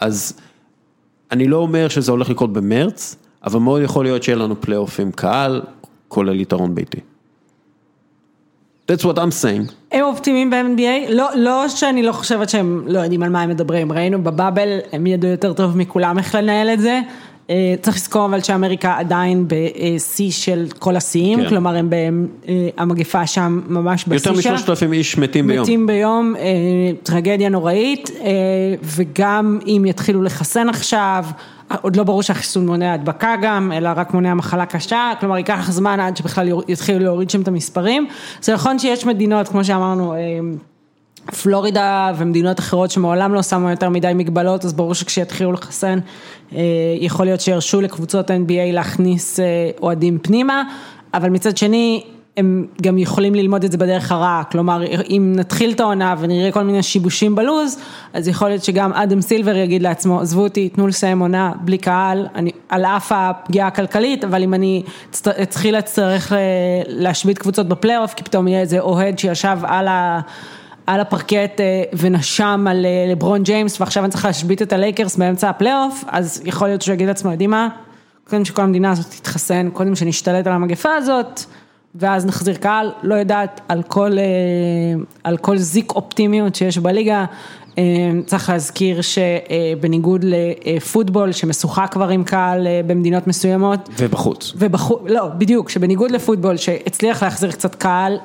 אז 0.00 0.40
אני 1.30 1.48
לא 1.48 1.56
אומר 1.56 1.88
שזה 1.88 2.12
הולך 2.12 2.30
לקרות 2.30 2.52
במרץ, 2.52 3.16
אבל 3.44 3.60
מאוד 3.60 3.82
יכול 3.82 4.04
להיות 4.04 4.22
שיהיה 4.22 4.36
לנו 4.36 4.60
פלייאוף 4.60 5.00
עם 5.00 5.12
קהל, 5.12 5.62
כולל 6.08 6.40
יתרון 6.40 6.74
ביתי. 6.74 7.00
That's 8.90 9.04
what 9.04 9.18
I'm 9.18 9.44
saying. 9.44 9.72
הם 9.92 10.04
אופטימיים 10.04 10.50
ב-NBA? 10.50 11.12
לא, 11.12 11.28
לא 11.34 11.68
שאני 11.68 12.02
לא 12.02 12.12
חושבת 12.12 12.48
שהם 12.48 12.84
לא 12.86 12.98
יודעים 12.98 13.22
על 13.22 13.28
מה 13.28 13.42
הם 13.42 13.50
מדברים, 13.50 13.92
ראינו 13.92 14.22
בבאבל, 14.24 14.78
הם 14.92 15.06
ידעו 15.06 15.30
יותר 15.30 15.52
טוב 15.52 15.76
מכולם 15.76 16.18
איך 16.18 16.34
לנהל 16.34 16.68
את 16.68 16.80
זה. 16.80 17.00
אה, 17.50 17.74
צריך 17.82 17.96
לזכור 17.96 18.26
אבל 18.26 18.40
שאמריקה 18.40 18.98
עדיין 18.98 19.48
בשיא 19.48 20.30
של 20.30 20.66
כל 20.78 20.96
השיאים, 20.96 21.42
כן. 21.42 21.48
כלומר 21.48 21.76
הם, 21.76 21.90
אה, 22.48 22.68
המגפה 22.76 23.26
שם 23.26 23.60
ממש 23.68 24.04
בשיא 24.08 24.18
שלה. 24.18 24.32
יותר 24.32 24.38
משלושת 24.38 24.68
אלפים 24.68 24.92
איש 24.92 25.18
מתים 25.18 25.46
ביום. 25.46 25.62
מתים 25.62 25.86
ביום, 25.86 26.34
אה, 26.36 26.42
טרגדיה 27.02 27.48
נוראית, 27.48 28.10
וגם 28.82 29.58
אם 29.66 29.84
יתחילו 29.86 30.22
לחסן 30.22 30.68
עכשיו, 30.68 31.24
עוד 31.80 31.96
לא 31.96 32.02
ברור 32.02 32.22
שהחיסון 32.22 32.66
מונע 32.66 32.94
הדבקה 32.94 33.34
גם, 33.42 33.72
אלא 33.72 33.90
רק 33.96 34.14
מונע 34.14 34.34
מחלה 34.34 34.66
קשה, 34.66 35.12
כלומר 35.20 35.36
ייקח 35.36 35.70
זמן 35.70 36.00
עד 36.00 36.16
שבכלל 36.16 36.48
יתחילו 36.68 36.98
להוריד 36.98 37.30
שם 37.30 37.42
את 37.42 37.48
המספרים. 37.48 38.06
זה 38.40 38.54
נכון 38.54 38.78
שיש 38.78 39.06
מדינות, 39.06 39.48
כמו 39.48 39.64
שאמרנו, 39.64 40.14
פלורידה 41.42 42.12
ומדינות 42.16 42.60
אחרות 42.60 42.90
שמעולם 42.90 43.34
לא 43.34 43.42
שמו 43.42 43.70
יותר 43.70 43.88
מדי 43.88 44.12
מגבלות, 44.14 44.64
אז 44.64 44.72
ברור 44.72 44.94
שכשיתחילו 44.94 45.52
לחסן, 45.52 45.98
אה, 46.52 46.60
יכול 47.00 47.26
להיות 47.26 47.40
שירשו 47.40 47.80
לקבוצות 47.80 48.30
NBA 48.30 48.72
להכניס 48.72 49.40
אה, 49.40 49.70
אוהדים 49.82 50.18
פנימה, 50.18 50.62
אבל 51.14 51.30
מצד 51.30 51.56
שני, 51.56 52.04
הם 52.36 52.66
גם 52.82 52.98
יכולים 52.98 53.34
ללמוד 53.34 53.64
את 53.64 53.72
זה 53.72 53.78
בדרך 53.78 54.12
הרעה, 54.12 54.42
כלומר 54.50 54.82
אם 55.08 55.32
נתחיל 55.36 55.70
את 55.70 55.80
העונה 55.80 56.14
ונראה 56.18 56.52
כל 56.52 56.62
מיני 56.62 56.82
שיבושים 56.82 57.34
בלוז, 57.34 57.78
אז 58.12 58.28
יכול 58.28 58.48
להיות 58.48 58.64
שגם 58.64 58.92
אדם 58.92 59.20
סילבר 59.20 59.56
יגיד 59.56 59.82
לעצמו, 59.82 60.20
עזבו 60.20 60.42
אותי, 60.42 60.68
תנו 60.68 60.86
לסיים 60.86 61.18
עונה 61.18 61.52
בלי 61.60 61.78
קהל, 61.78 62.26
אני, 62.34 62.50
על 62.68 62.84
אף 62.84 63.12
הפגיעה 63.14 63.68
הכלכלית, 63.68 64.24
אבל 64.24 64.42
אם 64.42 64.54
אני 64.54 64.82
אתחיל 65.42 65.74
להצטרך 65.74 66.32
אה, 66.32 66.38
להשבית 66.86 67.38
קבוצות 67.38 67.68
בפלייאוף, 67.68 68.14
כי 68.14 68.24
פתאום 68.24 68.48
יהיה 68.48 68.60
איזה 68.60 68.80
אוהד 68.80 69.18
שישב 69.18 69.58
על 69.62 69.88
ה... 69.88 70.20
על 70.86 71.00
הפרקט 71.00 71.60
אה, 71.60 71.82
ונשם 71.98 72.66
על 72.70 72.86
אה, 72.86 73.12
לברון 73.12 73.42
ג'יימס 73.42 73.80
ועכשיו 73.80 74.04
אני 74.04 74.12
צריך 74.12 74.24
להשבית 74.24 74.62
את 74.62 74.72
הלייקרס 74.72 75.16
באמצע 75.16 75.48
הפלייאוף, 75.48 76.04
אז 76.08 76.42
יכול 76.44 76.68
להיות 76.68 76.82
שהוא 76.82 76.94
יגיד 76.94 77.08
לעצמו, 77.08 77.30
יודעים 77.30 77.50
מה, 77.50 77.68
קודם 78.30 78.44
שכל 78.44 78.62
המדינה 78.62 78.90
הזאת 78.90 79.06
תתחסן, 79.10 79.70
קודם 79.70 79.96
שנשתלט 79.96 80.46
על 80.46 80.52
המגפה 80.52 80.94
הזאת, 80.94 81.44
ואז 81.94 82.26
נחזיר 82.26 82.54
קהל, 82.54 82.90
לא 83.02 83.14
יודעת 83.14 83.60
על 83.68 83.82
כל, 83.82 84.18
אה, 84.18 84.24
על 85.24 85.36
כל 85.36 85.56
זיק 85.56 85.92
אופטימיות 85.92 86.54
שיש 86.54 86.78
בליגה, 86.78 87.24
צריך 88.26 88.50
להזכיר 88.50 89.00
שבניגוד 89.00 90.24
לפוטבול 90.24 91.32
שמשוחק 91.32 91.88
כבר 91.90 92.08
עם 92.08 92.24
קהל 92.24 92.66
במדינות 92.86 93.26
מסוימות. 93.26 93.88
ובחוץ. 93.98 94.52
ובחוץ, 94.56 95.02
לא, 95.06 95.28
בדיוק, 95.28 95.70
שבניגוד 95.70 96.10
לפוטבול 96.10 96.56
שהצליח 96.56 97.22
להחזיר 97.22 97.50
קצת 97.50 97.74
קהל, 97.74 98.18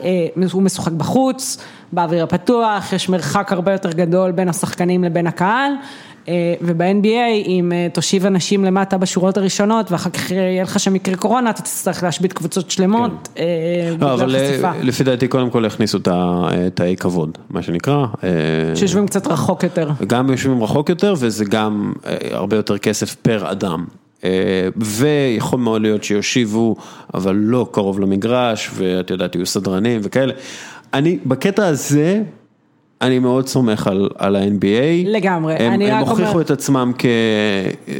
הוא 0.51 0.61
משוחק 0.61 0.91
בחוץ. 0.91 1.57
באוויר 1.91 2.23
הפתוח, 2.23 2.93
יש 2.93 3.09
מרחק 3.09 3.51
הרבה 3.51 3.71
יותר 3.71 3.91
גדול 3.91 4.31
בין 4.31 4.49
השחקנים 4.49 5.03
לבין 5.03 5.27
הקהל, 5.27 5.71
אה, 5.71 5.77
וב-NBA 6.61 7.45
אם 7.45 7.71
אה, 7.71 7.87
תושיב 7.93 8.25
אנשים 8.25 8.65
למטה 8.65 8.97
בשורות 8.97 9.37
הראשונות 9.37 9.91
ואחר 9.91 10.09
כך 10.09 10.31
יהיה 10.31 10.63
לך 10.63 10.79
שם 10.79 10.93
מקרה 10.93 11.15
קורונה, 11.15 11.49
אתה 11.49 11.61
תצטרך 11.61 12.03
להשבית 12.03 12.33
קבוצות 12.33 12.71
שלמות 12.71 13.29
כן. 13.35 13.43
אה, 13.43 13.95
לא, 13.99 14.15
בגלל 14.15 14.49
חשיפה. 14.49 14.69
אבל 14.69 14.87
לפי 14.87 15.03
דעתי 15.03 15.27
קודם 15.27 15.49
כל 15.49 15.65
הכניסו 15.65 15.97
את 16.67 16.79
האי 16.79 16.95
כבוד, 16.95 17.37
מה 17.49 17.61
שנקרא. 17.61 18.05
שיושבים 18.75 19.07
קצת 19.07 19.27
רחוק 19.27 19.63
יותר. 19.63 19.89
גם 20.07 20.29
יושבים 20.29 20.63
רחוק 20.63 20.89
יותר 20.89 21.13
וזה 21.17 21.45
גם 21.45 21.93
הרבה 22.31 22.55
יותר 22.55 22.77
כסף 22.77 23.15
פר 23.15 23.51
אדם. 23.51 23.85
ויכול 24.75 25.59
מאוד 25.59 25.81
להיות 25.81 26.03
שיושיבו, 26.03 26.75
אבל 27.13 27.35
לא 27.35 27.67
קרוב 27.71 27.99
למגרש, 27.99 28.69
ואת 28.73 29.09
יודעת, 29.09 29.35
יהיו 29.35 29.45
סדרנים 29.45 30.01
וכאלה. 30.03 30.33
אני, 30.93 31.19
בקטע 31.25 31.67
הזה, 31.67 32.21
אני 33.01 33.19
מאוד 33.19 33.47
סומך 33.47 33.87
על, 33.87 34.09
על 34.17 34.35
ה-NBA. 34.35 35.07
לגמרי. 35.07 35.53
הם, 35.53 35.81
הם 35.81 35.99
הוכיחו 35.99 36.31
אומר... 36.31 36.41
את 36.41 36.51
עצמם 36.51 36.91
כ... 36.97 37.05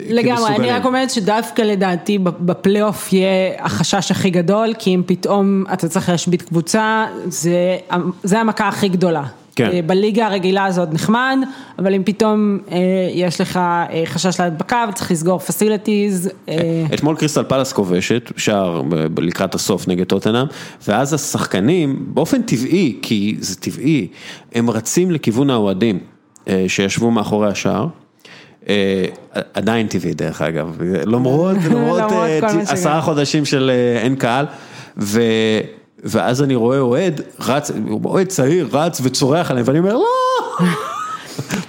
לגמרי, 0.09 0.35
כמסוגלים. 0.35 0.61
אני 0.61 0.71
רק 0.71 0.85
אומרת 0.85 1.09
שדווקא 1.09 1.61
לדעתי 1.61 2.17
בפלייאוף 2.19 3.13
יהיה 3.13 3.65
החשש 3.65 4.11
הכי 4.11 4.29
גדול, 4.29 4.73
כי 4.79 4.95
אם 4.95 5.01
פתאום 5.05 5.63
אתה 5.73 5.87
צריך 5.89 6.09
להשבית 6.09 6.41
קבוצה, 6.41 7.05
זה, 7.25 7.77
זה 8.23 8.39
המכה 8.39 8.67
הכי 8.67 8.89
גדולה. 8.89 9.23
כן. 9.59 9.71
אה, 9.73 9.81
בליגה 9.81 10.25
הרגילה 10.27 10.71
זה 10.71 10.79
עוד 10.79 10.93
נחמד, 10.93 11.37
אבל 11.79 11.93
אם 11.93 12.03
פתאום 12.05 12.59
אה, 12.71 12.77
יש 13.13 13.41
לך 13.41 13.57
אה, 13.57 14.01
חשש 14.05 14.39
להדבקה 14.39 14.85
וצריך 14.89 15.11
לסגור 15.11 15.39
פסיליטיז. 15.39 16.29
אתמול 16.93 17.15
קריסטל 17.15 17.43
פלס 17.43 17.73
כובשת, 17.73 18.31
שער 18.37 18.81
לקראת 19.17 19.55
הסוף 19.55 19.87
נגד 19.87 20.05
טוטנאם, 20.05 20.45
ואז 20.87 21.13
השחקנים, 21.13 22.05
באופן 22.07 22.41
טבעי, 22.41 22.97
כי 23.01 23.35
זה 23.39 23.55
טבעי, 23.55 24.07
הם 24.55 24.69
רצים 24.69 25.11
לכיוון 25.11 25.49
האוהדים 25.49 25.99
שישבו 26.67 27.11
מאחורי 27.11 27.47
השער. 27.47 27.87
עדיין 29.53 29.87
טבעי 29.87 30.13
דרך 30.13 30.41
אגב, 30.41 30.77
למרות, 31.05 31.57
למרות 31.69 32.01
עשרה 32.67 33.01
חודשים 33.01 33.45
של 33.45 33.71
אין 34.03 34.15
קהל. 34.15 34.45
ואז 36.03 36.41
אני 36.41 36.55
רואה 36.55 36.79
אוהד 36.79 37.21
רץ, 37.39 37.71
אוהד 38.05 38.27
צעיר 38.27 38.69
רץ 38.71 39.01
וצורח 39.03 39.51
עליהם 39.51 39.67
ואני 39.67 39.79
אומר 39.79 39.97
לא, 39.97 40.05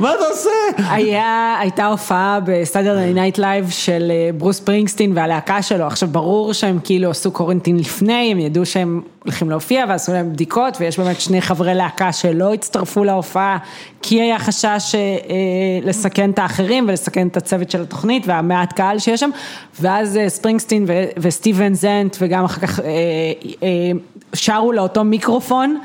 מה 0.00 0.14
אתה 0.14 0.24
עושה? 0.30 0.50
היה, 0.90 1.56
הייתה 1.60 1.86
הופעה 1.86 2.38
ב 2.44 2.52
Saturday 2.52 3.12
Night 3.12 3.38
Live 3.38 3.70
של 3.70 4.10
אה, 4.10 4.30
ברוס 4.38 4.60
ספרינגסטין 4.60 5.12
והלהקה 5.14 5.62
שלו, 5.62 5.86
עכשיו 5.86 6.08
ברור 6.08 6.52
שהם 6.52 6.78
כאילו 6.84 7.10
עשו 7.10 7.30
quarantine 7.30 7.76
לפני, 7.76 8.28
הם 8.32 8.38
ידעו 8.38 8.66
שהם 8.66 9.00
הולכים 9.24 9.50
להופיע 9.50 9.84
ועשו 9.88 10.12
להם 10.12 10.32
בדיקות 10.32 10.76
ויש 10.80 10.98
באמת 10.98 11.20
שני 11.20 11.40
חברי 11.40 11.74
להקה 11.74 12.12
שלא 12.12 12.54
הצטרפו 12.54 13.04
להופעה 13.04 13.58
כי 14.02 14.20
היה 14.20 14.38
חשש 14.38 14.94
אה, 14.94 15.00
לסכן 15.82 16.30
את 16.30 16.38
האחרים 16.38 16.84
ולסכן 16.88 17.28
את 17.28 17.36
הצוות 17.36 17.70
של 17.70 17.82
התוכנית 17.82 18.22
והמעט 18.26 18.72
קהל 18.72 18.98
שיש 18.98 19.20
שם 19.20 19.30
ואז 19.80 20.16
אה, 20.16 20.28
ספרינגסטין 20.28 20.86
וסטיבן 21.18 21.56
ואן 21.56 21.74
זנט 21.74 22.16
וגם 22.20 22.44
אחר 22.44 22.60
כך 22.60 22.80
שרו 24.34 24.72
לאותו 24.72 25.04
מיקרופון. 25.04 25.80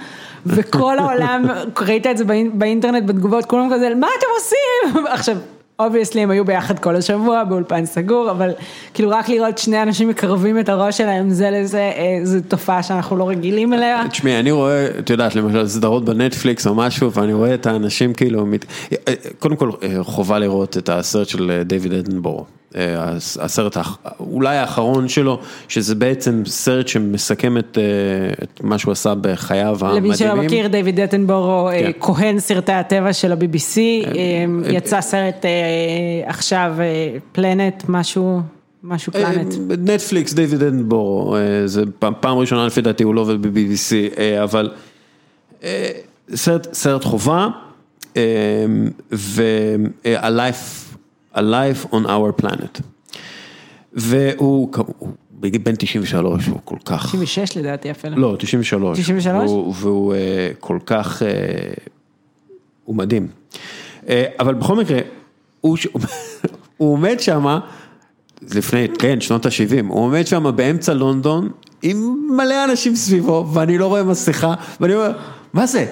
וכל 0.45 0.99
העולם, 0.99 1.45
ראית 1.81 2.07
את 2.07 2.17
זה 2.17 2.23
באינטרנט 2.53 3.03
בתגובות, 3.05 3.45
כולם 3.45 3.69
כזה, 3.73 3.95
מה 3.95 4.07
אתם 4.19 4.27
עושים? 4.37 5.05
עכשיו, 5.15 5.37
obviously 5.79 6.21
הם 6.21 6.31
היו 6.31 6.45
ביחד 6.45 6.79
כל 6.79 6.95
השבוע 6.95 7.43
באולפן 7.43 7.85
סגור, 7.85 8.31
אבל 8.31 8.51
כאילו 8.93 9.09
רק 9.09 9.29
לראות 9.29 9.57
שני 9.57 9.81
אנשים 9.83 10.09
מקרבים 10.09 10.59
את 10.59 10.69
הראש 10.69 10.97
שלהם 10.97 11.29
זה 11.29 11.49
לזה, 11.51 11.91
אה, 11.95 12.19
זו 12.23 12.37
תופעה 12.47 12.83
שאנחנו 12.83 13.15
לא 13.15 13.29
רגילים 13.29 13.73
אליה. 13.73 14.03
תשמעי, 14.09 14.39
אני 14.39 14.51
רואה, 14.51 14.87
את 14.99 15.09
יודעת, 15.09 15.35
למשל 15.35 15.67
סדרות 15.67 16.05
בנטפליקס 16.05 16.67
או 16.67 16.75
משהו, 16.75 17.11
ואני 17.11 17.33
רואה 17.33 17.53
את 17.53 17.65
האנשים 17.65 18.13
כאילו, 18.13 18.45
אה, 19.07 19.13
קודם 19.39 19.55
כל 19.55 19.71
חובה 20.01 20.39
לראות 20.39 20.77
את 20.77 20.89
הסרט 20.89 21.27
של 21.27 21.61
דיוויד 21.65 21.93
אדנבורו. 21.93 22.45
הסרט 23.39 23.77
אולי 24.19 24.57
האחרון 24.57 25.07
שלו, 25.07 25.39
שזה 25.67 25.95
בעצם 25.95 26.43
סרט 26.45 26.87
שמסכם 26.87 27.57
את, 27.57 27.77
אה, 27.77 28.43
את 28.43 28.61
מה 28.63 28.77
שהוא 28.77 28.91
עשה 28.91 29.13
בחייו 29.21 29.77
המדהימים. 29.81 30.03
למי 30.03 30.17
שלא 30.17 30.35
מכיר, 30.35 30.67
דיוויד 30.67 30.99
דטנבורו, 30.99 31.69
אה, 31.69 31.79
כן. 31.79 31.91
כהן 31.99 32.39
סרטי 32.39 32.71
הטבע 32.71 33.13
של 33.13 33.31
ה-BBC, 33.31 33.77
אה, 33.77 34.45
יצא 34.69 35.01
סרט 35.01 35.45
עכשיו, 36.25 36.75
פלנט, 37.31 37.83
משהו. 37.89 38.41
משהו 38.83 39.13
פלנט. 39.13 39.53
נטפליקס, 39.77 40.33
דיוויד 40.33 40.63
אדנבורו, 40.63 41.37
זה 41.65 41.83
פעם, 41.99 42.13
פעם 42.19 42.37
ראשונה 42.37 42.65
לפי 42.65 42.81
דעתי 42.81 43.03
הוא 43.03 43.15
לא 43.15 43.21
עובד 43.21 43.41
ב-BBC, 43.41 44.19
אבל 44.43 44.71
סרט, 46.35 46.73
סרט 46.73 47.03
חובה, 47.03 47.47
וה-life 49.11 50.84
A 51.35 51.39
Life 51.39 51.91
on 51.91 52.05
Our 52.05 52.41
Planet. 52.41 52.81
והוא 53.93 54.69
בן 55.39 55.75
93, 55.77 56.47
הוא 56.47 56.59
כל 56.63 56.77
כך... 56.85 57.05
96 57.05 57.57
לדעתי 57.57 57.91
אפילו. 57.91 58.17
לא, 58.17 58.35
93. 58.39 58.99
93? 58.99 59.49
והוא, 59.49 59.73
והוא 59.77 60.13
uh, 60.13 60.17
כל 60.59 60.79
כך, 60.85 61.21
uh, 61.21 61.25
הוא 62.83 62.95
מדהים. 62.95 63.27
Uh, 64.03 64.07
אבל 64.39 64.53
בכל 64.53 64.75
מקרה, 64.75 64.99
הוא, 65.61 65.77
הוא 66.77 66.93
עומד 66.93 67.19
שמה, 67.19 67.59
לפני, 68.41 68.87
כן, 68.99 69.21
שנות 69.21 69.45
ה-70, 69.45 69.85
הוא 69.87 69.99
עומד 69.99 70.27
שם 70.27 70.55
באמצע 70.55 70.93
לונדון 70.93 71.49
עם 71.81 72.27
מלא 72.37 72.63
אנשים 72.63 72.95
סביבו, 72.95 73.47
ואני 73.53 73.77
לא 73.77 73.87
רואה 73.87 74.03
מסכה, 74.03 74.53
ואני 74.79 74.93
אומר, 74.93 75.11
מה 75.53 75.65
זה? 75.67 75.85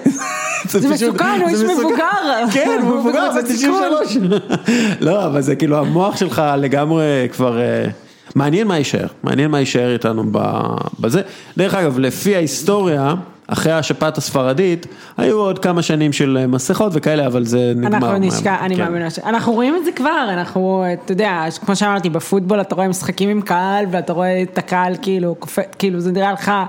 זה 0.68 0.88
מסוכן, 0.88 1.40
הוא 1.40 1.48
איש 1.48 1.60
מבוגר. 1.60 2.06
כן, 2.52 2.78
הוא 2.82 2.98
מבוגר, 2.98 3.32
זה 3.32 3.42
93. 3.42 4.16
לא, 5.00 5.26
אבל 5.26 5.40
זה 5.40 5.56
כאילו 5.56 5.78
המוח 5.78 6.16
שלך 6.16 6.42
לגמרי 6.58 7.28
כבר... 7.32 7.60
אה, 7.60 7.86
מעניין 8.34 8.66
מה 8.66 8.78
יישאר, 8.78 9.06
מעניין 9.22 9.50
מה 9.50 9.60
יישאר 9.60 9.92
איתנו 9.92 10.24
בזה. 11.00 11.22
דרך 11.56 11.74
אגב, 11.74 11.98
לפי 11.98 12.36
ההיסטוריה, 12.36 13.14
אחרי 13.46 13.72
השפעת 13.72 14.18
הספרדית, 14.18 14.86
היו 15.16 15.38
עוד 15.38 15.58
כמה 15.58 15.82
שנים 15.82 16.12
של 16.12 16.44
מסכות 16.48 16.92
וכאלה, 16.94 17.26
אבל 17.26 17.44
זה 17.44 17.72
נגמר. 17.76 17.96
אנחנו 17.96 18.18
נשקע, 18.18 18.56
אני 18.60 18.76
כן. 18.76 18.82
מאמינה 18.82 19.10
ש... 19.10 19.18
אנחנו 19.18 19.52
רואים 19.52 19.76
את 19.76 19.84
זה 19.84 19.92
כבר, 19.92 20.26
אנחנו, 20.28 20.84
אתה 20.92 21.12
יודע, 21.12 21.44
כמו 21.66 21.76
שאמרתי, 21.76 22.10
בפוטבול 22.10 22.60
אתה 22.60 22.74
רואה 22.74 22.88
משחקים 22.88 23.28
עם 23.28 23.40
קהל, 23.40 23.84
ואתה 23.90 24.12
רואה 24.12 24.42
את 24.42 24.58
הקהל 24.58 24.94
כאילו, 25.02 25.36
כאילו 25.78 26.00
זה 26.00 26.12
נראה 26.12 26.32
לך 26.32 26.48
אה, 26.48 26.64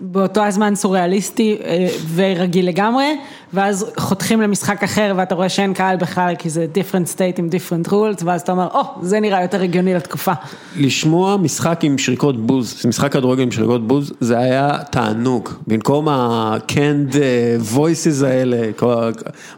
באותו 0.00 0.44
הזמן 0.44 0.74
סוריאליסטי 0.74 1.56
אה, 1.64 1.88
ורגיל 2.14 2.68
לגמרי, 2.68 3.16
ואז 3.54 3.92
חותכים 3.96 4.40
למשחק 4.40 4.82
אחר 4.82 5.14
ואתה 5.16 5.34
רואה 5.34 5.48
שאין 5.48 5.74
קהל 5.74 5.96
בכלל 5.96 6.34
כי 6.38 6.50
זה 6.50 6.66
different 6.74 7.16
state 7.16 7.38
עם 7.38 7.48
different 7.52 7.88
rules, 7.88 8.24
ואז 8.24 8.40
אתה 8.40 8.52
אומר, 8.52 8.68
או, 8.74 8.80
oh, 8.80 8.84
זה 9.02 9.20
נראה 9.20 9.42
יותר 9.42 9.62
הגיוני 9.62 9.94
לתקופה. 9.94 10.32
לשמוע 10.76 11.36
משחק 11.36 11.80
עם 11.82 11.98
שריקות 11.98 12.46
בוז, 12.46 12.86
משחק 12.86 13.12
כדורגל 13.12 13.42
עם 13.42 13.52
שריקות 13.52 13.86
בוז, 13.86 14.12
זה 14.20 14.38
היה 14.38 14.78
תענוג, 14.90 15.48
במקום 15.66 16.08
ה-canned 16.08 17.16
אה, 17.16 17.56
voices 17.74 18.24
האלה, 18.26 18.70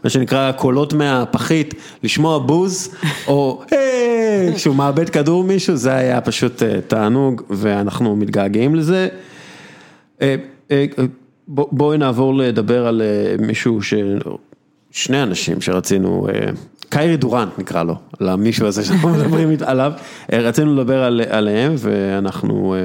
מה 0.03 0.09
שנקרא 0.09 0.51
קולות 0.51 0.93
מהפחית, 0.93 1.73
לשמוע 2.03 2.39
בוז, 2.39 2.95
או 3.27 3.61
היי, 3.71 4.55
כשהוא 4.55 4.75
מאבד 4.75 5.09
כדור 5.09 5.43
מישהו, 5.43 5.75
זה 5.75 5.95
היה 5.95 6.21
פשוט 6.21 6.63
תענוג, 6.87 7.41
ואנחנו 7.49 8.15
מתגעגעים 8.15 8.75
לזה. 8.75 9.07
אה, 10.23 10.35
אה, 10.71 10.85
בואי 11.47 11.97
נעבור 11.97 12.35
לדבר 12.35 12.87
על 12.87 13.01
אה, 13.01 13.35
מישהו, 13.45 13.81
ש... 13.81 13.93
שני 14.91 15.23
אנשים 15.23 15.61
שרצינו, 15.61 16.27
קיירי 16.89 17.17
דורנט 17.17 17.59
נקרא 17.59 17.83
לו, 17.83 17.95
למישהו 18.19 18.67
הזה 18.67 18.85
שאנחנו 18.85 19.09
מדברים 19.09 19.49
עליו, 19.61 19.91
רצינו 20.31 20.75
לדבר 20.75 21.03
עליהם 21.29 21.73
ואנחנו 21.77 22.75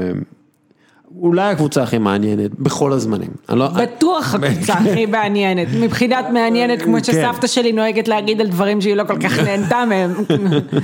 אולי 1.17 1.51
הקבוצה 1.51 1.83
הכי 1.83 1.99
מעניינת 1.99 2.51
בכל 2.59 2.93
הזמנים. 2.93 3.31
לא- 3.49 3.69
בטוח 3.69 4.35
הקבוצה 4.35 4.73
הכי 4.73 5.07
מעניינת, 5.07 5.69
מבחינת 5.81 6.27
מעניינת 6.33 6.83
כמו 6.83 6.97
כן. 6.97 7.05
שסבתא 7.05 7.47
שלי 7.47 7.73
נוהגת 7.73 8.09
להגיד 8.09 8.41
על 8.41 8.47
דברים 8.47 8.81
שהיא 8.81 8.95
לא 8.95 9.05
כל 9.05 9.21
כך 9.21 9.39
נהנתה 9.39 9.85
מהם. 9.89 10.15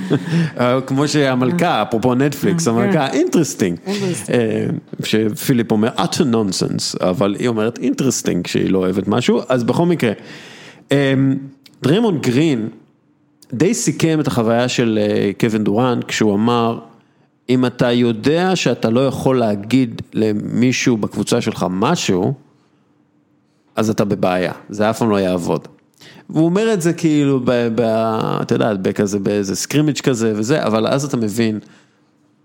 כמו 0.86 1.08
שהמלכה, 1.08 1.82
אפרופו 1.82 2.14
נטפליקס, 2.14 2.68
המלכה 2.68 3.10
interesting. 3.12 3.78
אה, 4.32 4.66
שפיליפ 5.04 5.72
אומר 5.72 5.88
utter 5.96 6.24
nonsense, 6.32 6.96
אבל 7.00 7.36
היא 7.38 7.48
אומרת 7.48 7.78
interesting 7.78 8.44
כשהיא 8.44 8.70
לא 8.70 8.78
אוהבת 8.78 9.08
משהו, 9.08 9.40
אז 9.48 9.64
בכל 9.64 9.86
מקרה. 9.86 10.12
אה, 10.92 11.14
דריימונד 11.82 12.18
גרין 12.18 12.68
די 13.52 13.74
סיכם 13.74 14.20
את 14.20 14.26
החוויה 14.26 14.68
של 14.68 14.98
אה, 15.02 15.30
קווין 15.40 15.64
דורנט 15.64 16.04
כשהוא 16.04 16.34
אמר, 16.34 16.78
אם 17.48 17.66
אתה 17.66 17.92
יודע 17.92 18.56
שאתה 18.56 18.90
לא 18.90 19.06
יכול 19.06 19.38
להגיד 19.38 20.02
למישהו 20.12 20.96
בקבוצה 20.96 21.40
שלך 21.40 21.66
משהו, 21.70 22.34
אז 23.76 23.90
אתה 23.90 24.04
בבעיה, 24.04 24.52
זה 24.68 24.90
אף 24.90 24.98
פעם 24.98 25.10
לא 25.10 25.20
יעבוד. 25.20 25.68
והוא 26.30 26.44
אומר 26.44 26.72
את 26.72 26.82
זה 26.82 26.92
כאילו, 26.92 27.40
אתה 28.42 28.54
יודע, 28.54 28.74
בכזה, 28.74 29.18
באיזה 29.18 29.56
סקרימיץ' 29.56 30.00
כזה 30.00 30.32
וזה, 30.36 30.66
אבל 30.66 30.86
אז 30.86 31.04
אתה 31.04 31.16
מבין 31.16 31.58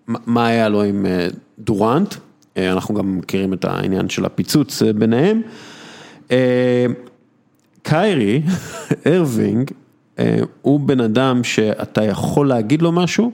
מה 0.08 0.48
היה 0.48 0.70
לו 0.70 0.84
עם 0.84 1.06
אה, 1.06 1.28
דורנט, 1.60 2.16
אה, 2.58 2.72
אנחנו 2.72 2.96
גם 2.96 3.18
מכירים 3.18 3.54
את 3.54 3.66
העניין 3.66 4.10
של 4.10 4.26
הפיצוץ 4.26 4.82
אה, 4.82 4.94
ביניהם. 4.94 5.42
קיירי, 7.84 8.42
ארווינג, 9.14 9.72
הוא 10.62 10.80
בן 10.80 11.00
אדם 11.00 11.44
שאתה 11.44 12.04
יכול 12.04 12.48
להגיד 12.48 12.82
לו 12.82 12.92
משהו, 12.92 13.32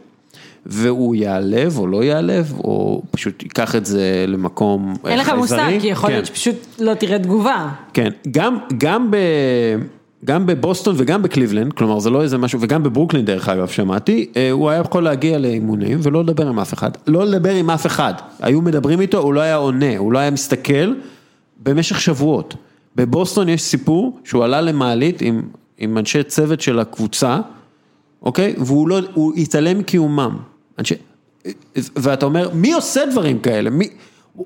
והוא 0.65 1.15
יעלב 1.15 1.77
או 1.77 1.87
לא 1.87 2.03
יעלב, 2.03 2.53
או 2.57 3.01
פשוט 3.11 3.43
ייקח 3.43 3.75
את 3.75 3.85
זה 3.85 4.25
למקום 4.27 4.85
חייזרי. 4.85 5.11
אין 5.11 5.19
לך 5.19 5.29
מושג, 5.29 5.71
כי 5.81 5.87
יכול 5.87 6.09
להיות 6.09 6.27
כן. 6.27 6.35
שפשוט 6.35 6.55
לא 6.79 6.93
תראה 6.93 7.19
תגובה. 7.19 7.69
כן, 7.93 8.09
גם, 8.31 8.57
גם 8.77 9.11
ב... 9.11 9.17
גם 10.25 10.45
בבוסטון 10.45 10.95
וגם 10.97 11.23
בקליבלנד, 11.23 11.73
כלומר 11.73 11.99
זה 11.99 12.09
לא 12.09 12.21
איזה 12.21 12.37
משהו, 12.37 12.61
וגם 12.61 12.83
בברוקלין 12.83 13.25
דרך 13.25 13.49
אגב 13.49 13.67
שמעתי, 13.67 14.29
אה, 14.35 14.51
הוא 14.51 14.69
היה 14.69 14.79
יכול 14.79 15.03
להגיע 15.03 15.37
לאימונים 15.37 15.99
ולא 16.01 16.23
לדבר 16.23 16.47
עם 16.47 16.59
אף 16.59 16.73
אחד, 16.73 16.91
לא 17.07 17.25
לדבר 17.25 17.55
עם 17.55 17.69
אף 17.69 17.85
אחד, 17.85 18.13
היו 18.39 18.61
מדברים 18.61 19.01
איתו, 19.01 19.17
הוא 19.17 19.33
לא 19.33 19.41
היה 19.41 19.55
עונה, 19.55 19.97
הוא 19.97 20.13
לא 20.13 20.19
היה 20.19 20.31
מסתכל 20.31 20.93
במשך 21.63 22.01
שבועות. 22.01 22.55
בבוסטון 22.95 23.49
יש 23.49 23.61
סיפור 23.61 24.19
שהוא 24.23 24.43
עלה 24.43 24.61
למעלית 24.61 25.21
עם, 25.21 25.41
עם 25.77 25.97
אנשי 25.97 26.23
צוות 26.23 26.61
של 26.61 26.79
הקבוצה, 26.79 27.39
אוקיי? 28.21 28.55
והוא 28.57 28.89
לא, 28.89 28.99
הוא 29.13 29.33
התעלם 29.37 29.79
מקיומם. 29.79 30.37
אנשי, 30.79 30.95
ואתה 31.75 32.25
אומר, 32.25 32.49
מי 32.53 32.73
עושה 32.73 33.01
דברים 33.11 33.39
כאלה? 33.39 33.69
מי, 33.69 33.89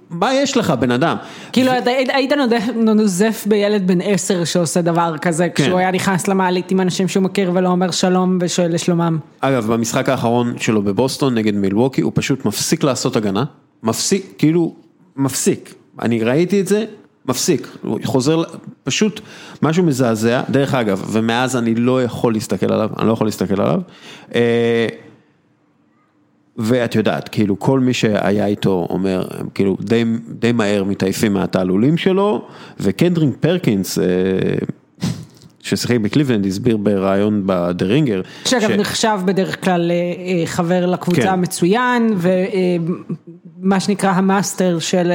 מה 0.09 0.33
יש 0.33 0.57
לך 0.57 0.71
בן 0.71 0.91
אדם? 0.91 1.17
כאילו 1.51 1.71
ו... 1.71 1.89
היית 2.13 2.31
נוזף 2.75 3.45
בילד 3.47 3.87
בן 3.87 4.01
עשר 4.01 4.43
שעושה 4.43 4.81
דבר 4.81 5.15
כזה, 5.21 5.49
כן. 5.49 5.63
כשהוא 5.63 5.79
היה 5.79 5.91
נכנס 5.91 6.27
למעלית 6.27 6.71
עם 6.71 6.81
אנשים 6.81 7.07
שהוא 7.07 7.23
מכיר 7.23 7.51
ולא 7.53 7.69
אומר 7.69 7.91
שלום 7.91 8.37
ושואל 8.41 8.73
לשלומם. 8.73 9.17
אגב, 9.39 9.73
במשחק 9.73 10.09
האחרון 10.09 10.53
שלו 10.57 10.81
בבוסטון 10.81 11.35
נגד 11.35 11.53
מילווקי, 11.55 12.01
הוא 12.01 12.11
פשוט 12.15 12.45
מפסיק 12.45 12.83
לעשות 12.83 13.15
הגנה, 13.15 13.43
מפסיק, 13.83 14.33
כאילו, 14.37 14.75
מפסיק. 15.15 15.73
אני 16.01 16.23
ראיתי 16.23 16.61
את 16.61 16.67
זה, 16.67 16.85
מפסיק, 17.25 17.67
הוא 17.83 17.99
חוזר, 18.03 18.43
פשוט 18.83 19.21
משהו 19.61 19.83
מזעזע, 19.83 20.41
דרך 20.49 20.73
אגב, 20.73 21.03
ומאז 21.11 21.55
אני 21.55 21.75
לא 21.75 22.03
יכול 22.03 22.33
להסתכל 22.33 22.73
עליו, 22.73 22.89
אני 22.99 23.07
לא 23.07 23.13
יכול 23.13 23.27
להסתכל 23.27 23.61
עליו. 23.61 23.81
אה, 26.59 26.65
ואת 26.65 26.95
יודעת, 26.95 27.29
כאילו 27.29 27.59
כל 27.59 27.79
מי 27.79 27.93
שהיה 27.93 28.45
איתו 28.45 28.87
אומר, 28.89 29.27
כאילו 29.53 29.77
די, 29.81 30.03
די 30.39 30.51
מהר 30.51 30.83
מתעייפים 30.83 31.33
מהתעלולים 31.33 31.97
שלו, 31.97 32.47
וקנדריק 32.79 33.33
פרקינס, 33.39 33.99
אה, 33.99 34.05
ששיחק 35.61 35.97
בקליבלנד, 35.97 36.45
הסביר 36.45 36.77
בריאיון 36.77 37.43
ב 37.45 37.55
The 37.55 37.85
Ringer. 37.85 38.21
שאגב 38.45 38.69
ש... 38.69 38.71
נחשב 38.71 39.19
בדרך 39.25 39.63
כלל 39.65 39.91
אה, 39.91 40.45
חבר 40.45 40.85
לקבוצה 40.85 41.21
כן. 41.21 41.41
מצוין, 41.41 42.15
ומה 42.17 43.79
שנקרא 43.79 44.09
המאסטר 44.09 44.79
של 44.79 45.11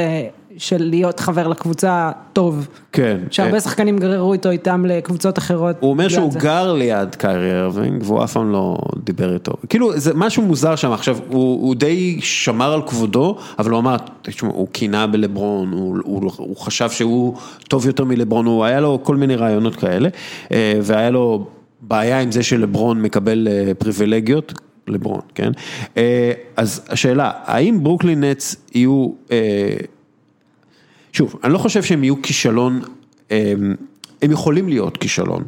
של 0.59 0.77
להיות 0.83 1.21
חבר 1.21 1.49
לקבוצה 1.49 2.11
טוב. 2.33 2.69
כן. 2.93 3.19
שהרבה 3.31 3.61
שחקנים 3.61 3.99
גררו 3.99 4.33
איתו 4.33 4.51
איתם 4.51 4.85
לקבוצות 4.87 5.39
אחרות. 5.39 5.77
הוא 5.81 5.91
אומר 5.91 6.09
שהוא 6.09 6.33
גר 6.33 6.73
ליד 6.73 7.15
קיירי 7.15 7.61
ארווינג 7.61 8.03
והוא 8.05 8.25
אף 8.25 8.33
פעם 8.33 8.53
לא 8.53 8.79
דיבר 9.05 9.35
איתו. 9.35 9.53
כאילו 9.69 9.99
זה 9.99 10.15
משהו 10.15 10.43
מוזר 10.43 10.77
שם 10.77 10.93
עכשיו, 10.93 11.19
הוא, 11.29 11.67
הוא 11.67 11.75
די 11.75 12.19
שמר 12.21 12.73
על 12.73 12.83
כבודו, 12.83 13.37
אבל 13.59 13.71
הוא 13.71 13.79
אמר, 13.79 13.97
תשמע, 14.23 14.51
הוא 14.51 14.69
קינה 14.73 15.07
בלברון, 15.07 15.73
הוא, 15.73 15.97
הוא, 16.05 16.31
הוא 16.37 16.57
חשב 16.57 16.91
שהוא 16.91 17.37
טוב 17.69 17.87
יותר 17.87 18.05
מלברון, 18.05 18.47
הוא 18.47 18.65
היה 18.65 18.81
לו 18.81 19.01
כל 19.03 19.17
מיני 19.17 19.37
רעיונות 19.37 19.77
כאלה, 19.77 20.09
אה, 20.53 20.79
והיה 20.83 21.11
לו 21.11 21.47
בעיה 21.81 22.21
עם 22.21 22.33
זה 22.33 22.43
שלברון 22.43 23.03
מקבל 23.03 23.49
אה, 23.51 23.73
פריבילגיות. 23.79 24.53
לברון, 24.89 25.21
כן? 25.35 25.53
אה, 25.97 26.33
אז 26.57 26.87
השאלה, 26.89 27.31
האם 27.45 27.83
ברוקלין 27.83 28.25
נטס 28.25 28.57
יהיו 28.75 29.09
שוב, 31.15 31.37
אני 31.45 31.53
לא 31.53 31.59
חושב 31.59 31.83
שהם 31.83 32.05
יהיו 32.05 32.23
כישלון, 32.23 32.81
הם, 33.31 33.75
הם 34.23 34.31
יכולים 34.31 34.69
להיות 34.69 34.97
כישלון. 34.97 35.43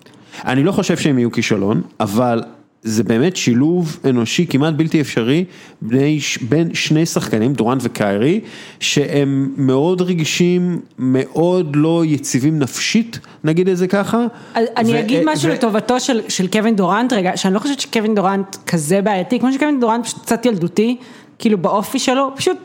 אני 0.45 0.64
לא 0.64 0.73
חושב 0.73 0.97
שהם 0.97 1.19
יהיו 1.19 1.33
כישלון, 1.33 1.83
אבל 2.01 2.43
זה 2.83 3.05
באמת 3.05 3.37
שילוב 3.37 3.99
אנושי 4.09 4.47
כמעט 4.47 4.75
בלתי 4.75 5.01
אפשרי 5.01 5.45
בני, 5.83 6.19
בין 6.49 6.75
שני 6.75 7.07
שחקנים, 7.07 7.53
דורן 7.53 7.79
וקיירי, 7.81 8.41
שהם 8.81 9.53
מאוד 9.57 10.03
רגישים, 10.03 10.81
מאוד 10.99 11.77
לא 11.77 12.03
יציבים 12.07 12.59
נפשית, 12.59 13.19
נגיד 13.45 13.69
את 13.69 13.77
זה 13.77 13.87
ככה. 13.87 14.27
אני 14.55 14.93
ו- 14.93 15.01
אגיד 15.01 15.23
משהו 15.25 15.51
ו- 15.51 15.53
לטובתו 15.53 16.01
של, 16.01 16.21
של 16.29 16.47
קווין 16.47 16.77
דורנט 16.77 17.12
רגע, 17.12 17.37
שאני 17.37 17.55
לא 17.55 17.59
חושבת 17.59 17.81
שקווין 17.81 18.14
דורנט 18.14 18.57
כזה 18.67 19.03
בעייתי, 19.03 19.41
כמו 19.41 19.53
שקווין 19.53 19.81
דורנט 19.81 20.05
פשוט 20.05 20.23
קצת 20.23 20.47
ילדותי, 20.47 20.97
כאילו 21.39 21.59
באופי 21.59 21.99
שלו, 21.99 22.33
פשוט 22.37 22.57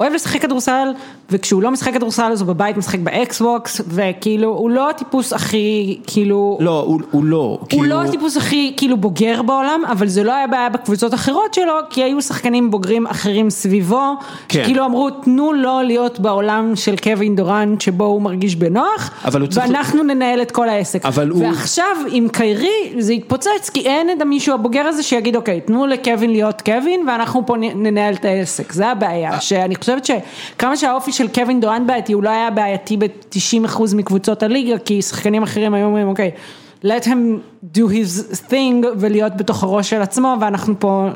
אוהב 0.00 0.12
לשחק 0.12 0.42
כדורסל, 0.42 0.88
וכשהוא 1.30 1.62
לא 1.62 1.70
משחק 1.70 1.92
כדורסל 1.94 2.22
אז 2.32 2.40
הוא 2.40 2.48
בבית 2.48 2.76
משחק 2.76 2.98
באקסבוקס, 2.98 3.80
וכאילו 3.88 4.48
הוא 4.48 4.70
לא 4.70 4.90
הטיפוס 4.90 5.32
הכי, 5.32 5.98
כאילו... 6.06 6.58
לא, 6.60 6.80
הוא, 6.86 7.00
הוא 7.10 7.24
לא. 7.24 7.36
הוא 7.60 7.68
כאילו- 7.68 7.84
לא 7.84 8.02
הטיפוס 8.02 8.36
הכי 8.36 8.74
כאילו 8.76 8.96
בוגר 8.96 9.42
בעולם, 9.42 9.80
אבל 9.92 10.06
זה 10.08 10.24
לא 10.24 10.32
היה 10.32 10.46
בעיה 10.46 10.68
בקבוצות 10.68 11.14
אחרות 11.14 11.54
שלו, 11.54 11.72
כי 11.90 12.02
היו 12.02 12.22
שחקנים 12.22 12.70
בוגרים 12.70 13.06
אחרים 13.06 13.50
סביבו, 13.50 14.02
כן. 14.48 14.62
שכאילו 14.62 14.84
אמרו 14.84 15.10
תנו 15.10 15.52
לו 15.52 15.80
להיות 15.82 16.20
בעולם 16.20 16.72
של 16.76 16.94
קווין 16.96 17.36
דורנט 17.36 17.80
שבו 17.80 18.04
הוא 18.04 18.22
מרגיש 18.22 18.56
בנוח, 18.56 19.10
הוא 19.24 19.46
צריך- 19.46 19.66
ואנחנו 19.66 20.02
ננהל 20.02 20.42
את 20.42 20.50
כל 20.50 20.68
העסק. 20.68 21.06
אבל 21.06 21.28
הוא- 21.28 21.44
ועכשיו 21.44 21.84
עם 22.10 22.28
קיירי 22.28 22.92
זה 22.98 23.12
יתפוצץ, 23.12 23.70
כי 23.74 23.80
אין 23.80 24.10
את 24.16 24.22
המישהו 24.22 24.54
הבוגר 24.54 24.80
הזה 24.86 25.02
שיגיד 25.02 25.36
אוקיי, 25.36 25.60
תנו 25.60 25.86
לקווין 25.86 26.30
להיות 26.30 26.62
קווין, 26.62 27.08
ואנחנו 27.08 27.46
פה 27.46 27.56
ננהל 27.56 28.14
את 28.14 28.24
העסק, 28.24 28.72
זה 28.72 28.84
אה. 28.86 28.90
הבעיה, 28.90 29.40
שאני 29.40 29.76
חושבת 29.76 30.04
שכמה 30.06 30.76
שהאופי 30.76 31.12
של 31.16 31.28
קווין 31.28 31.60
דורנט 31.60 31.86
בעייתי, 31.86 32.12
הוא 32.12 32.22
לא 32.22 32.30
היה 32.30 32.50
בעייתי 32.50 32.96
ב-90% 32.96 33.96
מקבוצות 33.96 34.42
הליגה, 34.42 34.78
כי 34.78 35.02
שחקנים 35.02 35.42
אחרים 35.42 35.74
היו 35.74 35.86
אומרים 35.86 36.08
אוקיי. 36.08 36.30
let 36.84 37.04
him 37.04 37.40
do 37.74 37.80
his 37.80 38.34
thing 38.50 38.86
ולהיות 38.98 39.36
בתוך 39.36 39.62
הראש 39.62 39.90
של 39.90 40.02
עצמו 40.02 40.36
ואנחנו 40.40 40.74
פה, 40.80 41.08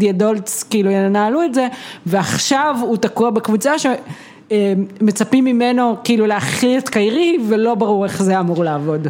the 0.00 0.04
adults 0.18 0.64
כאילו 0.70 0.90
ינהלו 0.90 1.42
את 1.42 1.54
זה 1.54 1.68
ועכשיו 2.06 2.76
הוא 2.80 2.96
תקוע 2.96 3.30
בקבוצה 3.30 3.72
שמצפים 3.78 5.44
ממנו 5.44 5.96
כאילו 6.04 6.26
להכיל 6.26 6.78
את 6.78 6.88
קיירי 6.88 7.38
ולא 7.48 7.74
ברור 7.74 8.04
איך 8.04 8.22
זה 8.22 8.40
אמור 8.40 8.64
לעבוד. 8.64 9.08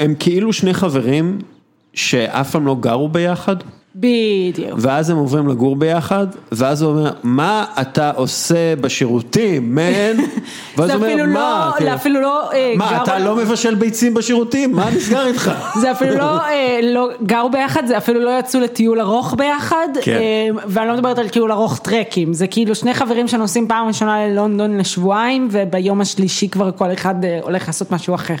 הם 0.00 0.14
כאילו 0.18 0.52
שני 0.52 0.74
חברים 0.74 1.38
שאף 1.94 2.50
פעם 2.50 2.66
לא 2.66 2.76
גרו 2.80 3.08
ביחד, 3.08 3.56
בדיוק. 3.94 4.70
ואז 4.76 5.10
הם 5.10 5.16
עוברים 5.16 5.48
לגור 5.48 5.76
ביחד, 5.76 6.26
ואז 6.52 6.82
הוא 6.82 6.90
אומר, 6.90 7.10
מה 7.22 7.64
אתה 7.80 8.10
עושה 8.10 8.76
בשירותים, 8.76 9.74
מן? 9.74 9.82
ואז 10.76 10.90
זה 10.90 10.94
הוא 10.96 11.04
אומר, 11.04 11.16
לא, 11.16 11.26
מה? 11.26 11.70
זה 11.78 11.84
כן. 11.84 11.92
אפילו 11.92 12.20
לא 12.20 12.52
אה, 12.52 12.74
מה, 12.76 13.02
אתה 13.02 13.18
לא 13.18 13.36
מבשל 13.36 13.74
ביצים 13.74 14.14
בשירותים? 14.14 14.72
מה 14.72 14.90
נסגר 14.90 15.26
איתך? 15.26 15.50
זה 15.80 15.92
אפילו 15.92 16.14
לא, 16.14 16.40
אה, 16.40 16.80
לא 16.82 17.08
גרו 17.22 17.50
ביחד, 17.50 17.86
זה 17.86 17.98
אפילו 17.98 18.20
לא 18.20 18.38
יצאו 18.38 18.60
לטיול 18.60 19.00
ארוך 19.00 19.34
ביחד, 19.38 19.88
כן. 20.02 20.12
אה, 20.12 20.48
ואני 20.66 20.88
לא 20.88 20.94
מדברת 20.94 21.18
על 21.18 21.28
טיול 21.28 21.52
ארוך 21.52 21.78
טרקים, 21.78 22.32
זה 22.32 22.46
כאילו 22.46 22.74
שני 22.74 22.94
חברים 22.94 23.28
שנוסעים 23.28 23.68
פעם 23.68 23.88
ראשונה 23.88 24.26
ללונדון 24.26 24.78
לשבועיים, 24.78 25.48
וביום 25.50 26.00
השלישי 26.00 26.48
כבר 26.48 26.70
כל 26.72 26.92
אחד 26.92 27.14
הולך 27.42 27.66
לעשות 27.66 27.92
משהו 27.92 28.14
אחר. 28.14 28.34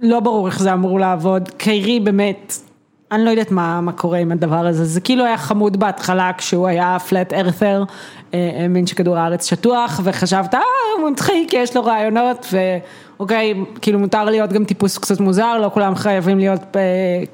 לא 0.00 0.20
ברור 0.20 0.46
איך 0.46 0.58
זה 0.58 0.72
אמור 0.72 1.00
לעבוד, 1.00 1.48
קיירי 1.56 2.00
באמת, 2.00 2.67
אני 3.12 3.24
לא 3.24 3.30
יודעת 3.30 3.50
מה, 3.50 3.80
מה 3.80 3.92
קורה 3.92 4.18
עם 4.18 4.32
הדבר 4.32 4.66
הזה, 4.66 4.84
זה 4.84 5.00
כאילו 5.00 5.24
היה 5.24 5.36
חמוד 5.36 5.76
בהתחלה 5.76 6.30
כשהוא 6.38 6.66
היה 6.66 6.96
פלט 7.08 7.32
ארת'ר, 7.32 7.84
האמין 8.32 8.86
שכדור 8.86 9.16
הארץ 9.16 9.50
שטוח, 9.50 10.00
וחשבת, 10.04 10.54
אה, 10.54 10.60
הוא 10.98 11.10
מצחיק, 11.10 11.52
יש 11.52 11.76
לו 11.76 11.84
רעיונות, 11.84 12.46
ואוקיי, 12.52 13.54
כאילו 13.82 13.98
מותר 13.98 14.24
להיות 14.24 14.52
גם 14.52 14.64
טיפוס 14.64 14.98
קצת 14.98 15.20
מוזר, 15.20 15.58
לא 15.58 15.70
כולם 15.74 15.94
חייבים 15.94 16.38
להיות 16.38 16.76
אה, 16.76 16.80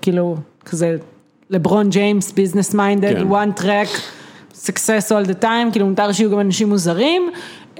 כאילו 0.02 0.36
כזה 0.64 0.96
לברון 1.50 1.90
ג'יימס, 1.90 2.32
business 2.32 2.74
minded, 2.74 3.30
one 3.30 3.60
track, 3.60 3.98
success 4.52 5.10
all 5.10 5.28
the 5.28 5.42
time, 5.42 5.72
כאילו 5.72 5.86
מותר 5.86 6.12
שיהיו 6.12 6.30
גם 6.30 6.40
אנשים 6.40 6.68
מוזרים, 6.68 7.30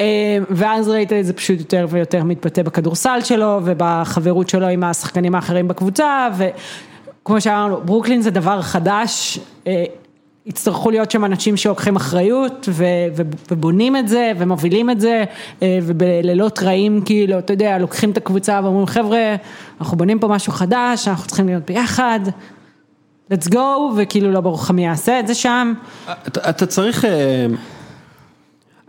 אה, 0.00 0.04
ואז 0.50 0.88
ראית 0.88 1.12
את 1.12 1.26
זה 1.26 1.32
פשוט 1.32 1.58
יותר 1.58 1.86
ויותר 1.90 2.24
מתבטא 2.24 2.62
בכדורסל 2.62 3.18
שלו 3.24 3.60
ובחברות 3.64 4.48
שלו 4.48 4.66
עם 4.66 4.84
השחקנים 4.84 5.34
האחרים 5.34 5.68
בקבוצה, 5.68 6.28
וכמו 7.24 7.40
שאמרנו, 7.40 7.80
ברוקלין 7.84 8.22
זה 8.22 8.30
דבר 8.30 8.62
חדש, 8.62 9.38
אה, 9.66 9.84
יצטרכו 10.46 10.90
להיות 10.90 11.10
שם 11.10 11.24
אנשים 11.24 11.56
שלוקחים 11.56 11.96
אחריות 11.96 12.68
ו- 12.68 12.84
ו- 13.16 13.22
ובונים 13.50 13.96
את 13.96 14.08
זה 14.08 14.32
ומובילים 14.38 14.90
את 14.90 15.00
זה 15.00 15.24
אה, 15.62 15.78
ובלילות 15.82 16.62
רעים 16.62 17.02
כאילו, 17.04 17.38
אתה 17.38 17.52
יודע, 17.52 17.78
לוקחים 17.78 18.10
את 18.10 18.16
הקבוצה 18.16 18.60
ואומרים 18.62 18.86
חבר'ה, 18.86 19.34
אנחנו 19.80 19.96
בונים 19.96 20.18
פה 20.18 20.28
משהו 20.28 20.52
חדש, 20.52 21.08
אנחנו 21.08 21.26
צריכים 21.26 21.46
להיות 21.46 21.66
ביחד, 21.66 22.20
let's 23.32 23.48
go, 23.50 23.58
וכאילו 23.96 24.32
לא 24.32 24.40
ברור 24.40 24.58
לך 24.62 24.70
מי 24.70 24.84
יעשה 24.84 25.20
את 25.20 25.26
זה 25.26 25.34
שם. 25.34 25.72
אתה, 26.28 26.50
אתה 26.50 26.66
צריך, 26.66 27.04
אה, 27.04 27.46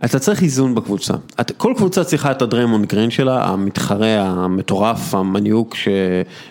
אתה 0.04 0.18
צריך 0.18 0.42
איזון 0.42 0.74
בקבוצה. 0.74 1.14
את, 1.40 1.52
כל 1.56 1.74
קבוצה 1.76 2.04
צריכה 2.04 2.30
את 2.30 2.42
הדריימונד 2.42 2.86
גרין 2.86 3.10
שלה, 3.10 3.44
המתחרה 3.44 4.22
המטורף, 4.22 5.14
המניוק 5.14 5.74
ש, 5.74 5.88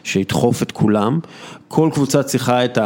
שידחוף 0.03 0.63
את 0.63 0.71
כולם. 0.71 1.19
כל 1.67 1.89
קבוצה 1.93 2.23
צריכה 2.23 2.65
את 2.65 2.77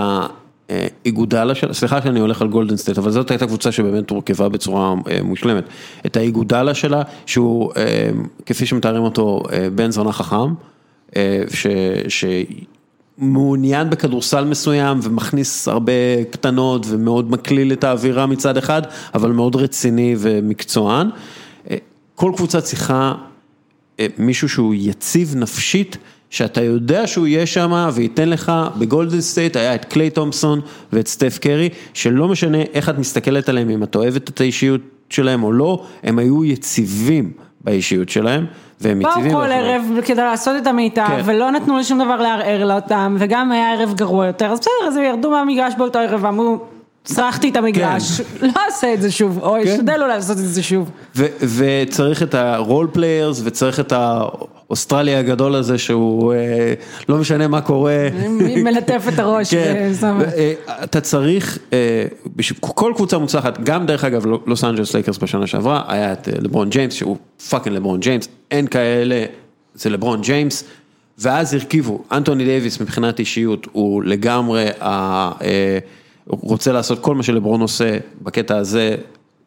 האיגודאלה 0.70 1.56
שלה, 1.56 1.74
סליחה 1.74 2.02
שאני 2.02 2.20
הולך 2.20 2.42
על 2.42 2.48
גולדן 2.48 2.78
סטייט, 2.78 2.98
אבל 2.98 3.12
זאת 3.12 3.32
הייתה 3.32 3.48
קבוצה 3.48 3.72
שבאמת 3.72 4.10
הורכבה 4.10 4.50
בצורה 4.50 4.94
אה, 5.10 5.20
מושלמת. 5.24 5.64
את 6.06 6.18
האיגודאלה 6.18 6.74
שלה, 6.74 7.02
שהוא, 7.26 7.72
אה, 7.78 8.10
כפי 8.46 8.66
שמתארים 8.66 9.04
אותו, 9.04 9.44
אה, 9.52 9.68
בן 9.76 9.92
זונה 9.92 10.12
חכם, 10.12 10.54
אה, 11.16 11.42
ש... 11.54 11.68
ש... 12.08 12.26
מעוניין 13.20 13.90
בכדורסל 13.90 14.46
מסוים 14.46 15.00
ומכניס 15.04 15.68
הרבה 15.68 16.24
קטנות 16.32 16.86
ומאוד 16.90 17.32
מקליל 17.32 17.74
את 17.74 17.84
האווירה 17.84 18.26
מצד 18.26 18.58
אחד, 18.58 18.82
אבל 19.14 19.32
מאוד 19.32 19.56
רציני 19.56 20.16
ומקצוען. 20.18 21.10
אה, 21.70 21.78
כל 22.16 22.32
קבוצה 22.36 22.62
צריכה 22.62 23.14
אה, 24.00 24.08
מישהו 24.18 24.50
שהוא 24.50 24.74
יציב 24.78 25.36
נפשית, 25.36 25.98
שאתה 26.30 26.62
יודע 26.62 27.08
שהוא 27.08 27.28
יהיה 27.28 27.46
שם 27.46 27.90
וייתן 27.94 28.30
לך, 28.30 28.52
בגולדן 28.78 29.22
סטייט 29.22 29.56
היה 29.56 29.76
את 29.76 29.86
קליי 29.86 30.10
תומפסון 30.10 30.62
ואת 30.94 31.08
סטף 31.08 31.38
קרי, 31.42 31.70
שלא 31.94 32.28
משנה 32.28 32.58
איך 32.74 32.90
את 32.90 32.98
מסתכלת 32.98 33.50
עליהם, 33.50 33.70
אם 33.70 33.84
את 33.84 33.96
אוהבת 33.96 34.30
את 34.30 34.42
האישיות 34.42 34.82
שלהם 35.10 35.44
או 35.44 35.52
לא, 35.52 35.86
הם 36.04 36.20
היו 36.20 36.46
יציבים 36.46 37.32
באישיות 37.62 38.10
שלהם, 38.10 38.46
והם 38.82 39.00
באו 39.00 39.12
יציבים. 39.12 39.32
כל. 39.32 39.52
ערב 39.52 39.84
כדי 40.06 40.22
לעשות 40.22 40.56
את 40.62 40.68
המיטב, 40.68 41.08
כן. 41.08 41.22
ולא 41.26 41.52
נתנו 41.52 41.78
לשום 41.78 42.04
דבר 42.04 42.16
לערער 42.16 42.66
לה 42.66 42.76
אותם, 42.76 43.16
וגם 43.20 43.52
היה 43.52 43.74
ערב 43.74 43.94
גרוע 43.94 44.26
יותר, 44.26 44.46
אז 44.46 44.60
בסדר, 44.60 44.88
אז 44.88 44.96
הם 44.98 45.04
ירדו 45.04 45.32
מהמגרש 45.32 45.74
באותו 45.78 46.00
ערב 46.00 46.24
ואמרו, 46.24 46.58
סרחתי 47.04 47.50
את 47.50 47.56
המגרש, 47.56 48.22
לא 48.42 48.52
אעשה 48.66 48.94
את 48.94 49.02
זה 49.02 49.12
שוב, 49.12 49.40
או 49.42 49.56
כן. 49.64 49.70
אשתדל 49.72 49.98
לא 49.98 50.08
לעשות 50.08 50.38
את 50.38 50.44
זה 50.44 50.64
שוב. 50.64 50.90
ו- 51.16 51.26
וצריך 51.58 52.24
את 52.24 52.34
ה 52.34 52.44
role 52.44 52.88
players 52.94 53.42
וצריך 53.44 53.80
את 53.80 53.94
האוסטרלי 54.70 55.16
הגדול 55.16 55.56
הזה 55.56 55.78
שהוא 55.78 56.34
אה, 56.34 56.74
לא 57.10 57.18
משנה 57.18 57.48
מה 57.48 57.62
קורה. 57.62 58.08
מלטף 58.64 59.06
את 59.14 59.20
הראש. 59.20 59.54
כן, 59.54 59.92
ו- 60.02 60.24
אה, 60.38 60.54
אתה 60.84 61.02
צריך, 61.02 61.58
אה, 61.74 62.06
כל 62.60 62.94
קבוצה 62.96 63.18
מוצלחת, 63.18 63.60
גם 63.64 63.86
דרך 63.86 64.04
אגב 64.04 64.26
לא- 64.26 64.40
לוס 64.48 64.64
אנג'לס 64.64 64.94
לייקרס 64.94 65.18
בשנה 65.18 65.48
שעברה, 65.48 65.84
היה 65.88 66.14
את 66.14 66.30
אה, 66.30 66.34
לברון 66.42 66.70
ג'יימס 66.70 66.94
שהוא 66.94 67.18
fucking 67.50 67.76
לברון 67.76 68.00
ג'יימס, 68.00 68.28
אין 68.52 68.68
כאלה, 68.68 69.26
זה 69.76 69.90
לברון 69.90 70.22
ג'יימס, 70.22 70.64
ואז 71.18 71.54
הרכיבו, 71.54 72.04
אנטוני 72.12 72.46
דייוויס 72.46 72.82
מבחינת 72.82 73.20
אישיות 73.20 73.68
הוא 73.72 74.04
לגמרי, 74.04 74.66
ה- 74.82 75.32
אה, 75.42 75.78
רוצה 76.28 76.72
לעשות 76.72 77.00
כל 77.00 77.16
מה 77.16 77.24
שלברון 77.24 77.62
עושה 77.62 77.98
בקטע 78.22 78.58
הזה, 78.58 78.96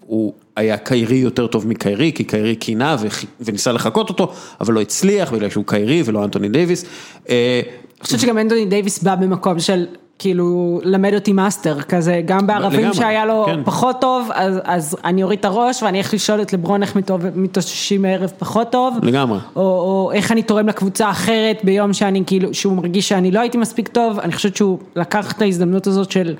הוא 0.07 0.33
היה 0.57 0.77
קיירי 0.77 1.17
יותר 1.17 1.47
טוב 1.47 1.69
מקיירי, 1.69 2.13
כי 2.15 2.25
קיירי 2.25 2.57
קינה 2.57 2.97
וניסה 3.41 3.73
לחקות 3.73 4.09
אותו, 4.09 4.33
אבל 4.61 4.75
לא 4.75 4.81
הצליח 4.81 5.33
בגלל 5.33 5.51
שהוא 5.51 5.65
קיירי 5.67 6.03
ולא 6.05 6.25
אנטוני 6.25 6.49
דייוויס. 6.49 6.85
אה, 7.29 7.61
אני 8.01 8.05
חושבת 8.05 8.21
שגם 8.21 8.39
אנטוני 8.39 8.67
דייוויס 8.67 9.03
בא 9.03 9.15
במקום 9.15 9.59
של 9.59 9.87
כאילו 10.19 10.81
למד 10.85 11.15
אותי 11.15 11.33
master 11.33 11.81
כזה, 11.81 12.23
גם 12.25 12.47
בערבים 12.47 12.95
שהיה 12.95 13.27
לו 13.27 13.45
כן. 13.47 13.61
פחות 13.65 14.01
טוב, 14.01 14.29
אז, 14.35 14.61
אז 14.65 14.97
אני 15.05 15.23
אוריד 15.23 15.39
את 15.39 15.45
הראש 15.45 15.83
ואני 15.83 15.99
אלך 15.99 16.15
לשאול 16.15 16.43
את 16.43 16.53
לברון 16.53 16.83
איך 16.83 16.97
מתאוששים 17.35 18.03
מערב 18.03 18.33
פחות 18.39 18.73
טוב. 18.73 18.95
לגמרי. 19.03 19.39
או, 19.57 19.63
או 19.63 20.11
איך 20.15 20.33
אני 20.33 20.43
תורם 20.43 20.69
לקבוצה 20.69 21.11
אחרת 21.11 21.61
ביום 21.65 21.93
שאני 21.93 22.23
כאילו, 22.27 22.55
שהוא 22.55 22.77
מרגיש 22.77 23.09
שאני 23.09 23.31
לא 23.31 23.41
הייתי 23.41 23.59
מספיק 23.59 23.89
טוב, 23.89 24.19
אני 24.19 24.33
חושבת 24.33 24.57
שהוא 24.57 24.79
לקח 24.97 25.33
את 25.33 25.43
ההזדמנות 25.43 25.87
הזאת 25.87 26.11
של 26.11 26.35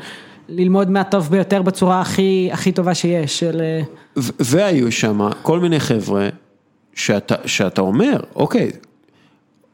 ללמוד 0.49 0.91
מהטוב 0.91 1.29
ביותר 1.31 1.63
בצורה 1.63 2.01
הכי, 2.01 2.51
הכי 2.53 2.73
טובה 2.73 2.95
שיש, 2.95 3.39
של... 3.39 3.63
והיו 4.17 4.93
שם 4.93 5.29
כל 5.43 5.61
מיני 5.61 5.81
חבר'ה 5.81 6.29
שאתה, 6.95 7.35
שאתה 7.47 7.81
אומר, 7.81 8.17
אוקיי, 8.35 8.71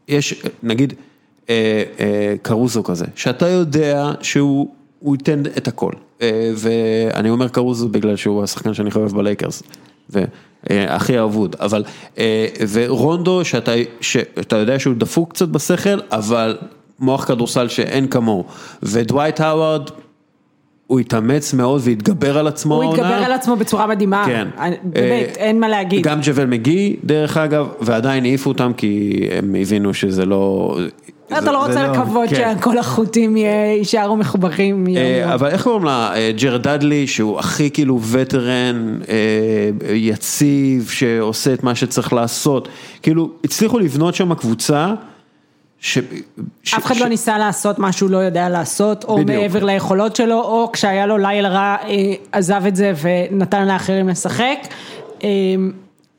יש 0.08 0.42
נגיד 0.62 0.94
אה, 1.50 1.82
אה, 2.00 2.34
קרוזו 2.42 2.84
כזה, 2.84 3.04
שאתה 3.14 3.48
יודע 3.48 4.10
שהוא 4.22 4.74
הוא 4.98 5.14
ייתן 5.14 5.42
את 5.56 5.68
הכל, 5.68 5.92
אה, 6.22 6.52
ואני 6.56 7.30
אומר 7.30 7.48
קרוזו 7.48 7.88
בגלל 7.88 8.16
שהוא 8.16 8.42
השחקן 8.42 8.74
שאני 8.74 8.90
חובב 8.90 9.16
בלייקרס, 9.16 9.62
והכי 10.10 11.18
אהבוד, 11.18 11.56
אבל, 11.60 11.84
אה, 12.18 12.46
ורונדו 12.72 13.44
שאתה, 13.44 13.72
שאתה 14.00 14.56
יודע 14.56 14.78
שהוא 14.78 14.94
דפוק 14.94 15.32
קצת 15.32 15.48
בשכל, 15.48 16.00
אבל 16.12 16.58
מוח 16.98 17.24
כדורסל 17.24 17.68
שאין 17.68 18.08
כמוהו, 18.08 18.44
ודווייט 18.82 19.40
האווארד, 19.40 19.90
הוא 20.88 21.00
התאמץ 21.00 21.54
מאוד 21.54 21.80
והתגבר 21.84 22.38
על 22.38 22.46
עצמו 22.46 22.74
הוא 22.74 22.84
העונה. 22.84 23.02
התגבר 23.02 23.24
על 23.24 23.32
עצמו 23.32 23.56
בצורה 23.56 23.86
מדהימה, 23.86 24.24
כן. 24.26 24.48
אני- 24.58 24.76
באמת, 24.84 25.36
אה, 25.38 25.44
אין 25.44 25.60
מה 25.60 25.68
להגיד. 25.68 26.02
גם 26.02 26.18
ג'וול 26.22 26.46
מגי, 26.46 26.96
דרך 27.04 27.36
אגב, 27.36 27.66
ועדיין 27.80 28.24
העיפו 28.24 28.50
אותם 28.50 28.72
כי 28.76 29.12
הם 29.38 29.54
הבינו 29.60 29.94
שזה 29.94 30.26
לא, 30.26 30.76
אתה 31.38 31.52
לא 31.52 31.66
רוצה 31.66 31.88
לקוות 31.88 32.28
כן. 32.30 32.54
שכל 32.58 32.78
החוטים 32.78 33.36
יישארו 33.36 34.16
מחוברים 34.16 34.86
אה. 34.96 35.34
אבל 35.34 35.48
איך 35.48 35.62
קוראים 35.62 35.84
לה? 35.84 36.12
אה, 36.14 36.30
ג'רד 36.36 36.62
דאדלי, 36.62 37.06
שהוא 37.06 37.38
הכי 37.38 37.70
כאילו 37.70 38.00
וטרן, 38.10 38.98
אה, 39.08 39.14
יציב, 39.94 40.88
שעושה 40.90 41.52
את 41.54 41.62
מה 41.62 41.74
שצריך 41.74 42.12
לעשות. 42.12 42.68
כאילו, 43.02 43.30
הצליחו 43.44 43.78
לבנות 43.78 44.14
שם 44.14 44.34
קבוצה, 44.34 44.94
ש... 45.80 45.98
ש- 46.62 46.74
אף 46.74 46.86
אחד 46.86 46.94
ש- 46.94 47.00
לא 47.00 47.08
ניסה 47.08 47.38
לעשות 47.38 47.78
מה 47.78 47.92
שהוא 47.92 48.10
לא 48.10 48.18
יודע 48.18 48.48
לעשות, 48.48 49.04
או 49.04 49.18
בדיוק. 49.18 49.30
מעבר 49.42 49.64
ליכולות 49.64 50.16
שלו, 50.16 50.40
או 50.42 50.70
כשהיה 50.72 51.06
לו 51.06 51.18
לילה 51.18 51.48
רע, 51.48 51.76
אה, 51.88 51.94
עזב 52.32 52.62
את 52.68 52.76
זה 52.76 52.92
ונתן 53.02 53.68
לאחרים 53.68 54.08
לשחק. 54.08 54.58
אה, 55.24 55.28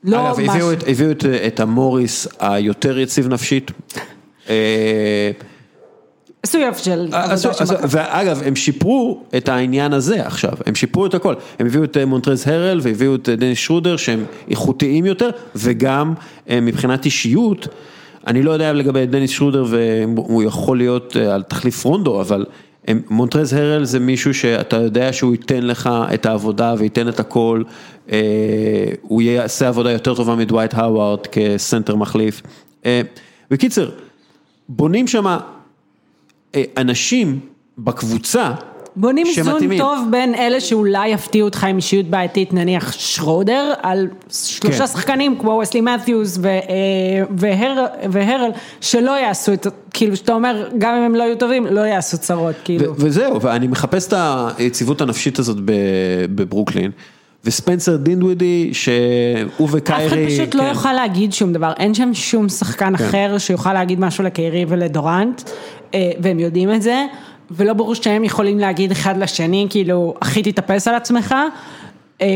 לא 0.04 0.18
אגב, 0.28 0.40
משהו- 0.40 0.52
הביאו 0.54 0.74
את, 0.74 0.84
הביאו 0.88 1.12
את, 1.12 1.26
את 1.48 1.60
המוריס 1.60 2.28
היותר 2.40 3.00
יציב 3.00 3.28
נפשית. 3.28 3.72
אה, 4.50 5.32
עשו 6.44 6.58
יופי 6.58 6.84
של 6.84 7.10
עבודה 7.12 7.38
שם. 7.54 7.64
ואגב, 7.90 8.42
הם 8.46 8.56
שיפרו 8.56 9.24
את 9.38 9.50
העניין 9.50 9.94
הזה 9.94 10.26
עכשיו, 10.26 10.52
הם 10.66 10.76
שיפרו 10.76 11.06
את 11.06 11.14
הכל. 11.14 11.34
הם 11.60 11.66
הביאו 11.68 11.84
את 11.84 11.98
אה, 11.98 12.06
מונטרז 12.06 12.48
הרל 12.48 12.80
והביאו 12.84 13.16
את 13.16 13.30
אה, 13.30 13.36
דניס 13.36 13.58
שרודר 13.60 13.98
שהם 13.98 14.26
איכותיים 14.50 15.06
יותר, 15.06 15.30
וגם 15.56 16.14
אה, 16.50 16.62
מבחינת 16.62 17.06
אישיות, 17.06 17.68
אני 18.30 18.44
לא 18.44 18.52
יודע 18.52 18.74
לגבי 18.74 19.06
דניס 19.06 19.32
שרודר 19.32 19.66
והוא 19.70 20.44
יכול 20.44 20.78
להיות 20.78 21.18
אה, 21.18 21.36
על 21.36 21.44
תחליף 21.44 21.86
רונדו, 21.86 22.22
אבל 22.22 22.46
מונטרז 23.10 23.54
הרל 23.54 23.84
זה 23.84 24.00
מישהו 24.00 24.34
שאתה 24.34 24.76
יודע 24.76 25.14
שהוא 25.14 25.32
ייתן 25.32 25.64
לך 25.64 25.90
את 26.14 26.26
העבודה 26.26 26.74
וייתן 26.78 27.08
את 27.08 27.20
הכל, 27.20 27.64
אה, 28.12 28.20
הוא 29.02 29.22
יעשה 29.22 29.68
עבודה 29.68 29.92
יותר 29.92 30.16
טובה 30.16 30.36
מדווייט 30.36 30.74
האווארד 30.74 31.28
כסנטר 31.28 31.96
מחליף. 31.96 32.42
אה, 32.86 33.02
בקיצר, 33.52 33.90
בונים 34.70 35.06
אה, 36.56 36.64
אנשים 36.78 37.40
בקבוצה 37.78 38.52
בונים 39.00 39.28
איזון 39.28 39.54
שמתאימים. 39.54 39.80
טוב 39.80 40.00
בין 40.12 40.36
אלה 40.36 40.60
שאולי 40.62 41.08
יפתיעו 41.10 41.46
אותך 41.48 41.64
עם 41.64 41.76
אישיות 41.78 42.06
בעייתית, 42.06 42.54
נניח 42.54 42.92
שרודר, 42.92 43.74
על 43.82 44.08
שלושה 44.32 44.78
כן. 44.80 44.88
שחקנים 44.88 45.36
כמו 45.40 45.60
וסלי 45.64 45.82
מת'יוס 45.82 46.38
ו- 46.42 46.48
אה, 46.48 46.60
והר- 47.38 47.86
והרל, 48.12 48.52
שלא 48.82 49.12
יעשו 49.20 49.54
את, 49.54 49.68
כאילו 49.94 50.16
שאתה 50.16 50.34
אומר, 50.34 50.70
גם 50.78 50.96
אם 50.96 51.04
הם 51.04 51.16
לא 51.16 51.24
יהיו 51.24 51.38
טובים, 51.38 51.66
לא 51.68 51.82
יעשו 51.82 52.18
צרות, 52.18 52.56
כאילו. 52.64 52.86
ו- 52.92 52.96
וזהו, 52.98 53.42
ואני 53.42 53.68
מחפש 53.68 54.08
את 54.08 54.14
היציבות 54.58 55.02
הנפשית 55.02 55.40
הזאת 55.40 55.58
ב- 55.66 55.72
בברוקלין, 56.36 56.92
וספנסר 57.46 57.96
דינדווידי, 57.98 58.70
שהוא 58.74 59.68
וקיירי, 59.72 60.06
אף 60.08 60.14
אחד 60.14 60.18
פשוט 60.28 60.56
לא 60.56 60.62
כן. 60.62 60.68
יוכל 60.70 60.94
להגיד 60.94 61.34
שום 61.34 61.54
דבר, 61.54 61.72
אין 61.80 61.94
שם 61.94 62.14
שום 62.14 62.50
שחקן 62.50 62.96
אחר 62.96 63.38
שיוכל 63.38 63.74
להגיד 63.74 64.00
משהו 64.00 64.24
לקיירי 64.24 64.66
ולדורנט, 64.68 65.42
אה, 65.94 66.12
והם 66.22 66.40
יודעים 66.40 66.74
את 66.74 66.82
זה, 66.82 67.06
ולא 67.52 67.74
ברור 67.74 67.96
שהם 67.96 68.24
יכולים 68.24 68.60
להגיד 68.60 68.92
אחד 68.92 69.18
לשני, 69.18 69.68
כאילו, 69.70 70.14
אחי 70.20 70.44
תתאפס 70.44 70.88
על 70.88 70.96
עצמך. 70.96 71.36
אה, 72.22 72.28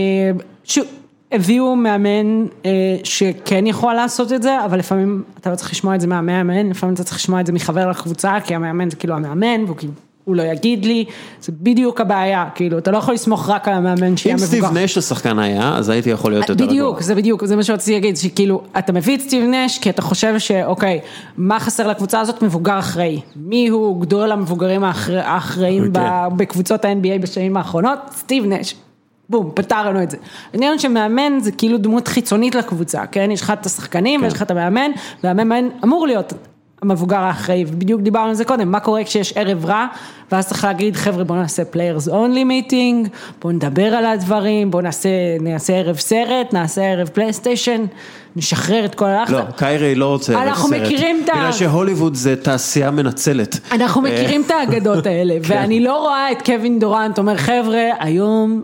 שוב, 0.63 0.85
הביאו 1.31 1.75
מאמן 1.75 2.45
אה, 2.65 2.97
שכן 3.03 3.67
יכול 3.67 3.93
לעשות 3.93 4.33
את 4.33 4.43
זה, 4.43 4.65
אבל 4.65 4.79
לפעמים 4.79 5.23
אתה 5.39 5.51
לא 5.51 5.55
צריך 5.55 5.71
לשמוע 5.71 5.95
את 5.95 6.01
זה 6.01 6.07
מהמאמן, 6.07 6.69
לפעמים 6.69 6.93
אתה 6.93 7.03
צריך 7.03 7.17
לשמוע 7.17 7.41
את 7.41 7.45
זה 7.45 7.53
מחבר 7.53 7.89
לקבוצה, 7.89 8.37
כי 8.43 8.55
המאמן 8.55 8.89
זה 8.89 8.95
כאילו 8.95 9.15
המאמן, 9.15 9.63
והוא 9.65 9.77
כאילו... 9.77 9.93
הוא 10.25 10.35
לא 10.35 10.43
יגיד 10.43 10.85
לי, 10.85 11.05
זה 11.41 11.51
בדיוק 11.61 12.01
הבעיה, 12.01 12.45
כאילו, 12.55 12.77
אתה 12.77 12.91
לא 12.91 12.97
יכול 12.97 13.13
לסמוך 13.13 13.49
רק 13.49 13.67
על 13.67 13.73
המאמן 13.73 14.17
שיהיה 14.17 14.35
אם 14.35 14.41
מבוגר. 14.43 14.67
סטיב 14.67 14.77
נש 14.77 14.97
השחקן 14.97 15.39
היה, 15.39 15.75
אז 15.77 15.89
הייתי 15.89 16.09
יכול 16.09 16.31
להיות 16.31 16.49
יותר 16.49 16.63
רגוע. 16.63 16.73
בדיוק, 16.73 17.01
זה 17.01 17.15
בדיוק, 17.15 17.45
זה 17.45 17.55
מה 17.55 17.63
שרציתי 17.63 17.93
להגיד, 17.93 18.17
שכאילו, 18.17 18.61
אתה 18.77 18.93
מביא 18.93 19.15
את 19.15 19.21
סטיב 19.21 19.43
נש 19.49 19.79
כי 19.79 19.89
אתה 19.89 20.01
חושב 20.01 20.39
שאוקיי, 20.39 20.99
מה 21.37 21.59
חסר 21.59 21.87
לקבוצה 21.87 22.19
הזאת? 22.19 22.41
מבוגר 22.41 22.79
אחראי. 22.79 23.19
מי 23.35 23.67
הוא 23.67 24.01
גדול 24.01 24.31
המבוגרים 24.31 24.83
האחר- 24.83 25.19
האחראים 25.23 25.93
כן. 25.93 26.01
בקבוצות 26.37 26.85
ה-NBA 26.85 27.21
בשנים 27.21 27.57
האחרונות? 27.57 27.99
סטיב 28.11 28.45
נש. 28.45 28.75
בום, 29.29 29.51
פתרנו 29.53 30.03
את 30.03 30.11
זה. 30.11 30.17
העניין 30.53 30.79
שמאמן 30.79 31.39
זה 31.39 31.51
כאילו 31.51 31.77
דמות 31.77 32.07
חיצונית 32.07 32.55
לקבוצה, 32.55 33.05
כן? 33.05 33.29
יש 33.31 33.41
לך 33.41 33.53
את 33.59 33.65
השחקנים 33.65 34.19
כן. 34.19 34.23
ויש 34.23 34.33
לך 34.33 34.41
את 34.41 34.51
המאמן, 34.51 34.91
והמאמן 35.23 35.67
אמור 35.83 36.07
להיות 36.07 36.33
המבוגר 36.83 37.17
האחראי, 37.17 37.65
ובדיוק 37.67 38.01
דיברנו 38.01 38.27
על 38.29 38.33
זה 38.35 38.45
קודם, 38.45 38.71
מה 38.71 38.79
קורה 38.79 39.03
כשיש 39.03 39.33
ערב 39.37 39.65
רע, 39.65 39.85
ואז 40.31 40.47
צריך 40.47 40.63
להגיד, 40.63 40.95
חבר'ה 40.95 41.23
בואו 41.23 41.39
נעשה 41.39 41.63
players 41.73 42.07
only 42.09 42.11
meeting, 42.69 43.09
בואו 43.41 43.53
נדבר 43.53 43.83
על 43.95 44.05
הדברים, 44.05 44.71
בואו 44.71 44.83
נעשה, 44.83 45.09
נעשה 45.41 45.73
ערב 45.73 45.97
סרט, 45.97 46.53
נעשה 46.53 46.81
ערב 46.81 47.07
פלייסטיישן, 47.07 47.85
נשחרר 48.35 48.85
את 48.85 48.95
כל 48.95 49.05
הלחץ. 49.05 49.31
לא, 49.31 49.41
קיירי 49.57 49.95
לא 49.95 50.05
רוצה 50.05 50.33
ערב 50.33 50.41
אנחנו 50.47 50.69
סרט. 50.69 50.81
מכירים 50.81 51.21
את 51.23 51.29
ה- 51.29 51.33
בגלל 51.33 51.51
שהוליווד 51.51 52.15
זה 52.15 52.35
תעשייה 52.35 52.91
מנצלת. 52.91 53.59
אנחנו 53.71 54.05
אה, 54.05 54.11
מכירים 54.11 54.41
את 54.45 54.51
האגדות 54.51 55.05
האלה, 55.05 55.33
כן. 55.47 55.53
ואני 55.53 55.79
לא 55.79 55.97
רואה 56.01 56.31
את 56.31 56.41
קווין 56.45 56.79
דורנט 56.79 57.17
אומר, 57.17 57.37
חבר'ה, 57.37 57.81
היום 57.99 58.61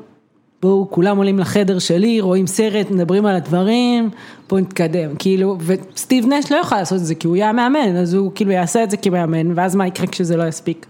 בואו 0.62 0.88
כולם 0.90 1.18
עולים 1.18 1.40
לחדר 1.40 1.80
שלי, 1.80 2.22
רואים 2.22 2.48
סרט, 2.48 2.92
מדברים 2.92 3.26
על 3.26 3.36
הדברים, 3.36 4.10
בואו 4.50 4.62
נתקדם, 4.62 5.16
כאילו, 5.20 5.58
וסטיב 5.66 6.26
נש 6.26 6.52
לא 6.52 6.58
יוכל 6.58 6.76
לעשות 6.76 7.00
את 7.00 7.06
זה 7.06 7.16
כי 7.16 7.28
הוא 7.28 7.36
יהיה 7.36 7.50
המאמן, 7.50 7.96
אז 7.96 8.14
הוא 8.14 8.32
כאילו 8.36 8.52
יעשה 8.52 8.84
את 8.84 8.92
זה 8.92 8.98
כמאמן, 8.98 9.52
ואז 9.56 9.76
מה 9.76 9.88
יקרה 9.88 10.08
כשזה 10.08 10.38
לא 10.38 10.48
יספיק. 10.48 10.86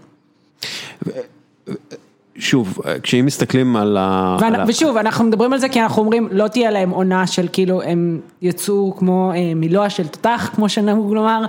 שוב, 2.40 2.78
כשאם 3.02 3.26
מסתכלים 3.26 3.76
על 3.76 3.96
ה... 4.00 4.36
ואנ- 4.40 4.44
על 4.54 4.68
ושוב, 4.68 4.96
אנחנו 4.96 5.24
מדברים 5.24 5.52
על 5.52 5.58
זה 5.58 5.68
כי 5.68 5.80
אנחנו 5.80 6.02
אומרים, 6.02 6.28
לא 6.32 6.48
תהיה 6.48 6.70
להם 6.70 6.90
עונה 6.90 7.26
של 7.26 7.46
כאילו, 7.52 7.82
הם 7.82 8.20
יצאו 8.42 8.94
כמו 8.98 9.32
אה, 9.34 9.54
מילוע 9.56 9.90
של 9.90 10.06
תותח, 10.06 10.50
כמו 10.54 10.68
שנהוג 10.68 11.12
לומר, 11.14 11.42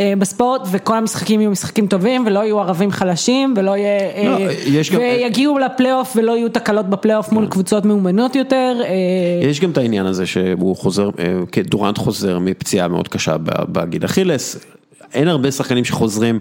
אה, 0.00 0.12
בספורט, 0.18 0.60
וכל 0.70 0.96
המשחקים 0.96 1.40
יהיו 1.40 1.50
משחקים 1.50 1.86
טובים, 1.86 2.24
ולא 2.26 2.40
יהיו 2.40 2.60
ערבים 2.60 2.90
חלשים, 2.90 3.54
ולא 3.56 3.76
יהיה... 3.76 4.00
אה, 4.00 4.28
לא, 4.46 4.50
יש 4.66 4.92
גם- 4.92 5.00
ויגיעו 5.00 5.58
לפלייאוף 5.58 6.12
ולא 6.16 6.32
יהיו 6.36 6.48
תקלות 6.48 6.86
בפלייאוף 6.90 7.32
מול 7.32 7.46
קבוצות 7.46 7.84
מאומנות 7.84 8.36
יותר. 8.36 8.76
אה, 8.84 8.88
יש 9.48 9.60
גם 9.60 9.70
את 9.70 9.78
העניין 9.78 10.06
הזה 10.06 10.26
שהוא 10.26 10.76
חוזר, 10.76 11.10
אה, 11.18 11.34
דורנט 11.64 11.98
חוזר 11.98 12.38
מפציעה 12.38 12.88
מאוד 12.88 13.08
קשה 13.08 13.36
בגיד 13.68 14.04
אכילס, 14.04 14.56
אין 15.14 15.28
הרבה 15.28 15.50
שחקנים 15.50 15.84
שחוזרים 15.84 16.38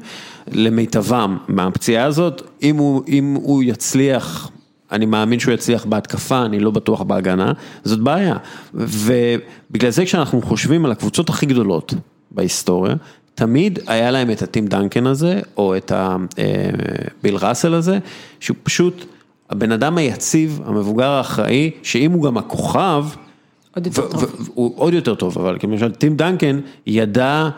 למיטבם 0.52 1.38
מהפציעה 1.48 2.06
הזאת, 2.06 2.42
אם 2.64 2.76
הוא, 2.78 3.04
אם 3.08 3.38
הוא 3.42 3.64
יצליח, 3.64 4.50
אני 4.92 5.06
מאמין 5.06 5.40
שהוא 5.40 5.54
יצליח 5.54 5.86
בהתקפה, 5.86 6.46
אני 6.46 6.60
לא 6.60 6.72
בטוח 6.72 7.02
בהגנה, 7.02 7.54
זאת 7.84 8.00
בעיה. 8.00 8.38
ובגלל 8.74 9.90
זה 9.90 10.06
כשאנחנו 10.06 10.42
חושבים 10.42 10.86
על 10.86 10.92
הקבוצות 10.92 11.30
הכי 11.30 11.46
גדולות 11.46 11.94
בהיסטוריה, 12.32 12.96
תמיד 13.36 13.80
היה 13.88 14.12
להם 14.12 14.32
את 14.32 14.42
הטים 14.42 14.68
דנקן 14.68 15.08
הזה, 15.08 15.40
או 15.58 15.78
את 15.78 15.92
הביל 15.96 17.36
ראסל 17.36 17.74
הזה, 17.74 18.00
שהוא 18.40 18.58
פשוט 18.64 19.06
הבן 19.50 19.72
אדם 19.72 19.98
היציב, 19.98 20.62
המבוגר 20.66 21.10
האחראי, 21.10 21.72
שאם 21.84 22.12
הוא 22.12 22.24
גם 22.24 22.38
הכוכב, 22.38 23.06
עוד 23.76 23.86
יותר 23.86 24.08
טוב. 24.08 24.26
הוא 24.54 24.74
עוד 24.76 24.94
יותר 24.94 25.16
טוב, 25.16 25.38
אבל 25.40 25.58
למשל 25.64 25.92
טים 25.92 26.18
דנקן 26.18 26.60
ידע 26.88 27.50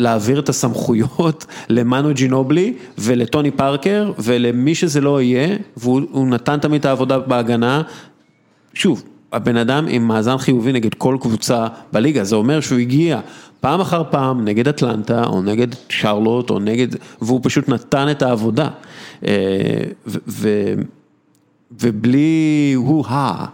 להעביר 0.00 0.40
את 0.40 0.48
הסמכויות 0.48 1.46
למנו 1.68 2.14
ג'ינובלי 2.14 2.74
ולטוני 2.98 3.50
פארקר 3.50 4.12
ולמי 4.18 4.74
שזה 4.74 5.00
לא 5.00 5.22
יהיה, 5.22 5.56
והוא 5.76 6.00
הוא 6.10 6.26
נתן 6.26 6.58
תמיד 6.58 6.78
את 6.78 6.84
העבודה 6.84 7.18
בהגנה. 7.18 7.82
שוב, 8.74 9.02
הבן 9.32 9.56
אדם 9.56 9.86
עם 9.88 10.08
מאזן 10.08 10.38
חיובי 10.38 10.72
נגד 10.72 10.94
כל 10.94 11.16
קבוצה 11.20 11.66
בליגה, 11.92 12.24
זה 12.24 12.36
אומר 12.36 12.60
שהוא 12.60 12.78
הגיע 12.78 13.20
פעם 13.60 13.80
אחר 13.80 14.02
פעם 14.10 14.44
נגד 14.44 14.68
אטלנטה 14.68 15.24
או 15.24 15.42
נגד 15.42 15.66
שרלוט 15.88 16.50
או 16.50 16.58
נגד, 16.58 16.88
והוא 17.22 17.40
פשוט 17.42 17.68
נתן 17.68 18.10
את 18.10 18.22
העבודה. 18.22 18.68
אה, 19.26 19.32
ו- 20.06 20.18
ו- 20.28 20.74
ובלי 21.80 22.72
הוא-הא, 22.76 23.46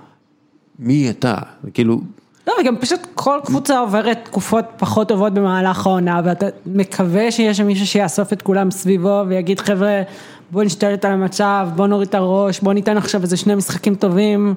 מי 0.78 1.10
אתה? 1.10 1.34
כאילו, 1.74 2.00
לא, 2.46 2.52
וגם 2.60 2.76
פשוט 2.76 3.00
כל 3.14 3.38
קבוצה 3.44 3.78
עוברת 3.78 4.18
תקופות 4.24 4.64
פחות 4.76 5.08
טובות 5.08 5.34
במהלך 5.34 5.86
העונה, 5.86 6.20
ואתה 6.24 6.46
מקווה 6.66 7.30
שיש 7.30 7.56
שם 7.56 7.66
מישהו 7.66 7.86
שיאסוף 7.86 8.32
את 8.32 8.42
כולם 8.42 8.70
סביבו 8.70 9.22
ויגיד 9.28 9.60
חבר'ה, 9.60 10.02
בוא 10.50 10.64
נשתלט 10.64 11.04
על 11.04 11.12
המצב, 11.12 11.68
בוא 11.76 11.86
נוריד 11.86 12.08
את 12.08 12.14
הראש, 12.14 12.60
בוא 12.60 12.72
ניתן 12.72 12.96
עכשיו 12.96 13.22
איזה 13.22 13.36
שני 13.36 13.54
משחקים 13.54 13.94
טובים, 13.94 14.54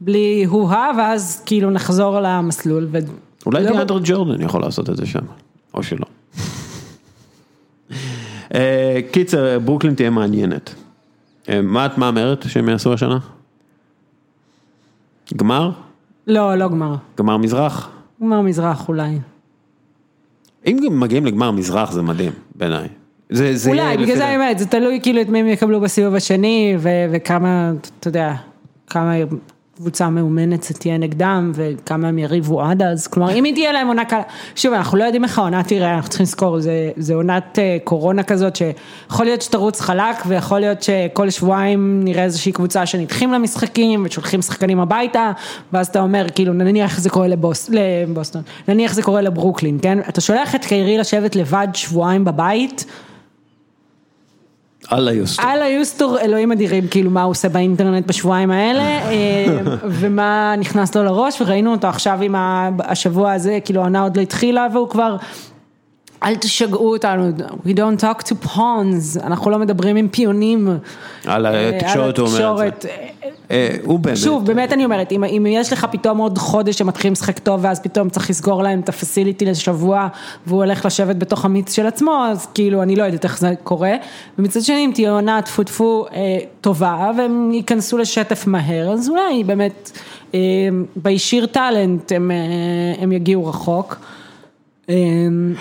בלי 0.00 0.44
הוא-הא, 0.48 0.90
ואז 0.98 1.42
כאילו 1.46 1.70
נחזור 1.70 2.20
למסלול. 2.20 2.88
ו... 2.92 2.98
אולי 3.46 3.64
לא- 3.64 3.70
דיאנדרו 3.70 3.98
ג'ורדן 4.04 4.42
יכול 4.42 4.60
לעשות 4.60 4.90
את 4.90 4.96
זה 4.96 5.06
שם, 5.06 5.24
או 5.74 5.82
שלא. 5.82 6.06
אה, 8.54 9.00
קיצר, 9.12 9.58
ברוקלין 9.58 9.94
תהיה 9.94 10.10
מעניינת. 10.10 10.74
אה, 11.48 11.60
מה 11.62 11.86
את 11.86 11.98
מהמרת 11.98 12.44
שהם 12.48 12.68
יעשו 12.68 12.92
השנה? 12.92 13.18
גמר? 15.36 15.70
לא, 16.26 16.54
לא 16.54 16.68
גמר. 16.68 16.94
גמר 17.18 17.36
מזרח? 17.36 17.90
גמר 18.22 18.40
מזרח 18.40 18.88
אולי. 18.88 19.18
אם 20.66 20.78
גם 20.86 21.00
מגיעים 21.00 21.26
לגמר 21.26 21.50
מזרח 21.50 21.92
זה 21.92 22.02
מדהים, 22.02 22.32
בעיניי. 22.54 22.88
זה, 23.30 23.56
זה 23.56 23.70
אולי, 23.70 23.96
בגלל 23.96 24.16
זה. 24.16 24.26
האמת, 24.26 24.58
זה 24.58 24.66
תלוי 24.66 25.00
כאילו 25.02 25.20
את 25.20 25.28
מי 25.28 25.40
הם 25.40 25.46
יקבלו 25.46 25.80
בסיבוב 25.80 26.14
השני, 26.14 26.76
ו- 26.78 26.88
וכמה, 27.12 27.72
אתה 28.00 28.08
יודע, 28.08 28.34
כמה 28.86 29.12
קבוצה 29.76 30.10
מאומנת 30.10 30.62
זה 30.62 30.74
תהיה 30.74 30.98
נגדם 30.98 31.52
וכמה 31.54 32.08
הם 32.08 32.18
יריבו 32.18 32.62
עד 32.62 32.82
אז, 32.82 33.06
כלומר 33.06 33.32
אם 33.34 33.44
היא 33.44 33.54
תהיה 33.54 33.72
להם 33.72 33.88
עונה 33.88 34.04
קלה, 34.04 34.22
שוב 34.54 34.72
אנחנו 34.72 34.98
לא 34.98 35.04
יודעים 35.04 35.24
איך 35.24 35.38
העונה 35.38 35.62
תראה, 35.62 35.94
אנחנו 35.94 36.08
צריכים 36.08 36.24
לזכור, 36.24 36.60
זה, 36.60 36.90
זה 36.96 37.14
עונת 37.14 37.58
אה, 37.58 37.76
קורונה 37.84 38.22
כזאת 38.22 38.56
שיכול 38.56 39.26
להיות 39.26 39.42
שתרוץ 39.42 39.80
חלק 39.80 40.16
ויכול 40.26 40.60
להיות 40.60 40.82
שכל 40.82 41.30
שבועיים 41.30 42.00
נראה 42.04 42.24
איזושהי 42.24 42.52
קבוצה 42.52 42.86
שנדחים 42.86 43.32
למשחקים 43.32 44.02
ושולחים 44.06 44.42
שחקנים 44.42 44.80
הביתה 44.80 45.32
ואז 45.72 45.86
אתה 45.86 46.00
אומר 46.00 46.26
כאילו 46.34 46.52
נניח 46.52 46.98
זה 46.98 47.10
קורה 47.10 47.28
לבוס, 47.28 47.70
לבוסטון, 47.72 48.42
נניח 48.68 48.94
זה 48.94 49.02
קורה 49.02 49.22
לברוקלין, 49.22 49.78
כן, 49.82 49.98
אתה 50.08 50.20
שולח 50.20 50.54
את 50.54 50.64
קיירי 50.64 50.98
לשבת 50.98 51.36
לבד 51.36 51.68
שבועיים 51.74 52.24
בבית 52.24 52.84
אללה 54.92 55.12
יוסטור. 55.12 55.44
אללה 55.44 55.68
יוסטור, 55.68 56.20
אלוהים 56.20 56.52
אדירים, 56.52 56.88
כאילו 56.88 57.10
מה 57.10 57.22
הוא 57.22 57.30
עושה 57.30 57.48
באינטרנט 57.48 58.06
בשבועיים 58.06 58.50
האלה, 58.50 58.82
אה, 58.82 59.58
ומה 59.84 60.54
נכנס 60.58 60.96
לו 60.96 61.04
לראש, 61.04 61.40
וראינו 61.40 61.72
אותו 61.72 61.86
עכשיו 61.86 62.18
עם 62.22 62.34
השבוע 62.78 63.32
הזה, 63.32 63.58
כאילו 63.64 63.80
העונה 63.80 64.02
עוד 64.02 64.16
לא 64.16 64.22
התחילה, 64.22 64.66
והוא 64.72 64.88
כבר, 64.88 65.16
אל 66.24 66.34
תשגעו 66.34 66.92
אותנו, 66.92 67.30
we 67.66 67.70
don't 67.70 68.02
talk 68.02 68.28
to 68.28 68.46
pawns, 68.46 69.26
אנחנו 69.26 69.50
לא 69.50 69.58
מדברים 69.58 69.96
עם 69.96 70.08
פיונים. 70.08 70.68
על 71.26 71.46
התקשורת 71.46 72.18
הוא 72.18 72.28
אומר 72.28 72.68
את 72.68 72.82
זה. 72.82 72.88
אה, 73.50 73.76
הוא 73.82 73.98
באמת. 73.98 74.16
שוב, 74.16 74.46
באמת 74.46 74.72
אני 74.72 74.84
אומרת, 74.84 75.12
אם, 75.12 75.24
אם 75.24 75.46
יש 75.48 75.72
לך 75.72 75.86
פתאום 75.90 76.18
עוד 76.18 76.38
חודש 76.38 76.78
שמתחילים 76.78 77.12
לשחק 77.12 77.38
טוב 77.38 77.60
ואז 77.62 77.80
פתאום 77.80 78.08
צריך 78.08 78.30
לסגור 78.30 78.62
להם 78.62 78.80
את 78.80 78.88
הפסיליטי 78.88 79.44
לשבוע 79.44 80.08
והוא 80.46 80.64
הולך 80.64 80.86
לשבת 80.86 81.16
בתוך 81.16 81.44
המיץ 81.44 81.76
של 81.76 81.86
עצמו, 81.86 82.24
אז 82.30 82.46
כאילו 82.54 82.82
אני 82.82 82.96
לא 82.96 83.04
יודעת 83.04 83.24
איך 83.24 83.38
זה 83.38 83.54
קורה. 83.62 83.92
ומצד 84.38 84.60
שני 84.60 84.84
אם 84.84 84.90
תהיה 84.94 85.12
עונה 85.12 85.42
טפו 85.42 85.64
טפו 85.64 86.06
אה, 86.14 86.38
טובה 86.60 87.10
והם 87.16 87.50
ייכנסו 87.52 87.98
לשטף 87.98 88.46
מהר, 88.46 88.92
אז 88.92 89.08
אולי 89.08 89.44
באמת 89.44 89.90
אה, 90.34 90.40
בישיר 90.96 91.46
טאלנט 91.46 92.12
הם, 92.12 92.30
אה, 92.30 93.02
הם 93.02 93.12
יגיעו 93.12 93.46
רחוק. 93.46 93.96
אמ, 94.92 95.54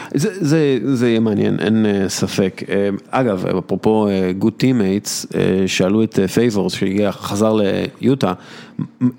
זה 0.81 1.07
יהיה 1.09 1.19
מעניין, 1.19 1.59
אין 1.59 1.85
אה, 1.85 2.09
ספק. 2.09 2.61
אה, 2.69 2.89
אגב, 3.09 3.45
אפרופו 3.45 4.07
good 4.37 4.53
teammates, 4.57 5.25
אה, 5.35 5.67
שאלו 5.67 6.03
את 6.03 6.19
פייבורס 6.33 6.73
שהגיע, 6.73 7.11
חזר 7.11 7.53
ליוטה, 8.01 8.33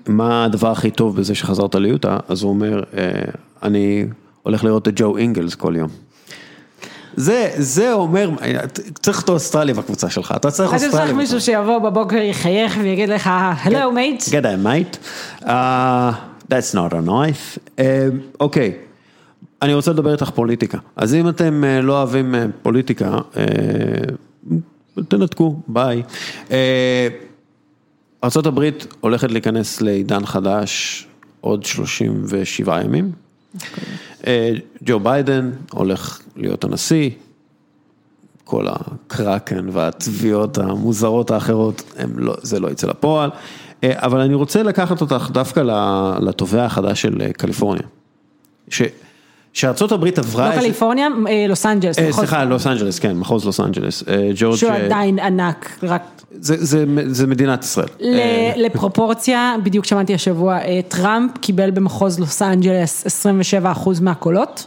מה 0.07 0.45
הדבר 0.45 0.71
הכי 0.71 0.91
טוב 0.91 1.15
בזה 1.15 1.35
שחזרת 1.35 1.75
ליוטה? 1.75 2.17
אז 2.27 2.43
הוא 2.43 2.49
אומר, 2.49 2.83
אני 3.63 4.05
הולך 4.43 4.63
לראות 4.63 4.87
את 4.87 4.93
ג'ו 4.95 5.17
אינגלס 5.17 5.55
כל 5.55 5.73
יום. 5.77 5.89
זה, 7.15 7.49
זה 7.55 7.93
אומר, 7.93 8.29
צריך 9.01 9.23
את 9.23 9.29
אוסטרליה 9.29 9.75
בקבוצה 9.75 10.09
שלך, 10.09 10.33
אתה 10.35 10.51
צריך 10.51 10.73
אוסטרליה. 10.73 10.95
אתה 10.95 11.05
צריך 11.05 11.17
מישהו 11.17 11.41
שיבוא 11.41 11.79
בבוקר, 11.79 12.15
יחייך 12.15 12.77
ויגיד 12.81 13.09
לך, 13.09 13.29
hello 13.33 13.91
mate. 13.91 14.23
G'day 14.29 14.55
mate. 14.55 14.97
That's 16.49 16.73
not 16.73 16.93
a 16.93 17.07
knife. 17.07 17.57
אוקיי. 18.39 18.71
Uh, 18.71 18.73
okay. 18.73 18.92
אני 19.63 19.73
רוצה 19.73 19.91
לדבר 19.91 20.11
איתך 20.11 20.29
פוליטיקה, 20.29 20.77
אז 20.95 21.13
אם 21.13 21.29
אתם 21.29 21.63
אה, 21.63 21.81
לא 21.81 21.97
אוהבים 21.97 22.35
אה, 22.35 22.45
פוליטיקה, 22.61 23.17
אה, 23.37 23.43
תנתקו, 25.07 25.59
ביי. 25.67 26.03
ארה"ב 28.23 28.69
הולכת 28.99 29.31
להיכנס 29.31 29.81
לעידן 29.81 30.25
חדש 30.25 31.07
עוד 31.41 31.65
37 31.65 32.81
ימים. 32.83 33.11
Okay. 33.57 33.59
אוקיי. 34.19 34.59
ג'ו 34.83 34.99
ביידן 34.99 35.51
הולך 35.71 36.21
להיות 36.35 36.63
הנשיא, 36.63 37.09
כל 38.43 38.67
הקרקן 38.69 39.69
והתביעות 39.71 40.57
המוזרות 40.57 41.31
האחרות, 41.31 41.83
לא, 42.15 42.35
זה 42.41 42.59
לא 42.59 42.67
יצא 42.67 42.87
לפועל. 42.87 43.29
אבל 43.85 44.19
אני 44.19 44.33
רוצה 44.33 44.63
לקחת 44.63 45.01
אותך 45.01 45.29
דווקא 45.31 45.59
לתובע 46.21 46.65
החדש 46.65 47.01
של 47.01 47.31
קליפורניה. 47.31 47.87
ש... 48.69 48.81
שארצות 49.53 49.91
הברית 49.91 50.19
עברה... 50.19 50.55
לא 50.55 50.61
קליפורניה, 50.61 51.07
אה, 51.29 51.45
לוס 51.49 51.65
אנג'לס. 51.65 51.99
אה, 51.99 52.13
סליחה, 52.13 52.43
לוס 52.43 52.67
אנג'לס, 52.67 52.99
כן, 52.99 53.17
מחוז 53.17 53.45
לוס 53.45 53.59
אנג'לס. 53.59 54.03
אה, 54.07 54.29
ג'ורג'... 54.35 54.57
שהוא 54.57 54.71
עדיין 54.71 55.19
ענק, 55.19 55.79
רק... 55.83 56.03
זה 56.39 57.27
מדינת 57.27 57.63
ישראל. 57.63 57.87
לפרופורציה, 58.55 59.55
בדיוק 59.63 59.85
שמעתי 59.85 60.13
השבוע, 60.13 60.59
טראמפ 60.87 61.31
קיבל 61.37 61.71
במחוז 61.71 62.19
לוס 62.19 62.41
אנג'לס 62.41 63.05
27 63.05 63.71
אחוז 63.71 63.99
מהקולות. 63.99 64.65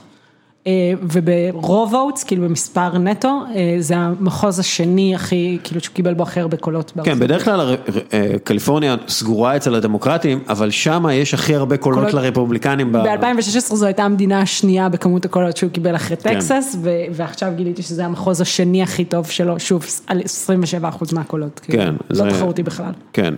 אה, 0.66 0.72
וברוב 1.02 1.94
ה 1.94 1.99
votes, 1.99 2.24
כאילו 2.24 2.42
במספר 2.42 2.98
נטו, 2.98 3.42
אה, 3.54 3.76
זה 3.78 3.96
המחוז 3.96 4.58
השני 4.58 5.14
הכי, 5.14 5.58
כאילו 5.64 5.80
שהוא 5.80 5.94
קיבל 5.94 6.14
בו 6.14 6.22
הכי 6.22 6.40
הרבה 6.40 6.56
קולות. 6.56 6.92
כן, 7.04 7.18
בדרך 7.18 7.44
כלל 7.44 7.76
אה, 8.12 8.38
קליפורניה 8.44 8.96
סגורה 9.08 9.56
אצל 9.56 9.74
הדמוקרטים, 9.74 10.40
אבל 10.48 10.70
שם 10.70 11.04
יש 11.12 11.34
הכי 11.34 11.54
הרבה 11.54 11.76
קולות 11.76 11.98
קולות 11.98 12.14
לרפובליקנים. 12.14 12.92
ב-2016 12.92 13.74
זו 13.74 13.86
הייתה 13.86 14.02
המדינה 14.02 14.40
השנייה 14.40 14.88
בכמות 14.88 15.24
הקולות 15.24 15.56
שהוא 15.56 15.70
קיבל 15.70 15.96
אחרי 15.96 16.16
כן. 16.16 16.34
טקסס, 16.34 16.76
ועכשיו 17.12 17.52
גיליתי 17.56 17.82
שזה 17.82 18.04
המחוז 18.04 18.40
השני 18.40 18.82
הכי 18.82 19.04
טוב 19.04 19.26
שלו, 19.26 19.60
שוב, 19.60 19.86
על 20.06 20.20
27 20.24 20.88
אחוז 20.88 21.12
מהקולות. 21.12 21.60
כאילו, 21.60 21.82
כן. 21.82 21.94
לא 22.10 22.16
זה... 22.16 22.30
תחרותי 22.30 22.62
בכלל. 22.62 22.92
כן, 23.12 23.34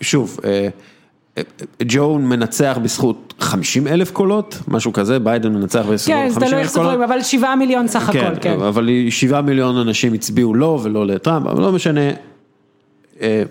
שוב. 0.00 0.40
ג'ו 1.82 2.18
מנצח 2.18 2.78
בזכות 2.82 3.33
50 3.44 3.86
אלף 3.86 4.10
קולות, 4.10 4.58
משהו 4.68 4.92
כזה, 4.92 5.18
ביידן 5.18 5.52
מנצח 5.52 5.78
בזכות 5.78 6.14
50 6.14 6.14
אלף 6.14 6.34
קולות. 6.34 6.34
כן, 6.34 6.40
זה 6.40 6.46
תלוי 6.46 6.60
איך 6.62 6.70
סופרים, 6.70 7.02
אבל 7.02 7.22
7 7.22 7.54
מיליון 7.54 7.88
סך 7.88 8.10
כן, 8.12 8.18
הכל, 8.18 8.40
כן. 8.40 8.60
אבל 8.60 8.88
7 9.10 9.40
מיליון 9.40 9.76
אנשים 9.76 10.12
הצביעו 10.12 10.54
לו 10.54 10.80
ולא 10.82 11.06
לטראמפ, 11.06 11.46
אבל 11.46 11.62
לא 11.62 11.72
משנה. 11.72 12.10
אה, 13.20 13.42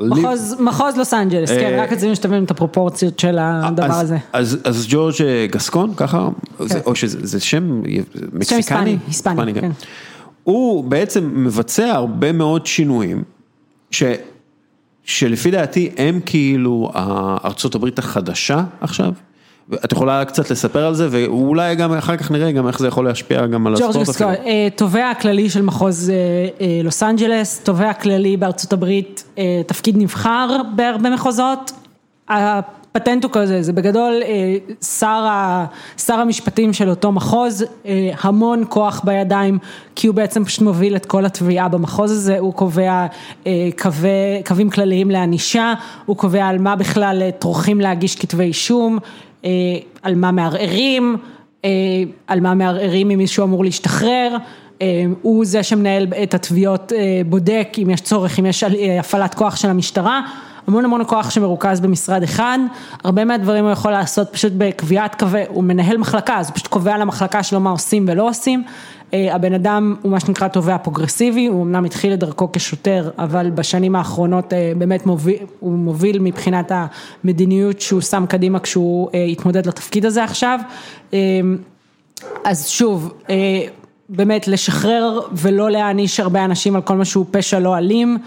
מחוז, 0.00 0.56
מחוז 0.60 0.96
לוס 0.96 1.14
אנג'לס, 1.14 1.50
כן, 1.50 1.78
אה, 1.78 1.82
רק 1.82 1.92
רצינו 1.92 2.16
שתבינו 2.16 2.44
את 2.44 2.50
הפרופורציות 2.50 3.18
של 3.18 3.38
הדבר 3.40 3.84
אז, 3.84 4.02
הזה. 4.02 4.18
אז, 4.32 4.58
אז 4.64 4.86
ג'ורג' 4.88 5.14
גסקון, 5.50 5.94
ככה, 5.96 6.28
כן. 6.58 6.66
זה, 6.66 6.80
או 6.86 6.94
שזה 6.94 7.40
שם 7.40 7.82
מקסיקני? 8.32 8.44
שם 8.44 8.56
היספני, 8.56 8.98
היספני, 9.06 9.54
כן. 9.54 9.60
כן. 9.60 9.70
הוא 10.44 10.84
בעצם 10.84 11.30
מבצע 11.34 11.92
הרבה 11.92 12.32
מאוד 12.32 12.66
שינויים, 12.66 13.22
ש... 13.90 14.02
שלפי 15.04 15.50
דעתי 15.50 15.90
הם 15.96 16.20
כאילו 16.26 16.90
ארצות 17.44 17.74
הברית 17.74 17.98
החדשה 17.98 18.64
עכשיו. 18.80 19.12
את 19.84 19.92
יכולה 19.92 20.24
קצת 20.24 20.50
לספר 20.50 20.86
על 20.86 20.94
זה 20.94 21.08
ואולי 21.10 21.74
גם 21.74 21.92
אחר 21.92 22.16
כך 22.16 22.30
נראה 22.30 22.52
גם 22.52 22.66
איך 22.66 22.78
זה 22.78 22.88
יכול 22.88 23.04
להשפיע 23.04 23.46
גם 23.46 23.66
על 23.66 23.74
הספורט 23.74 24.08
אפילו. 24.08 24.28
אה, 24.30 24.68
תובע 24.76 25.10
הכללי 25.10 25.50
של 25.50 25.62
מחוז 25.62 26.10
אה, 26.10 26.14
אה, 26.60 26.80
לוס 26.84 27.02
אנג'לס, 27.02 27.58
תובע 27.58 27.90
הכללי 27.90 28.36
בארצות 28.36 28.72
הברית, 28.72 29.24
תפקיד 29.66 29.96
נבחר 29.96 30.60
בהרבה 30.76 31.10
מחוזות. 31.10 31.72
הפטנט 32.96 33.24
הוא 33.24 33.32
כזה, 33.32 33.62
זה 33.62 33.72
בגדול 33.72 34.22
אה, 34.24 34.56
שר, 34.98 35.26
שר 35.98 36.14
המשפטים 36.14 36.72
של 36.72 36.90
אותו 36.90 37.12
מחוז, 37.12 37.64
אה, 37.86 38.10
המון 38.20 38.64
כוח 38.68 39.00
בידיים, 39.04 39.58
כי 39.94 40.06
הוא 40.06 40.14
בעצם 40.14 40.44
פשוט 40.44 40.62
מוביל 40.62 40.96
את 40.96 41.06
כל 41.06 41.24
התביעה 41.24 41.68
במחוז 41.68 42.10
הזה, 42.10 42.38
הוא 42.38 42.52
קובע 42.52 43.06
אה, 43.46 43.68
קווי, 43.78 44.42
קווים 44.46 44.70
כלליים 44.70 45.10
לענישה, 45.10 45.74
הוא 46.06 46.16
קובע 46.16 46.46
על 46.46 46.58
מה 46.58 46.76
בכלל 46.76 47.22
טורחים 47.38 47.80
להגיש 47.80 48.16
כתבי 48.16 48.44
אישום, 48.44 48.98
על 50.02 50.14
מה 50.14 50.32
מערערים, 50.32 51.16
על 52.26 52.40
מה 52.40 52.54
מערערים 52.54 53.10
אם 53.10 53.18
מישהו 53.18 53.44
אמור 53.44 53.64
להשתחרר. 53.64 54.36
הוא 55.22 55.44
זה 55.44 55.62
שמנהל 55.62 56.06
את 56.22 56.34
התביעות, 56.34 56.92
בודק 57.26 57.68
אם 57.82 57.90
יש 57.90 58.00
צורך, 58.00 58.38
אם 58.38 58.46
יש 58.46 58.64
הפעלת 59.00 59.34
כוח 59.34 59.56
של 59.56 59.68
המשטרה. 59.68 60.20
המון 60.66 60.84
המון 60.84 61.02
כוח 61.06 61.30
שמרוכז 61.30 61.80
במשרד 61.80 62.22
אחד, 62.22 62.58
הרבה 63.04 63.24
מהדברים 63.24 63.64
הוא 63.64 63.72
יכול 63.72 63.90
לעשות 63.90 64.28
פשוט 64.32 64.52
בקביעת 64.58 65.14
קווי, 65.14 65.42
הוא 65.48 65.64
מנהל 65.64 65.96
מחלקה, 65.96 66.36
אז 66.38 66.46
הוא 66.48 66.54
פשוט 66.54 66.66
קובע 66.66 66.98
למחלקה 66.98 67.42
שלו 67.42 67.60
מה 67.60 67.70
עושים 67.70 68.04
ולא 68.08 68.28
עושים. 68.28 68.64
אה, 69.14 69.34
הבן 69.34 69.52
אדם 69.52 69.94
הוא 70.02 70.12
מה 70.12 70.20
שנקרא 70.20 70.48
תובע 70.48 70.78
פרוגרסיבי, 70.78 71.46
הוא 71.46 71.62
אמנם 71.62 71.84
התחיל 71.84 72.12
את 72.14 72.18
דרכו 72.18 72.52
כשוטר, 72.52 73.10
אבל 73.18 73.50
בשנים 73.50 73.96
האחרונות 73.96 74.52
אה, 74.52 74.72
באמת 74.78 75.06
מוביל, 75.06 75.36
הוא 75.60 75.72
מוביל 75.72 76.18
מבחינת 76.18 76.72
המדיניות 77.24 77.80
שהוא 77.80 78.00
שם 78.00 78.24
קדימה 78.28 78.58
כשהוא 78.60 79.08
אה, 79.14 79.24
התמודד 79.24 79.66
לתפקיד 79.66 80.06
הזה 80.06 80.24
עכשיו. 80.24 80.60
אז 82.44 82.68
שוב, 82.68 83.14
באמת 84.08 84.48
לשחרר 84.48 85.20
ולא 85.32 85.70
להעניש 85.70 86.20
הרבה 86.20 86.44
אנשים 86.44 86.76
על 86.76 86.82
כל 86.82 86.96
מה 86.96 87.04
שהוא 87.04 87.26
פשע 87.30 87.58
לא 87.58 87.78
אלים. 87.78 88.18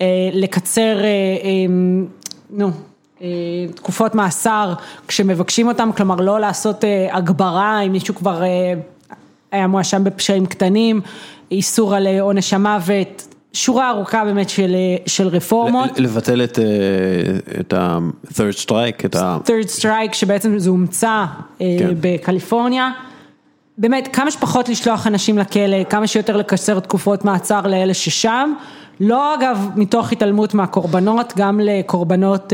אה, 0.00 0.06
לקצר, 0.32 0.98
אה, 1.04 1.04
אה, 1.04 1.66
נו, 2.50 2.70
תקופות 3.74 4.14
מאסר 4.14 4.74
כשמבקשים 5.08 5.68
אותם, 5.68 5.90
כלומר 5.96 6.14
לא 6.14 6.40
לעשות 6.40 6.84
הגברה 7.10 7.80
אם 7.80 7.92
מישהו 7.92 8.14
כבר 8.14 8.42
היה 9.52 9.66
מואשם 9.66 10.04
בפשעים 10.04 10.46
קטנים, 10.46 11.00
איסור 11.50 11.94
על 11.94 12.06
עונש 12.20 12.52
המוות, 12.52 13.34
שורה 13.52 13.90
ארוכה 13.90 14.24
באמת 14.24 14.48
של, 14.48 14.76
של 15.06 15.28
רפורמות. 15.28 15.98
לבטל 15.98 16.44
את, 16.44 16.58
את 17.60 17.72
ה-third 17.72 18.66
strike, 18.66 19.04
את 19.04 19.16
ה... 19.16 19.38
third 19.46 19.80
strike 19.80 20.12
שבעצם 20.12 20.58
זה 20.58 20.70
הומצא 20.70 21.24
כן. 21.58 21.90
בקליפורניה. 22.00 22.90
באמת 23.78 24.08
כמה 24.12 24.30
שפחות 24.30 24.68
לשלוח 24.68 25.06
אנשים 25.06 25.38
לכלא, 25.38 25.84
כמה 25.84 26.06
שיותר 26.06 26.36
לקצר 26.36 26.80
תקופות 26.80 27.24
מעצר 27.24 27.60
לאלה 27.66 27.94
ששם. 27.94 28.52
לא 29.00 29.34
אגב 29.34 29.68
מתוך 29.76 30.12
התעלמות 30.12 30.54
מהקורבנות, 30.54 31.32
גם 31.36 31.60
לקורבנות 31.62 32.52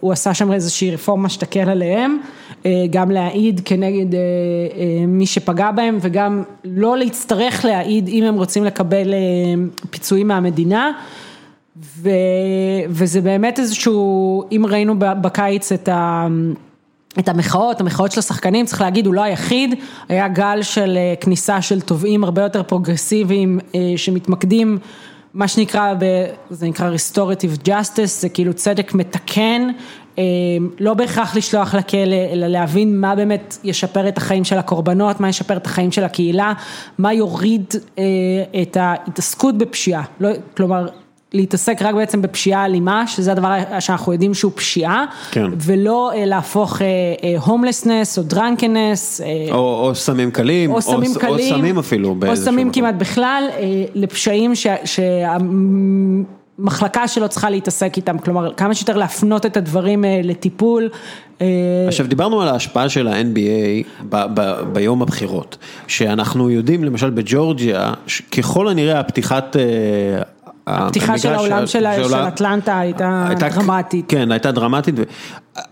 הוא 0.00 0.12
עשה 0.12 0.34
שם 0.34 0.52
איזושהי 0.52 0.90
רפורמה 0.90 1.28
שתקל 1.28 1.70
עליהם, 1.70 2.18
גם 2.90 3.10
להעיד 3.10 3.60
כנגד 3.64 4.18
מי 5.08 5.26
שפגע 5.26 5.70
בהם 5.70 5.98
וגם 6.00 6.42
לא 6.64 6.98
להצטרך 6.98 7.64
להעיד 7.64 8.08
אם 8.08 8.24
הם 8.24 8.34
רוצים 8.34 8.64
לקבל 8.64 9.14
פיצויים 9.90 10.28
מהמדינה. 10.28 10.92
ו, 11.76 12.10
וזה 12.88 13.20
באמת 13.20 13.58
איזשהו, 13.58 14.44
אם 14.52 14.66
ראינו 14.68 14.94
בקיץ 14.98 15.72
את 15.72 15.88
ה... 15.88 16.26
את 17.18 17.28
המחאות, 17.28 17.80
המחאות 17.80 18.12
של 18.12 18.18
השחקנים, 18.18 18.66
צריך 18.66 18.80
להגיד, 18.80 19.06
הוא 19.06 19.14
לא 19.14 19.20
היחיד, 19.20 19.74
היה 20.08 20.28
גל 20.28 20.58
של 20.62 20.96
אה, 20.96 21.14
כניסה 21.20 21.62
של 21.62 21.80
תובעים 21.80 22.24
הרבה 22.24 22.42
יותר 22.42 22.62
פרוגרסיביים 22.62 23.58
אה, 23.74 23.92
שמתמקדים, 23.96 24.78
מה 25.38 25.48
שנקרא, 25.48 25.94
זה 26.50 26.66
נקרא 26.66 26.90
restorative 26.90 27.68
justice, 27.68 28.20
זה 28.20 28.28
כאילו 28.28 28.54
צדק 28.54 28.94
מתקן, 28.94 29.68
אה, 30.18 30.24
לא 30.80 30.94
בהכרח 30.94 31.36
לשלוח 31.36 31.74
לכלא, 31.74 32.16
אלא 32.32 32.46
להבין 32.46 33.00
מה 33.00 33.14
באמת 33.14 33.58
ישפר 33.64 34.08
את 34.08 34.18
החיים 34.18 34.44
של 34.44 34.58
הקורבנות, 34.58 35.20
מה 35.20 35.28
ישפר 35.28 35.56
את 35.56 35.66
החיים 35.66 35.92
של 35.92 36.04
הקהילה, 36.04 36.52
מה 36.98 37.12
יוריד 37.12 37.64
את 38.62 38.76
ההתעסקות 38.76 39.58
בפשיעה, 39.58 40.02
לא, 40.20 40.28
כלומר 40.56 40.88
להתעסק 41.32 41.82
רק 41.82 41.94
בעצם 41.94 42.22
בפשיעה 42.22 42.64
אלימה, 42.64 43.06
שזה 43.06 43.32
הדבר 43.32 43.58
שאנחנו 43.80 44.12
יודעים 44.12 44.34
שהוא 44.34 44.52
פשיעה, 44.54 45.04
כן. 45.30 45.46
ולא 45.56 46.12
להפוך 46.16 46.82
הומלסנס 47.40 48.18
או 48.18 48.22
דרנקנס. 48.22 49.20
או, 49.50 49.56
או 49.56 49.94
סמים 49.94 50.30
קלים, 50.30 50.70
או 50.70 50.82
סמים 50.82 51.10
או, 51.14 51.20
קלים, 51.20 51.34
או 51.34 51.58
סמים 51.58 51.78
אפילו. 51.78 52.16
או 52.28 52.36
סמים 52.36 52.72
כמעט 52.72 52.94
בכלל, 52.94 53.48
לפשעים 53.94 54.54
שה... 54.54 55.36
מחלקה 56.58 57.08
שלא 57.08 57.26
צריכה 57.26 57.50
להתעסק 57.50 57.96
איתם, 57.96 58.18
כלומר 58.18 58.52
כמה 58.54 58.74
שיותר 58.74 58.96
להפנות 58.96 59.46
את 59.46 59.56
הדברים 59.56 60.04
לטיפול. 60.24 60.88
עכשיו 61.88 62.06
דיברנו 62.06 62.42
על 62.42 62.48
ההשפעה 62.48 62.88
של 62.88 63.08
ה-NBA 63.08 64.04
ב- 64.08 64.26
ב- 64.34 64.60
ביום 64.72 65.02
הבחירות, 65.02 65.56
שאנחנו 65.86 66.50
יודעים 66.50 66.84
למשל 66.84 67.10
בג'ורג'יה, 67.10 67.92
ככל 68.38 68.68
הנראה 68.68 69.00
הפתיחת 69.00 69.56
הפתיחה 70.68 71.18
של 71.18 71.34
העולם 71.34 71.66
של 71.66 71.86
אטלנטה 72.14 72.80
הייתה 72.80 73.48
דרמטית. 73.54 74.04
כן, 74.08 74.32
הייתה 74.32 74.52
דרמטית. 74.52 74.94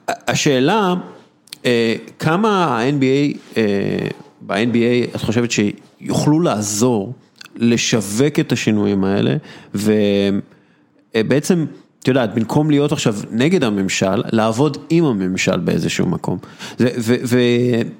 השאלה, 0.08 0.94
כמה 2.18 2.64
ה-NBA, 2.64 3.58
ב-NBA 4.40 5.14
את 5.14 5.20
חושבת 5.20 5.50
שיוכלו 5.50 6.40
לעזור 6.40 7.12
לשווק 7.56 8.40
את 8.40 8.52
השינויים 8.52 9.04
האלה, 9.04 9.36
ובעצם, 11.14 11.66
את 12.02 12.08
יודעת, 12.08 12.34
במקום 12.34 12.70
להיות 12.70 12.92
עכשיו 12.92 13.14
נגד 13.30 13.64
הממשל, 13.64 14.22
לעבוד 14.32 14.78
עם 14.90 15.04
הממשל 15.04 15.56
באיזשהו 15.56 16.06
מקום. 16.06 16.38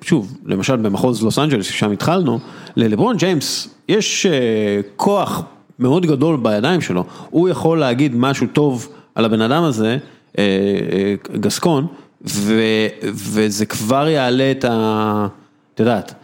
ושוב, 0.01 0.37
למשל 0.45 0.77
במחוז 0.77 1.23
לוס 1.23 1.39
אנג'לס, 1.39 1.67
שם 1.67 1.91
התחלנו, 1.91 2.39
ללברון 2.77 3.17
ג'יימס 3.17 3.69
יש 3.89 4.27
כוח. 4.97 5.43
מאוד 5.79 6.07
גדול 6.07 6.37
בידיים 6.43 6.81
שלו, 6.81 7.05
הוא 7.31 7.49
יכול 7.49 7.79
להגיד 7.79 8.13
משהו 8.15 8.47
טוב 8.47 8.89
על 9.15 9.25
הבן 9.25 9.41
אדם 9.41 9.63
הזה, 9.63 9.99
גסקון, 11.41 11.87
וזה 13.05 13.67
כבר 13.67 14.09
יעלה 14.09 14.51
את 14.51 14.65
ה... 14.65 15.27
את 15.75 15.81
יודעת, 15.81 16.15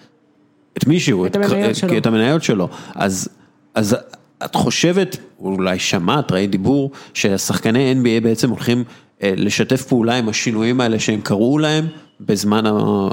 את 0.79 0.87
מישהו, 0.87 1.27
את 1.27 1.37
המניות 1.37 1.77
שלו, 1.77 1.97
את 1.97 2.07
המניות 2.07 2.43
שלו, 2.43 2.69
אז, 2.95 3.29
אז 3.75 3.97
את 4.45 4.55
חושבת, 4.55 5.17
אולי 5.41 5.79
שמעת, 5.79 6.33
ראית 6.33 6.51
דיבור, 6.51 6.91
שהשחקני 7.15 7.95
NBA 7.95 8.25
בעצם 8.25 8.51
הולכים 8.51 8.85
לשתף 9.23 9.83
פעולה 9.83 10.15
עם 10.15 10.29
השינויים 10.29 10.81
האלה 10.81 10.99
שהם 10.99 11.21
קראו 11.21 11.59
להם 11.59 11.87
בזמן 12.21 12.63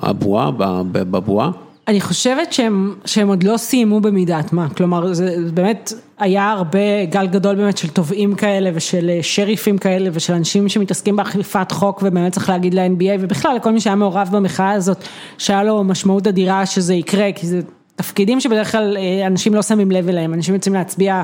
הבועה, 0.02 0.52
בבועה? 0.92 1.52
אני 1.90 2.02
חושבת 2.02 2.54
שהם, 2.54 2.96
שהם 3.06 3.28
עוד 3.28 3.44
לא 3.44 3.58
סיימו 3.58 4.00
במידת 4.02 4.54
מה, 4.54 4.70
כלומר 4.70 5.14
זה 5.14 5.36
באמת 5.54 5.94
היה 6.20 6.52
הרבה 6.52 7.06
גל 7.06 7.28
גדול 7.28 7.56
באמת 7.56 7.78
של 7.78 7.90
תובעים 7.90 8.36
כאלה 8.36 8.70
ושל 8.74 9.12
שריפים 9.22 9.78
כאלה 9.78 10.10
ושל 10.14 10.34
אנשים 10.34 10.70
שמתעסקים 10.70 11.16
באכיפת 11.16 11.72
חוק 11.72 12.00
ובאמת 12.04 12.32
צריך 12.32 12.50
להגיד 12.50 12.74
ל-NBA 12.74 13.20
ובכלל 13.20 13.56
לכל 13.56 13.72
מי 13.72 13.80
שהיה 13.82 13.96
מעורב 13.96 14.30
במחאה 14.32 14.72
הזאת 14.72 14.98
שהיה 15.38 15.64
לו 15.64 15.84
משמעות 15.84 16.28
אדירה 16.28 16.66
שזה 16.66 16.94
יקרה 16.94 17.32
כי 17.36 17.48
זה 17.48 17.62
תפקידים 18.00 18.39
שבדרך 18.39 18.72
כלל 18.72 18.97
אנשים 19.28 19.56
לא 19.56 19.62
שמים 19.62 19.91
לב 19.91 20.10
אליהם, 20.10 20.34
אנשים 20.34 20.54
יוצאים 20.54 20.74
להצביע 20.74 21.24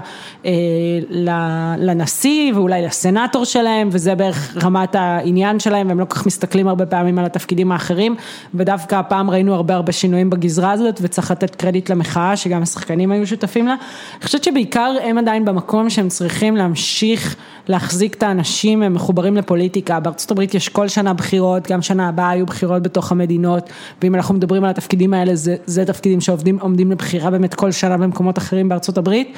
לנשיא 1.77 2.53
ואולי 2.53 2.81
לסנאטור 2.81 3.45
שלהם 3.45 3.89
וזה 3.91 4.15
בערך 4.15 4.57
רמת 4.63 4.95
העניין 4.95 5.59
שלהם 5.59 5.87
והם 5.87 5.99
לא 5.99 6.05
כל 6.05 6.15
כך 6.15 6.25
מסתכלים 6.25 6.67
הרבה 6.67 6.85
פעמים 6.85 7.19
על 7.19 7.25
התפקידים 7.25 7.71
האחרים 7.71 8.15
ודווקא 8.53 8.95
הפעם 8.95 9.29
ראינו 9.29 9.55
הרבה 9.55 9.75
הרבה 9.75 9.91
שינויים 9.91 10.29
בגזרה 10.29 10.71
הזאת 10.71 10.99
וצריך 11.01 11.31
לתת 11.31 11.55
קרדיט 11.55 11.89
למחאה 11.89 12.35
שגם 12.35 12.61
השחקנים 12.61 13.11
היו 13.11 13.27
שותפים 13.27 13.67
לה. 13.67 13.75
אני 14.17 14.25
חושבת 14.25 14.43
שבעיקר 14.43 14.95
הם 15.03 15.17
עדיין 15.17 15.45
במקום 15.45 15.89
שהם 15.89 16.09
צריכים 16.09 16.55
להמשיך 16.55 17.35
להחזיק 17.67 18.15
את 18.15 18.23
האנשים 18.23 18.83
הם 18.83 18.93
מחוברים 18.93 19.37
לפוליטיקה, 19.37 19.99
בארצות 19.99 20.31
הברית 20.31 20.55
יש 20.55 20.69
כל 20.69 20.87
שנה 20.87 21.13
בחירות, 21.13 21.71
גם 21.71 21.81
שנה 21.81 22.09
הבאה 22.09 22.29
היו 22.29 22.45
בחירות 22.45 22.83
בתוך 22.83 23.11
המדינות 23.11 23.69
ואם 24.01 24.15
אנחנו 24.15 24.35
מדברים 24.35 24.63
על 24.63 24.69
התפקידים 24.69 25.13
האלה 25.13 25.35
זה, 25.35 25.55
זה 25.65 25.85
תפקידים 25.85 26.21
שעובדים 26.21 26.59
עומדים 26.59 26.91
לבחירה 26.91 27.31
באמת 27.31 27.53
כל 27.53 27.71
שנה 27.71 27.97
במקומות 27.97 28.37
אחרים 28.37 28.69
בארצות 28.69 28.97
הברית. 28.97 29.37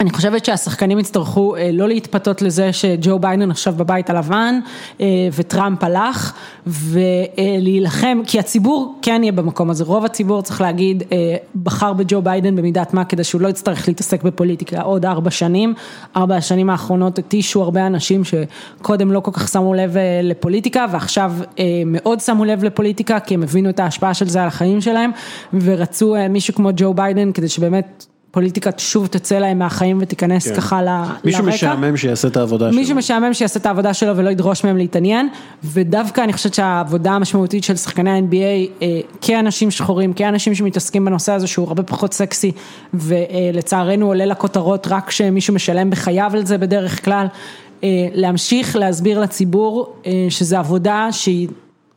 אני 0.00 0.10
חושבת 0.10 0.44
שהשחקנים 0.44 0.98
יצטרכו 0.98 1.54
לא 1.72 1.88
להתפתות 1.88 2.42
לזה 2.42 2.72
שג'ו 2.72 3.18
ביידן 3.18 3.50
עכשיו 3.50 3.74
בבית 3.76 4.10
הלבן 4.10 4.58
וטראמפ 5.34 5.84
הלך 5.84 6.32
ולהילחם, 6.66 8.18
כי 8.26 8.38
הציבור 8.38 8.98
כן 9.02 9.20
יהיה 9.22 9.32
במקום 9.32 9.70
הזה, 9.70 9.84
רוב 9.84 10.04
הציבור 10.04 10.42
צריך 10.42 10.60
להגיד 10.60 11.02
בחר 11.62 11.92
בג'ו 11.92 12.22
ביידן 12.22 12.56
במידת 12.56 12.94
מה 12.94 13.04
כדי 13.04 13.24
שהוא 13.24 13.40
לא 13.40 13.48
יצטרך 13.48 13.88
להתעסק 13.88 14.22
בפוליטיקה 14.22 14.80
עוד 14.80 15.06
ארבע 15.06 15.30
שנים, 15.30 15.74
ארבע 16.16 16.36
השנים 16.36 16.70
האחרונות 16.70 17.18
התישו 17.18 17.62
הרבה 17.62 17.86
אנשים 17.86 18.22
שקודם 18.24 19.12
לא 19.12 19.20
כל 19.20 19.30
כך 19.34 19.48
שמו 19.48 19.74
לב 19.74 19.96
לפוליטיקה 20.22 20.86
ועכשיו 20.92 21.32
מאוד 21.86 22.20
שמו 22.20 22.44
לב 22.44 22.64
לפוליטיקה 22.64 23.20
כי 23.20 23.34
הם 23.34 23.42
הבינו 23.42 23.70
את 23.70 23.80
ההשפעה 23.80 24.14
של 24.14 24.28
זה 24.28 24.42
על 24.42 24.48
החיים 24.48 24.80
שלהם 24.80 25.10
ורצו 25.60 26.14
מישהו 26.30 26.54
כמו 26.54 26.70
ג'ו 26.76 26.94
ביידן 26.94 27.32
כדי 27.32 27.48
שבאמת 27.48 28.06
פוליטיקה 28.30 28.70
שוב 28.78 29.06
תצא 29.06 29.38
להם 29.38 29.58
מהחיים 29.58 29.98
ותיכנס 30.00 30.48
ככה 30.48 30.82
לרקע. 30.82 31.12
מישהו 31.24 31.44
משעמם 31.44 31.96
שיעשה 31.96 32.28
את 32.28 32.36
העבודה 32.36 32.70
שלו. 32.70 32.80
מישהו 32.80 32.96
משעמם 32.96 33.34
שיעשה 33.34 33.60
את 33.60 33.66
העבודה 33.66 33.94
שלו 33.94 34.16
ולא 34.16 34.30
ידרוש 34.30 34.64
מהם 34.64 34.76
להתעניין, 34.76 35.28
ודווקא 35.64 36.20
אני 36.20 36.32
חושבת 36.32 36.54
שהעבודה 36.54 37.12
המשמעותית 37.12 37.64
של 37.64 37.76
שחקני 37.76 38.10
ה-NBA 38.10 38.84
כאנשים 39.20 39.70
שחורים, 39.70 40.12
כאנשים 40.12 40.54
שמתעסקים 40.54 41.04
בנושא 41.04 41.32
הזה 41.32 41.46
שהוא 41.46 41.66
הרבה 41.68 41.82
פחות 41.82 42.14
סקסי, 42.14 42.52
ולצערנו 42.94 44.06
עולה 44.06 44.26
לכותרות 44.26 44.86
רק 44.90 45.08
כשמישהו 45.08 45.54
משלם 45.54 45.90
בחייו 45.90 46.30
על 46.34 46.46
זה 46.46 46.58
בדרך 46.58 47.04
כלל, 47.04 47.26
להמשיך 48.14 48.76
להסביר 48.76 49.20
לציבור 49.20 49.96
שזו 50.28 50.56
עבודה 50.56 51.08
שהיא 51.10 51.48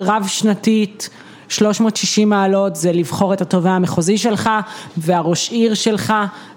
רב 0.02 0.26
שנתית, 0.28 1.10
360 1.50 2.30
מעלות 2.30 2.76
זה 2.76 2.92
לבחור 2.92 3.34
את 3.34 3.42
התובע 3.42 3.72
המחוזי 3.72 4.18
שלך 4.18 4.50
והראש 4.98 5.52
עיר 5.52 5.74
שלך 5.74 6.14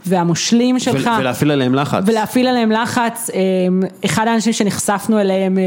והמושלים 0.06 0.78
שלך. 0.78 1.10
ולהפעיל 1.18 1.50
עליהם 1.50 1.74
לחץ. 1.74 2.02
ולהפעיל 2.06 2.46
עליהם 2.46 2.72
לחץ, 2.72 3.30
אחד 4.04 4.28
האנשים 4.28 4.52
שנחשפנו 4.52 5.20
אליהם 5.20 5.58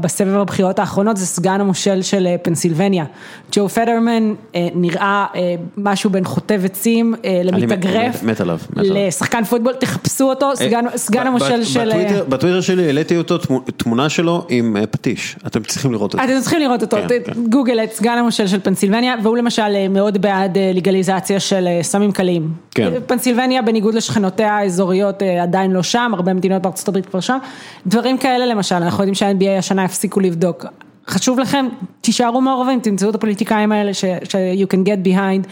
בסבב 0.00 0.36
הבחירות 0.36 0.78
האחרונות 0.78 1.16
זה 1.16 1.26
סגן 1.26 1.60
המושל 1.60 2.02
של 2.02 2.28
פנסילבניה, 2.42 3.04
ג'ו 3.52 3.68
פדרמן 3.68 4.34
נראה 4.74 5.26
משהו 5.76 6.10
בין 6.10 6.24
חוטב 6.24 6.60
עצים 6.64 7.14
למתאגרף, 7.44 8.22
מת 8.22 8.40
עליו, 8.40 8.58
לשחקן 8.76 9.44
פוטבול, 9.44 9.72
תחפשו 9.72 10.24
אותו, 10.24 10.50
סגן 10.96 11.26
המושל 11.26 11.64
של... 11.64 11.90
בטוויטר 12.28 12.60
שלי 12.60 12.86
העליתי 12.86 13.16
אותו 13.16 13.38
תמונה 13.76 14.08
שלו 14.08 14.46
עם 14.48 14.76
פטיש, 14.90 15.36
אתם 15.46 15.62
צריכים 15.62 15.92
לראות 15.92 16.12
אותו. 16.12 16.24
אתם 16.24 16.40
צריכים 16.40 16.60
לראות 16.60 16.82
אותו, 16.82 16.96
גוגל 17.48 17.80
את 17.84 17.92
סגן 17.92 18.18
המושל 18.18 18.46
של 18.46 18.60
פנסילבניה 18.60 19.14
והוא 19.22 19.36
למשל 19.36 19.88
מאוד 19.90 20.22
בעד 20.22 20.58
לגליזציה 20.74 21.40
של 21.40 21.68
סמים 21.82 22.12
קלים. 22.12 22.52
פנסילבניה 23.06 23.62
בניגוד 23.72 23.94
לשכנותיה 23.94 24.56
האזוריות 24.56 25.22
עדיין 25.42 25.70
לא 25.70 25.82
שם, 25.82 26.10
הרבה 26.14 26.34
מדינות 26.34 26.62
בארצות 26.62 26.88
הברית 26.88 27.06
כבר 27.06 27.20
שם, 27.20 27.38
דברים 27.86 28.18
כאלה 28.18 28.46
למשל, 28.46 28.74
אנחנו 28.74 29.02
יודעים 29.02 29.14
שה-NBA 29.14 29.58
השנה 29.58 29.84
הפסיקו 29.84 30.20
לבדוק. 30.20 30.66
חשוב 31.08 31.38
לכם, 31.38 31.68
תישארו 32.00 32.40
מעורבים, 32.40 32.80
תמצאו 32.80 33.10
את 33.10 33.14
הפוליטיקאים 33.14 33.72
האלה 33.72 33.94
ש-you 33.94 34.66
can 34.72 34.86
get 34.86 35.06
behind, 35.06 35.48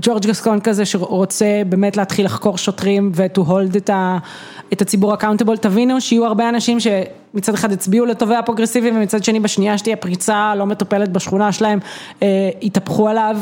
ג'ורג' 0.00 0.26
גסקון 0.26 0.60
כזה 0.60 0.84
שרוצה 0.84 1.62
באמת 1.68 1.96
להתחיל 1.96 2.24
לחקור 2.24 2.58
שוטרים 2.58 3.12
ו-to 3.14 3.40
hold 3.40 3.90
את 4.72 4.82
הציבור 4.82 5.14
accountable, 5.14 5.56
תבינו 5.60 6.00
שיהיו 6.00 6.24
הרבה 6.24 6.48
אנשים 6.48 6.78
שמצד 6.80 7.54
אחד 7.54 7.72
הצביעו 7.72 8.06
לתובע 8.06 8.38
הפרוגרסיבי 8.38 8.90
ומצד 8.90 9.24
שני 9.24 9.40
בשנייה 9.40 9.78
שתהיה 9.78 9.96
פריצה 9.96 10.54
לא 10.54 10.66
מטופלת 10.66 11.08
בשכונה 11.08 11.52
שלהם, 11.52 11.78
יתהפכו 12.62 13.08
עליו. 13.08 13.36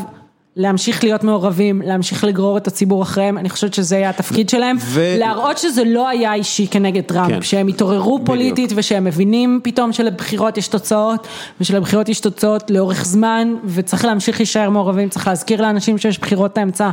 להמשיך 0.57 1.05
להיות 1.05 1.24
מעורבים, 1.24 1.82
להמשיך 1.82 2.24
לגרור 2.24 2.57
את 2.57 2.66
הציבור 2.66 3.03
אחריהם, 3.03 3.38
אני 3.38 3.50
חושבת 3.50 3.74
שזה 3.74 3.96
היה 3.96 4.11
התפקיד 4.11 4.48
שלהם, 4.48 4.76
ו- 4.80 5.14
להראות 5.18 5.59
שזה 5.59 5.84
לא 5.84 6.09
היה 6.09 6.34
אישי 6.34 6.66
כנגד 6.66 7.03
טראמפ, 7.03 7.32
כן. 7.32 7.42
שהם 7.42 7.68
התעוררו 7.68 8.14
בדיוק. 8.14 8.26
פוליטית 8.26 8.72
ושהם 8.76 9.05
מבינים 9.05 9.61
פתאום 9.62 9.92
שלבחירות 9.92 10.59
יש 10.59 10.68
תוצאות, 10.68 11.26
ושלבחירות 11.61 12.09
יש 12.09 12.20
תוצאות 12.20 12.70
לאורך 12.70 13.05
זמן, 13.05 13.55
וצריך 13.64 14.05
להמשיך 14.05 14.40
להישאר 14.40 14.70
מעורבים, 14.70 15.09
צריך 15.09 15.28
להזכיר 15.28 15.62
לאנשים 15.62 15.98
שיש 15.98 16.18
בחירות 16.18 16.59
האמצע 16.59 16.90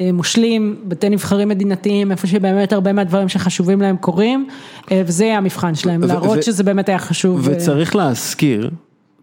אה, 0.00 0.10
מושלים, 0.12 0.76
בתי 0.84 1.08
נבחרים 1.08 1.48
מדינתיים, 1.48 2.12
איפה 2.12 2.26
שבאמת 2.26 2.72
הרבה 2.72 2.92
מהדברים 2.92 3.28
שחשובים 3.28 3.80
להם 3.80 3.96
קורים, 3.96 4.48
אה, 4.90 5.02
וזה 5.06 5.24
יהיה 5.24 5.38
המבחן 5.38 5.74
שלהם, 5.74 6.00
ו- 6.02 6.06
להראות 6.06 6.38
ו- 6.38 6.42
שזה 6.42 6.64
באמת 6.64 6.88
היה 6.88 6.98
חשוב. 6.98 7.48
אה, 7.48 7.54
וצריך 7.54 7.96
להזכיר, 7.96 8.70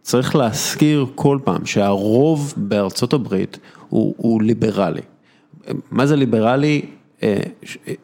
צריך 0.01 0.35
להזכיר 0.35 1.05
כל 1.15 1.39
פעם 1.43 1.65
שהרוב 1.65 2.53
בארצות 2.57 3.13
הברית 3.13 3.57
הוא, 3.89 4.15
הוא 4.17 4.41
ליברלי. 4.41 5.01
מה 5.91 6.05
זה 6.05 6.15
ליברלי? 6.15 6.85
אה, 7.23 7.37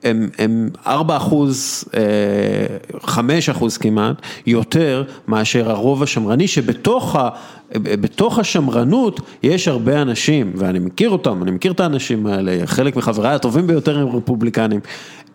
הם, 0.04 0.30
הם 0.38 0.70
4 0.88 1.18
אחוז, 1.18 1.84
אה, 1.98 3.00
5 3.02 3.50
אחוז 3.50 3.78
כמעט, 3.78 4.16
יותר 4.46 5.04
מאשר 5.28 5.72
הרוב 5.72 6.04
השמרני, 6.04 6.48
שבתוך 6.48 7.16
ה, 7.16 7.30
בתוך 7.74 8.40
השמרנות 8.40 9.20
יש 9.44 9.68
הרבה 9.68 10.02
אנשים, 10.02 10.54
ואני 10.56 10.80
מכיר 10.80 11.10
אותם, 11.10 11.44
אני 11.44 11.52
מכיר 11.52 11.72
את 11.72 11.80
האנשים 11.80 12.28
האלה, 12.28 12.58
חלק 12.66 12.96
מחבריי 12.96 13.36
הטובים 13.36 13.68
ביותר 13.68 14.00
הם 14.00 14.08
רפובליקנים. 14.08 14.80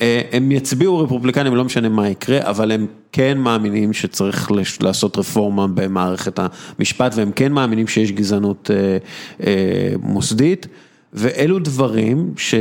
אה, 0.03 0.23
הם 0.33 0.53
יצביעו 0.53 0.99
רפובליקנים, 0.99 1.55
לא 1.55 1.65
משנה 1.65 1.89
מה 1.89 2.09
יקרה, 2.09 2.39
אבל 2.43 2.73
הם 2.73 2.87
כן 3.13 3.39
מאמינים 3.39 3.93
שצריך 3.93 4.51
לעשות 4.81 5.19
רפורמה 5.19 5.67
במערכת 5.67 6.39
המשפט, 6.39 7.15
והם 7.17 7.33
כן 7.33 7.53
מאמינים 7.53 7.87
שיש 7.87 8.13
גזענות 8.13 8.71
אה, 8.75 8.99
אה, 9.47 9.93
מוסדית, 10.03 10.67
ואלו 11.13 11.59
דברים 11.59 12.33
ש, 12.37 12.55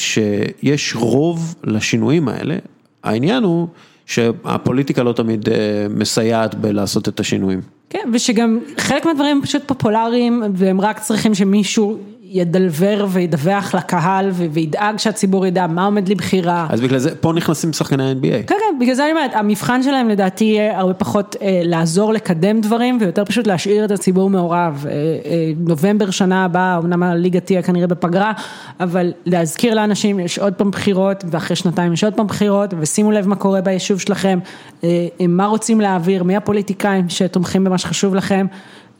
שיש 0.00 0.96
רוב 0.96 1.54
לשינויים 1.64 2.28
האלה. 2.28 2.56
העניין 3.04 3.42
הוא 3.42 3.68
שהפוליטיקה 4.06 5.02
לא 5.02 5.12
תמיד 5.12 5.48
אה, 5.48 5.54
מסייעת 5.90 6.54
בלעשות 6.54 7.08
את 7.08 7.20
השינויים. 7.20 7.60
כן, 7.90 8.08
ושגם 8.12 8.58
חלק 8.78 9.06
מהדברים 9.06 9.42
פשוט 9.42 9.62
פופולריים, 9.66 10.42
והם 10.54 10.80
רק 10.80 10.98
צריכים 10.98 11.34
שמישהו 11.34 11.98
ידלבר 12.32 13.06
וידווח 13.08 13.74
לקהל 13.74 14.30
וידאג 14.30 14.96
שהציבור 14.96 15.46
ידע 15.46 15.66
מה 15.66 15.84
עומד 15.84 16.08
לבחירה. 16.08 16.66
אז 16.70 16.80
בגלל 16.80 16.98
זה, 16.98 17.16
פה 17.16 17.32
נכנסים 17.32 17.72
שחקני 17.72 18.04
ה-NBA. 18.04 18.46
כן, 18.46 18.46
כן, 18.46 18.78
בגלל 18.80 18.94
זה 18.94 19.04
אני 19.04 19.12
אומרת, 19.12 19.30
המבחן 19.34 19.82
שלהם 19.82 20.08
לדעתי 20.08 20.44
יהיה 20.44 20.78
הרבה 20.78 20.94
פחות 20.94 21.36
אה, 21.42 21.60
לעזור 21.64 22.12
לקדם 22.12 22.60
דברים 22.60 22.98
ויותר 23.00 23.24
פשוט 23.24 23.46
להשאיר 23.46 23.84
את 23.84 23.90
הציבור 23.90 24.30
מעורב. 24.30 24.84
אה, 24.88 24.92
אה, 24.92 25.52
נובמבר 25.56 26.10
שנה 26.10 26.44
הבאה, 26.44 26.78
אמנם 26.78 27.02
הליגה 27.02 27.40
תהיה 27.40 27.62
כנראה 27.62 27.86
בפגרה, 27.86 28.32
אבל 28.80 29.12
להזכיר 29.26 29.74
לאנשים, 29.74 30.20
יש 30.20 30.38
עוד 30.38 30.54
פעם 30.54 30.70
בחירות 30.70 31.24
ואחרי 31.30 31.56
שנתיים 31.56 31.92
יש 31.92 32.04
עוד 32.04 32.14
פעם 32.14 32.26
בחירות 32.26 32.74
ושימו 32.80 33.12
לב 33.12 33.28
מה 33.28 33.36
קורה 33.36 33.60
ביישוב 33.60 34.00
שלכם, 34.00 34.38
אה, 34.84 34.88
אה, 35.20 35.26
מה 35.26 35.46
רוצים 35.46 35.80
להעביר, 35.80 36.22
מי 36.22 36.36
הפוליטיקאים 36.36 37.08
שתומכים 37.08 37.64
במה 37.64 37.78
שחשוב 37.78 38.14
לכם. 38.14 38.46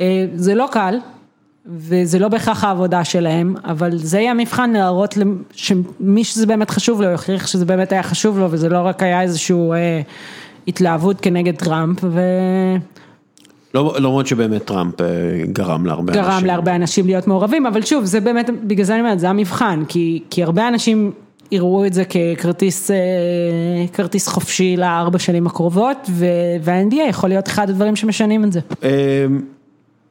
אה, 0.00 0.24
זה 0.34 0.54
לא 0.54 0.68
קל. 0.72 0.98
וזה 1.66 2.18
לא 2.18 2.28
בהכרח 2.28 2.64
העבודה 2.64 3.04
שלהם, 3.04 3.54
אבל 3.64 3.96
זה 3.96 4.18
יהיה 4.18 4.30
המבחן 4.30 4.70
להראות 4.70 5.18
שמי 5.52 6.24
שזה 6.24 6.46
באמת 6.46 6.70
חשוב 6.70 7.02
לו, 7.02 7.08
יוכיח 7.08 7.46
שזה 7.46 7.64
באמת 7.64 7.92
היה 7.92 8.02
חשוב 8.02 8.38
לו, 8.38 8.46
וזה 8.50 8.68
לא 8.68 8.78
רק 8.78 9.02
היה 9.02 9.22
איזושהי 9.22 9.56
אה, 9.72 10.00
התלהבות 10.68 11.20
כנגד 11.20 11.56
טראמפ, 11.56 12.04
לא, 13.74 13.94
למרות 13.98 14.26
שבאמת 14.26 14.64
טראמפ 14.64 15.00
אה, 15.00 15.06
גרם 15.52 15.86
להרבה 15.86 16.12
אנשים. 16.12 16.24
וגרם 16.24 16.44
להרבה 16.44 16.74
אנשים 16.76 17.06
להיות 17.06 17.26
מעורבים, 17.26 17.66
אבל 17.66 17.82
שוב, 17.82 18.04
זה 18.04 18.20
באמת, 18.20 18.50
בגלל 18.64 18.84
זה 18.84 18.94
אני 18.94 19.00
אומרת, 19.00 19.20
זה 19.20 19.28
המבחן, 19.28 19.82
כי, 19.88 20.22
כי 20.30 20.42
הרבה 20.42 20.68
אנשים 20.68 21.12
יראו 21.52 21.86
את 21.86 21.92
זה 21.92 22.02
ככרטיס 22.04 22.90
אה, 22.90 22.96
כרטיס 23.92 24.28
חופשי 24.28 24.76
לארבע 24.76 25.18
שנים 25.18 25.46
הקרובות, 25.46 26.10
וה-NBA 26.62 27.08
יכול 27.08 27.28
להיות 27.28 27.48
אחד 27.48 27.70
הדברים 27.70 27.96
שמשנים 27.96 28.44
את 28.44 28.52
זה. 28.52 28.60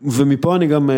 ומפה 0.02 0.56
אני 0.56 0.68
גם 0.68 0.90
אה, 0.90 0.96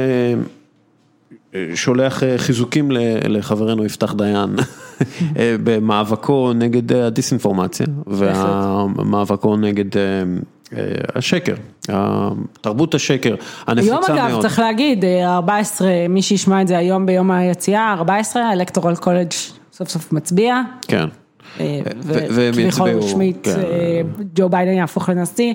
אה, 1.55 1.75
שולח 1.75 2.23
אה, 2.23 2.37
חיזוקים 2.37 2.91
לחברנו 3.29 3.85
יפתח 3.85 4.13
דיין 4.13 4.55
במאבקו 5.63 6.53
נגד 6.53 6.93
הדיסאינפורמציה 6.93 7.85
ומאבקו 8.07 9.57
נגד 9.57 9.85
השקר, 11.15 11.53
תרבות 12.61 12.95
השקר 12.95 13.35
הנפוצה 13.67 14.13
היום 14.13 14.19
מאוד. 14.19 14.31
אגב, 14.31 14.41
צריך 14.41 14.59
להגיד, 14.59 15.05
אה, 15.05 15.35
14, 15.35 15.89
מי 16.09 16.21
שישמע 16.21 16.61
את 16.61 16.67
זה 16.67 16.77
היום 16.77 17.05
ביום 17.05 17.31
היציאה, 17.31 17.93
14, 17.93 18.43
האלקטורל 18.43 18.95
קולג' 18.95 19.31
סוף 19.73 19.89
סוף 19.89 20.13
מצביע. 20.13 20.61
כן. 20.87 21.05
וכביכול 22.09 22.89
רשמית, 22.89 23.37
כן. 23.43 23.61
ג'ו 24.35 24.49
ביידן 24.49 24.73
יהפוך 24.73 25.09
לנשיא. 25.09 25.53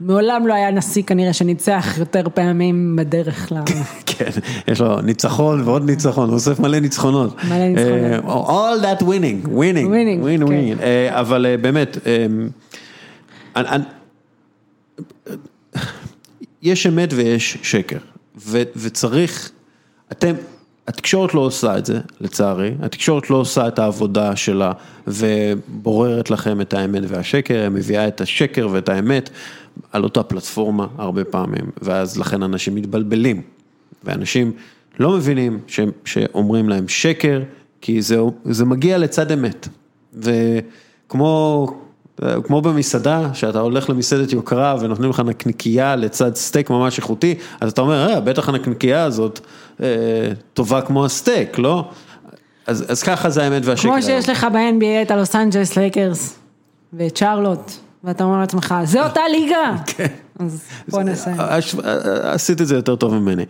מעולם 0.00 0.46
לא 0.46 0.54
היה 0.54 0.70
נשיא 0.70 1.02
כנראה 1.02 1.32
שניצח 1.32 1.98
יותר 1.98 2.28
פעמים 2.34 2.96
בדרך 2.96 3.52
ל... 3.52 3.54
כן, 4.06 4.30
יש 4.68 4.80
לו 4.80 5.00
ניצחון 5.00 5.62
ועוד 5.62 5.84
ניצחון, 5.84 6.28
הוא 6.28 6.34
אוסף 6.34 6.60
מלא 6.60 6.78
ניצחונות. 6.78 7.36
מלא 7.44 7.68
ניצחונות. 7.68 8.24
אה, 8.24 8.74
All 8.74 8.82
that 8.82 9.02
winning, 9.02 9.46
winning, 9.46 9.88
Winning, 9.88 10.24
winning, 10.24 10.48
כן. 10.48 10.76
אה, 10.82 11.20
אבל 11.20 11.46
אה, 11.46 11.56
באמת, 11.56 11.98
יש 16.62 16.86
אמת 16.86 17.12
ויש 17.12 17.58
שקר, 17.62 17.98
ו- 18.38 18.62
וצריך, 18.76 19.50
אתם, 20.12 20.32
התקשורת 20.88 21.34
לא 21.34 21.40
עושה 21.40 21.78
את 21.78 21.86
זה, 21.86 22.00
לצערי, 22.20 22.70
התקשורת 22.82 23.30
לא 23.30 23.36
עושה 23.36 23.68
את 23.68 23.78
העבודה 23.78 24.36
שלה 24.36 24.72
ובוררת 25.06 26.30
לכם 26.30 26.60
את 26.60 26.74
האמת 26.74 27.02
והשקר, 27.08 27.60
היא 27.60 27.68
מביאה 27.68 28.08
את 28.08 28.20
השקר 28.20 28.68
ואת 28.72 28.88
האמת 28.88 29.30
על 29.92 30.04
אותה 30.04 30.22
פלטפורמה 30.22 30.86
הרבה 30.98 31.24
פעמים, 31.24 31.70
ואז 31.82 32.18
לכן 32.18 32.42
אנשים 32.42 32.74
מתבלבלים, 32.74 33.42
ואנשים 34.04 34.52
לא 34.98 35.10
מבינים 35.10 35.60
ש- 35.66 35.80
שאומרים 36.04 36.68
להם 36.68 36.88
שקר, 36.88 37.42
כי 37.80 38.02
זה, 38.02 38.18
זה 38.44 38.64
מגיע 38.64 38.98
לצד 38.98 39.32
אמת, 39.32 39.68
וכמו... 40.14 41.66
כמו 42.44 42.60
במסעדה, 42.62 43.34
שאתה 43.34 43.60
הולך 43.60 43.90
למסעדת 43.90 44.32
יוקרה 44.32 44.76
ונותנים 44.80 45.10
לך 45.10 45.20
נקניקייה 45.20 45.96
לצד 45.96 46.34
סטייק 46.34 46.70
ממש 46.70 46.98
איכותי, 46.98 47.34
אז 47.60 47.72
אתה 47.72 47.80
אומר, 47.80 48.08
אה, 48.10 48.20
בטח 48.20 48.48
הנקניקייה 48.48 49.04
הזאת 49.04 49.40
אה, 49.82 49.86
טובה 50.54 50.80
כמו 50.80 51.04
הסטייק, 51.04 51.58
לא? 51.58 51.88
אז, 52.66 52.84
אז 52.88 53.02
ככה 53.02 53.30
זה 53.30 53.44
האמת 53.44 53.62
והשקר. 53.64 53.88
כמו 53.88 54.02
שיש 54.02 54.28
לך 54.28 54.46
ב-NBA 54.52 55.02
את 55.02 55.10
הלוס 55.10 55.34
אנג'לס 55.36 55.76
לייקרס 55.76 56.38
ואת 56.92 57.16
שרלוט, 57.16 57.72
ואתה 58.04 58.24
אומר 58.24 58.38
לעצמך, 58.40 58.74
זה 58.84 59.04
אותה 59.04 59.20
ליגה. 59.30 59.76
כן. 59.86 60.06
אז 60.38 60.64
בוא 60.88 61.02
נסיים. 61.02 61.36
הש- 61.40 61.74
עשית 62.22 62.60
את 62.60 62.66
זה 62.66 62.74
יותר 62.76 62.96
טוב 62.96 63.14
ממני. 63.14 63.44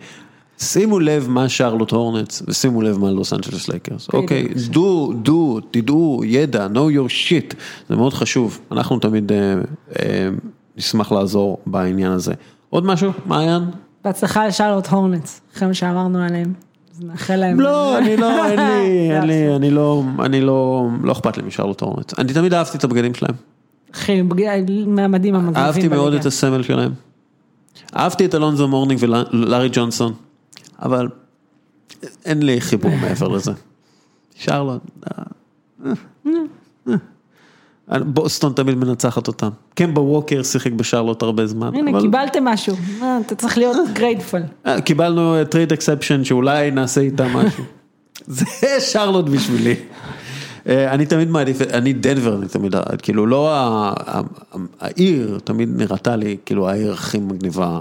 שימו 0.59 0.99
לב 0.99 1.27
מה 1.29 1.49
שרלוט 1.49 1.91
הורנץ 1.91 2.43
ושימו 2.47 2.81
לב 2.81 2.97
מה 2.97 3.11
לוס 3.11 3.33
אנג'לס 3.33 3.67
לייקרס, 3.69 4.07
אוקיי, 4.13 4.47
דו, 4.69 5.13
דו, 5.13 5.59
תדעו, 5.71 6.21
ידע, 6.25 6.67
know 6.73 6.97
your 6.97 7.09
shit, 7.09 7.55
זה 7.89 7.95
מאוד 7.95 8.13
חשוב, 8.13 8.59
אנחנו 8.71 8.99
תמיד 8.99 9.31
אה, 9.31 9.37
אה, 9.99 10.29
נשמח 10.77 11.11
לעזור 11.11 11.57
בעניין 11.65 12.11
הזה. 12.11 12.33
עוד 12.69 12.85
משהו, 12.85 13.11
מעיין? 13.25 13.63
בהצלחה 14.05 14.47
לשרלוט 14.47 14.87
הורנץ, 14.87 15.41
אחרי 15.55 15.67
מה 15.67 15.73
שאמרנו 15.73 16.19
עליהם. 16.23 16.53
אז 16.95 17.03
נאחל 17.03 17.35
להם. 17.35 17.59
לא, 17.59 17.97
אני 17.97 18.17
לא, 18.17 18.45
אין 18.45 18.59
לי, 18.59 19.11
אין 19.15 19.23
לי, 19.23 19.55
אני 19.55 19.71
לא, 19.71 20.03
אני 20.19 20.41
לא, 20.41 20.87
לא 21.03 21.11
אכפת 21.11 21.37
לי 21.37 21.43
משרלוט 21.43 21.81
הורנץ, 21.81 22.13
אני 22.19 22.33
תמיד 22.33 22.53
אהבתי 22.53 22.77
את 22.77 22.83
הבגדים 22.83 23.13
שלהם, 23.13 23.35
מהמדים 24.87 25.35
המגניבים 25.35 25.55
אהבתי 25.63 25.87
מאוד. 25.87 26.13
את 26.13 26.25
הסמל 26.25 26.63
שלהם, 26.63 26.91
אהבתי 27.95 28.25
את 28.25 28.35
אלונזו 28.35 28.67
מורנינג 28.67 28.99
ולארי 29.03 29.69
ג'ונסון, 29.71 30.13
אבל 30.81 31.07
אין 32.25 32.43
לי 32.43 32.61
חיבור 32.61 32.91
מעבר 33.01 33.27
לזה. 33.27 33.51
שרלוט, 34.35 34.81
אה, 35.07 35.23
אה, 35.85 35.91
אה. 37.91 37.99
בוסטון 37.99 38.53
תמיד 38.53 38.75
מנצחת 38.77 39.27
אותם, 39.27 39.49
קמבה 39.75 40.01
ווקר 40.01 40.43
שיחק 40.43 40.71
בשרלוט 40.71 41.21
הרבה 41.23 41.47
זמן, 41.47 41.75
הנה, 41.75 41.91
אבל- 41.91 42.01
קיבלתם 42.01 42.45
משהו, 42.45 42.75
אתה 43.25 43.35
צריך 43.35 43.57
להיות 43.57 43.77
grateful. 43.95 44.41
קיבלנו 44.85 45.35
trade 45.49 45.71
exception 45.73 46.23
שאולי 46.23 46.71
נעשה 46.71 47.01
איתה 47.01 47.27
משהו. 47.27 47.63
זה 48.27 48.45
שרלוט 48.79 49.25
בשבילי. 49.25 49.75
אה, 50.67 50.93
אני 50.93 51.05
תמיד 51.05 51.29
מעדיף, 51.29 51.61
אני 51.61 51.93
דנבר, 51.93 52.37
אני 52.37 52.47
תמיד, 52.47 52.75
כאילו 53.01 53.25
לא 53.25 53.53
העיר, 54.79 55.39
תמיד 55.43 55.69
נראתה 55.75 56.15
לי 56.15 56.37
כאילו 56.45 56.69
העיר 56.69 56.93
הכי 56.93 57.19
מגניבה 57.19 57.79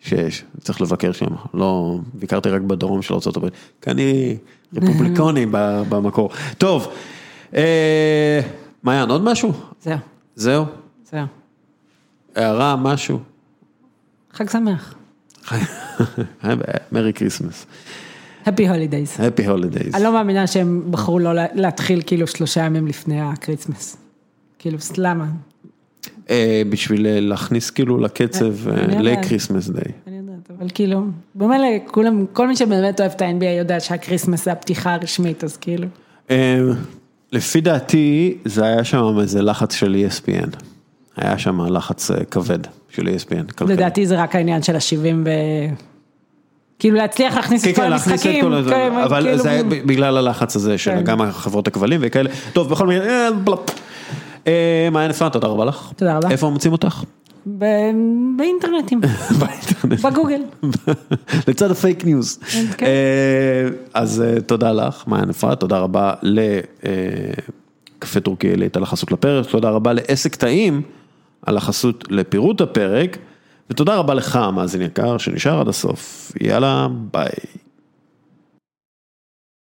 שיש, 0.00 0.44
צריך 0.60 0.80
לבקר 0.80 1.12
שם, 1.12 1.26
לא, 1.54 1.98
ביקרתי 2.14 2.48
רק 2.48 2.62
בדרום 2.62 3.02
של 3.02 3.14
ארה"ב, 3.14 3.48
כי 3.82 3.90
אני 3.90 4.36
רפובליקוני 4.76 5.46
במקור. 5.88 6.30
טוב, 6.58 6.88
אה, 7.56 8.40
מעיין, 8.82 9.10
עוד 9.10 9.22
משהו? 9.22 9.52
זהו, 9.82 9.98
זהו? 10.34 10.64
זהו. 11.10 11.26
הערה, 12.36 12.76
משהו? 12.76 13.18
חג 14.32 14.48
שמח. 14.50 14.94
Merry 16.92 17.12
Christmas. 17.12 17.66
Happy 18.44 18.48
holidays. 18.48 19.18
Happy 19.20 19.42
holidays. 19.46 19.94
אני 19.96 20.04
לא 20.04 20.12
מאמינה 20.12 20.46
שהם 20.46 20.82
בחרו 20.90 21.18
לא 21.18 21.32
לה- 21.34 21.46
להתחיל 21.54 22.02
כאילו 22.06 22.26
שלושה 22.26 22.60
ימים 22.64 22.86
לפני 22.86 23.20
ה 23.20 23.27
Christmas. 23.27 23.96
כאילו, 24.58 24.78
למה? 24.98 25.26
אה, 26.30 26.62
בשביל 26.70 27.06
אה, 27.06 27.20
להכניס 27.20 27.70
כאילו 27.70 27.98
לקצב 27.98 28.68
יודעת. 28.68 29.00
ל 29.00 29.07
Christmas 29.07 29.68
Day. 29.68 29.82
אני 30.06 30.16
יודעת, 30.16 30.50
אבל 30.58 30.66
כאילו, 30.74 31.02
במילא 31.34 31.66
כולם, 31.86 32.24
כל 32.32 32.48
מי 32.48 32.56
שבאמת 32.56 33.00
אוהב 33.00 33.12
את 33.12 33.22
ה-NBA 33.22 33.58
יודע 33.58 33.80
שה 33.80 33.96
Christmas 33.96 34.44
זה 34.44 34.52
הפתיחה 34.52 34.94
הרשמית, 34.94 35.44
אז 35.44 35.56
כאילו. 35.56 35.86
אה, 36.30 36.58
לפי 37.32 37.60
דעתי 37.60 38.36
זה 38.44 38.64
היה 38.64 38.84
שם 38.84 39.18
איזה 39.20 39.42
לחץ 39.42 39.74
של 39.74 39.96
ESPN. 40.08 40.56
היה 41.16 41.38
שם 41.38 41.60
לחץ 41.60 42.10
אה, 42.10 42.24
כבד 42.24 42.58
של 42.88 43.08
ESPN. 43.08 43.64
לדעתי 43.64 44.06
זה 44.06 44.22
רק 44.22 44.34
העניין 44.36 44.62
של 44.62 44.76
ה-70 44.76 45.14
ו... 45.24 45.30
כאילו 46.78 46.96
להצליח 46.96 47.36
להכניס 47.36 47.64
כן, 47.64 47.70
את 47.70 47.76
כל 47.76 47.82
כן, 47.82 47.92
המשחקים, 47.92 48.44
כל 48.44 48.54
הזה, 48.54 48.70
כן, 48.70 48.92
אבל 49.04 49.22
כאילו- 49.22 49.38
זה 49.42 49.50
היה 49.50 49.62
בגלל 49.62 50.16
הלחץ 50.16 50.56
הזה 50.56 50.78
של 50.78 50.90
כן. 50.90 51.04
גם 51.04 51.20
החברות 51.22 51.66
הכבלים 51.68 52.00
וכאלה. 52.02 52.30
טוב, 52.52 52.68
בכל 52.70 52.86
מקרה, 52.86 53.06
אה. 53.06 53.28
אה, 54.46 54.88
מעיין 54.92 55.10
אפרת, 55.10 55.32
תודה 55.32 55.48
רבה 55.48 55.64
לך. 55.64 55.92
תודה 55.96 56.16
רבה. 56.16 56.30
איפה 56.30 56.50
מוצאים 56.50 56.72
אותך? 56.72 57.02
ב- 57.58 57.64
באינטרנטים, 58.36 59.00
באינטרנט. 59.40 60.00
בגוגל. 60.12 60.40
לצד 61.48 61.70
ה 61.70 61.77
fake 61.77 62.04
news. 62.04 62.38
כן. 62.76 62.86
אה, 62.86 63.68
אז 63.94 64.24
תודה 64.46 64.72
לך, 64.72 65.04
מעיין 65.06 65.30
אפרת, 65.30 65.60
תודה 65.60 65.78
רבה 65.78 66.14
לקפה 66.22 68.20
טורקי 68.20 68.48
עילית 68.48 68.76
על 68.76 68.82
החסות 68.82 69.12
לפרק, 69.12 69.46
תודה 69.50 69.70
רבה 69.70 69.92
לעסק 69.92 70.34
טעים 70.36 70.82
על 71.46 71.56
החסות 71.56 72.04
לפירוט 72.10 72.60
הפרק, 72.60 73.18
ותודה 73.70 73.96
רבה 73.96 74.14
לך, 74.14 74.38
מאזין 74.54 74.82
יקר, 74.82 75.18
שנשאר 75.18 75.60
עד 75.60 75.68
הסוף. 75.68 76.32
יאללה, 76.40 76.88
ביי. 77.12 77.28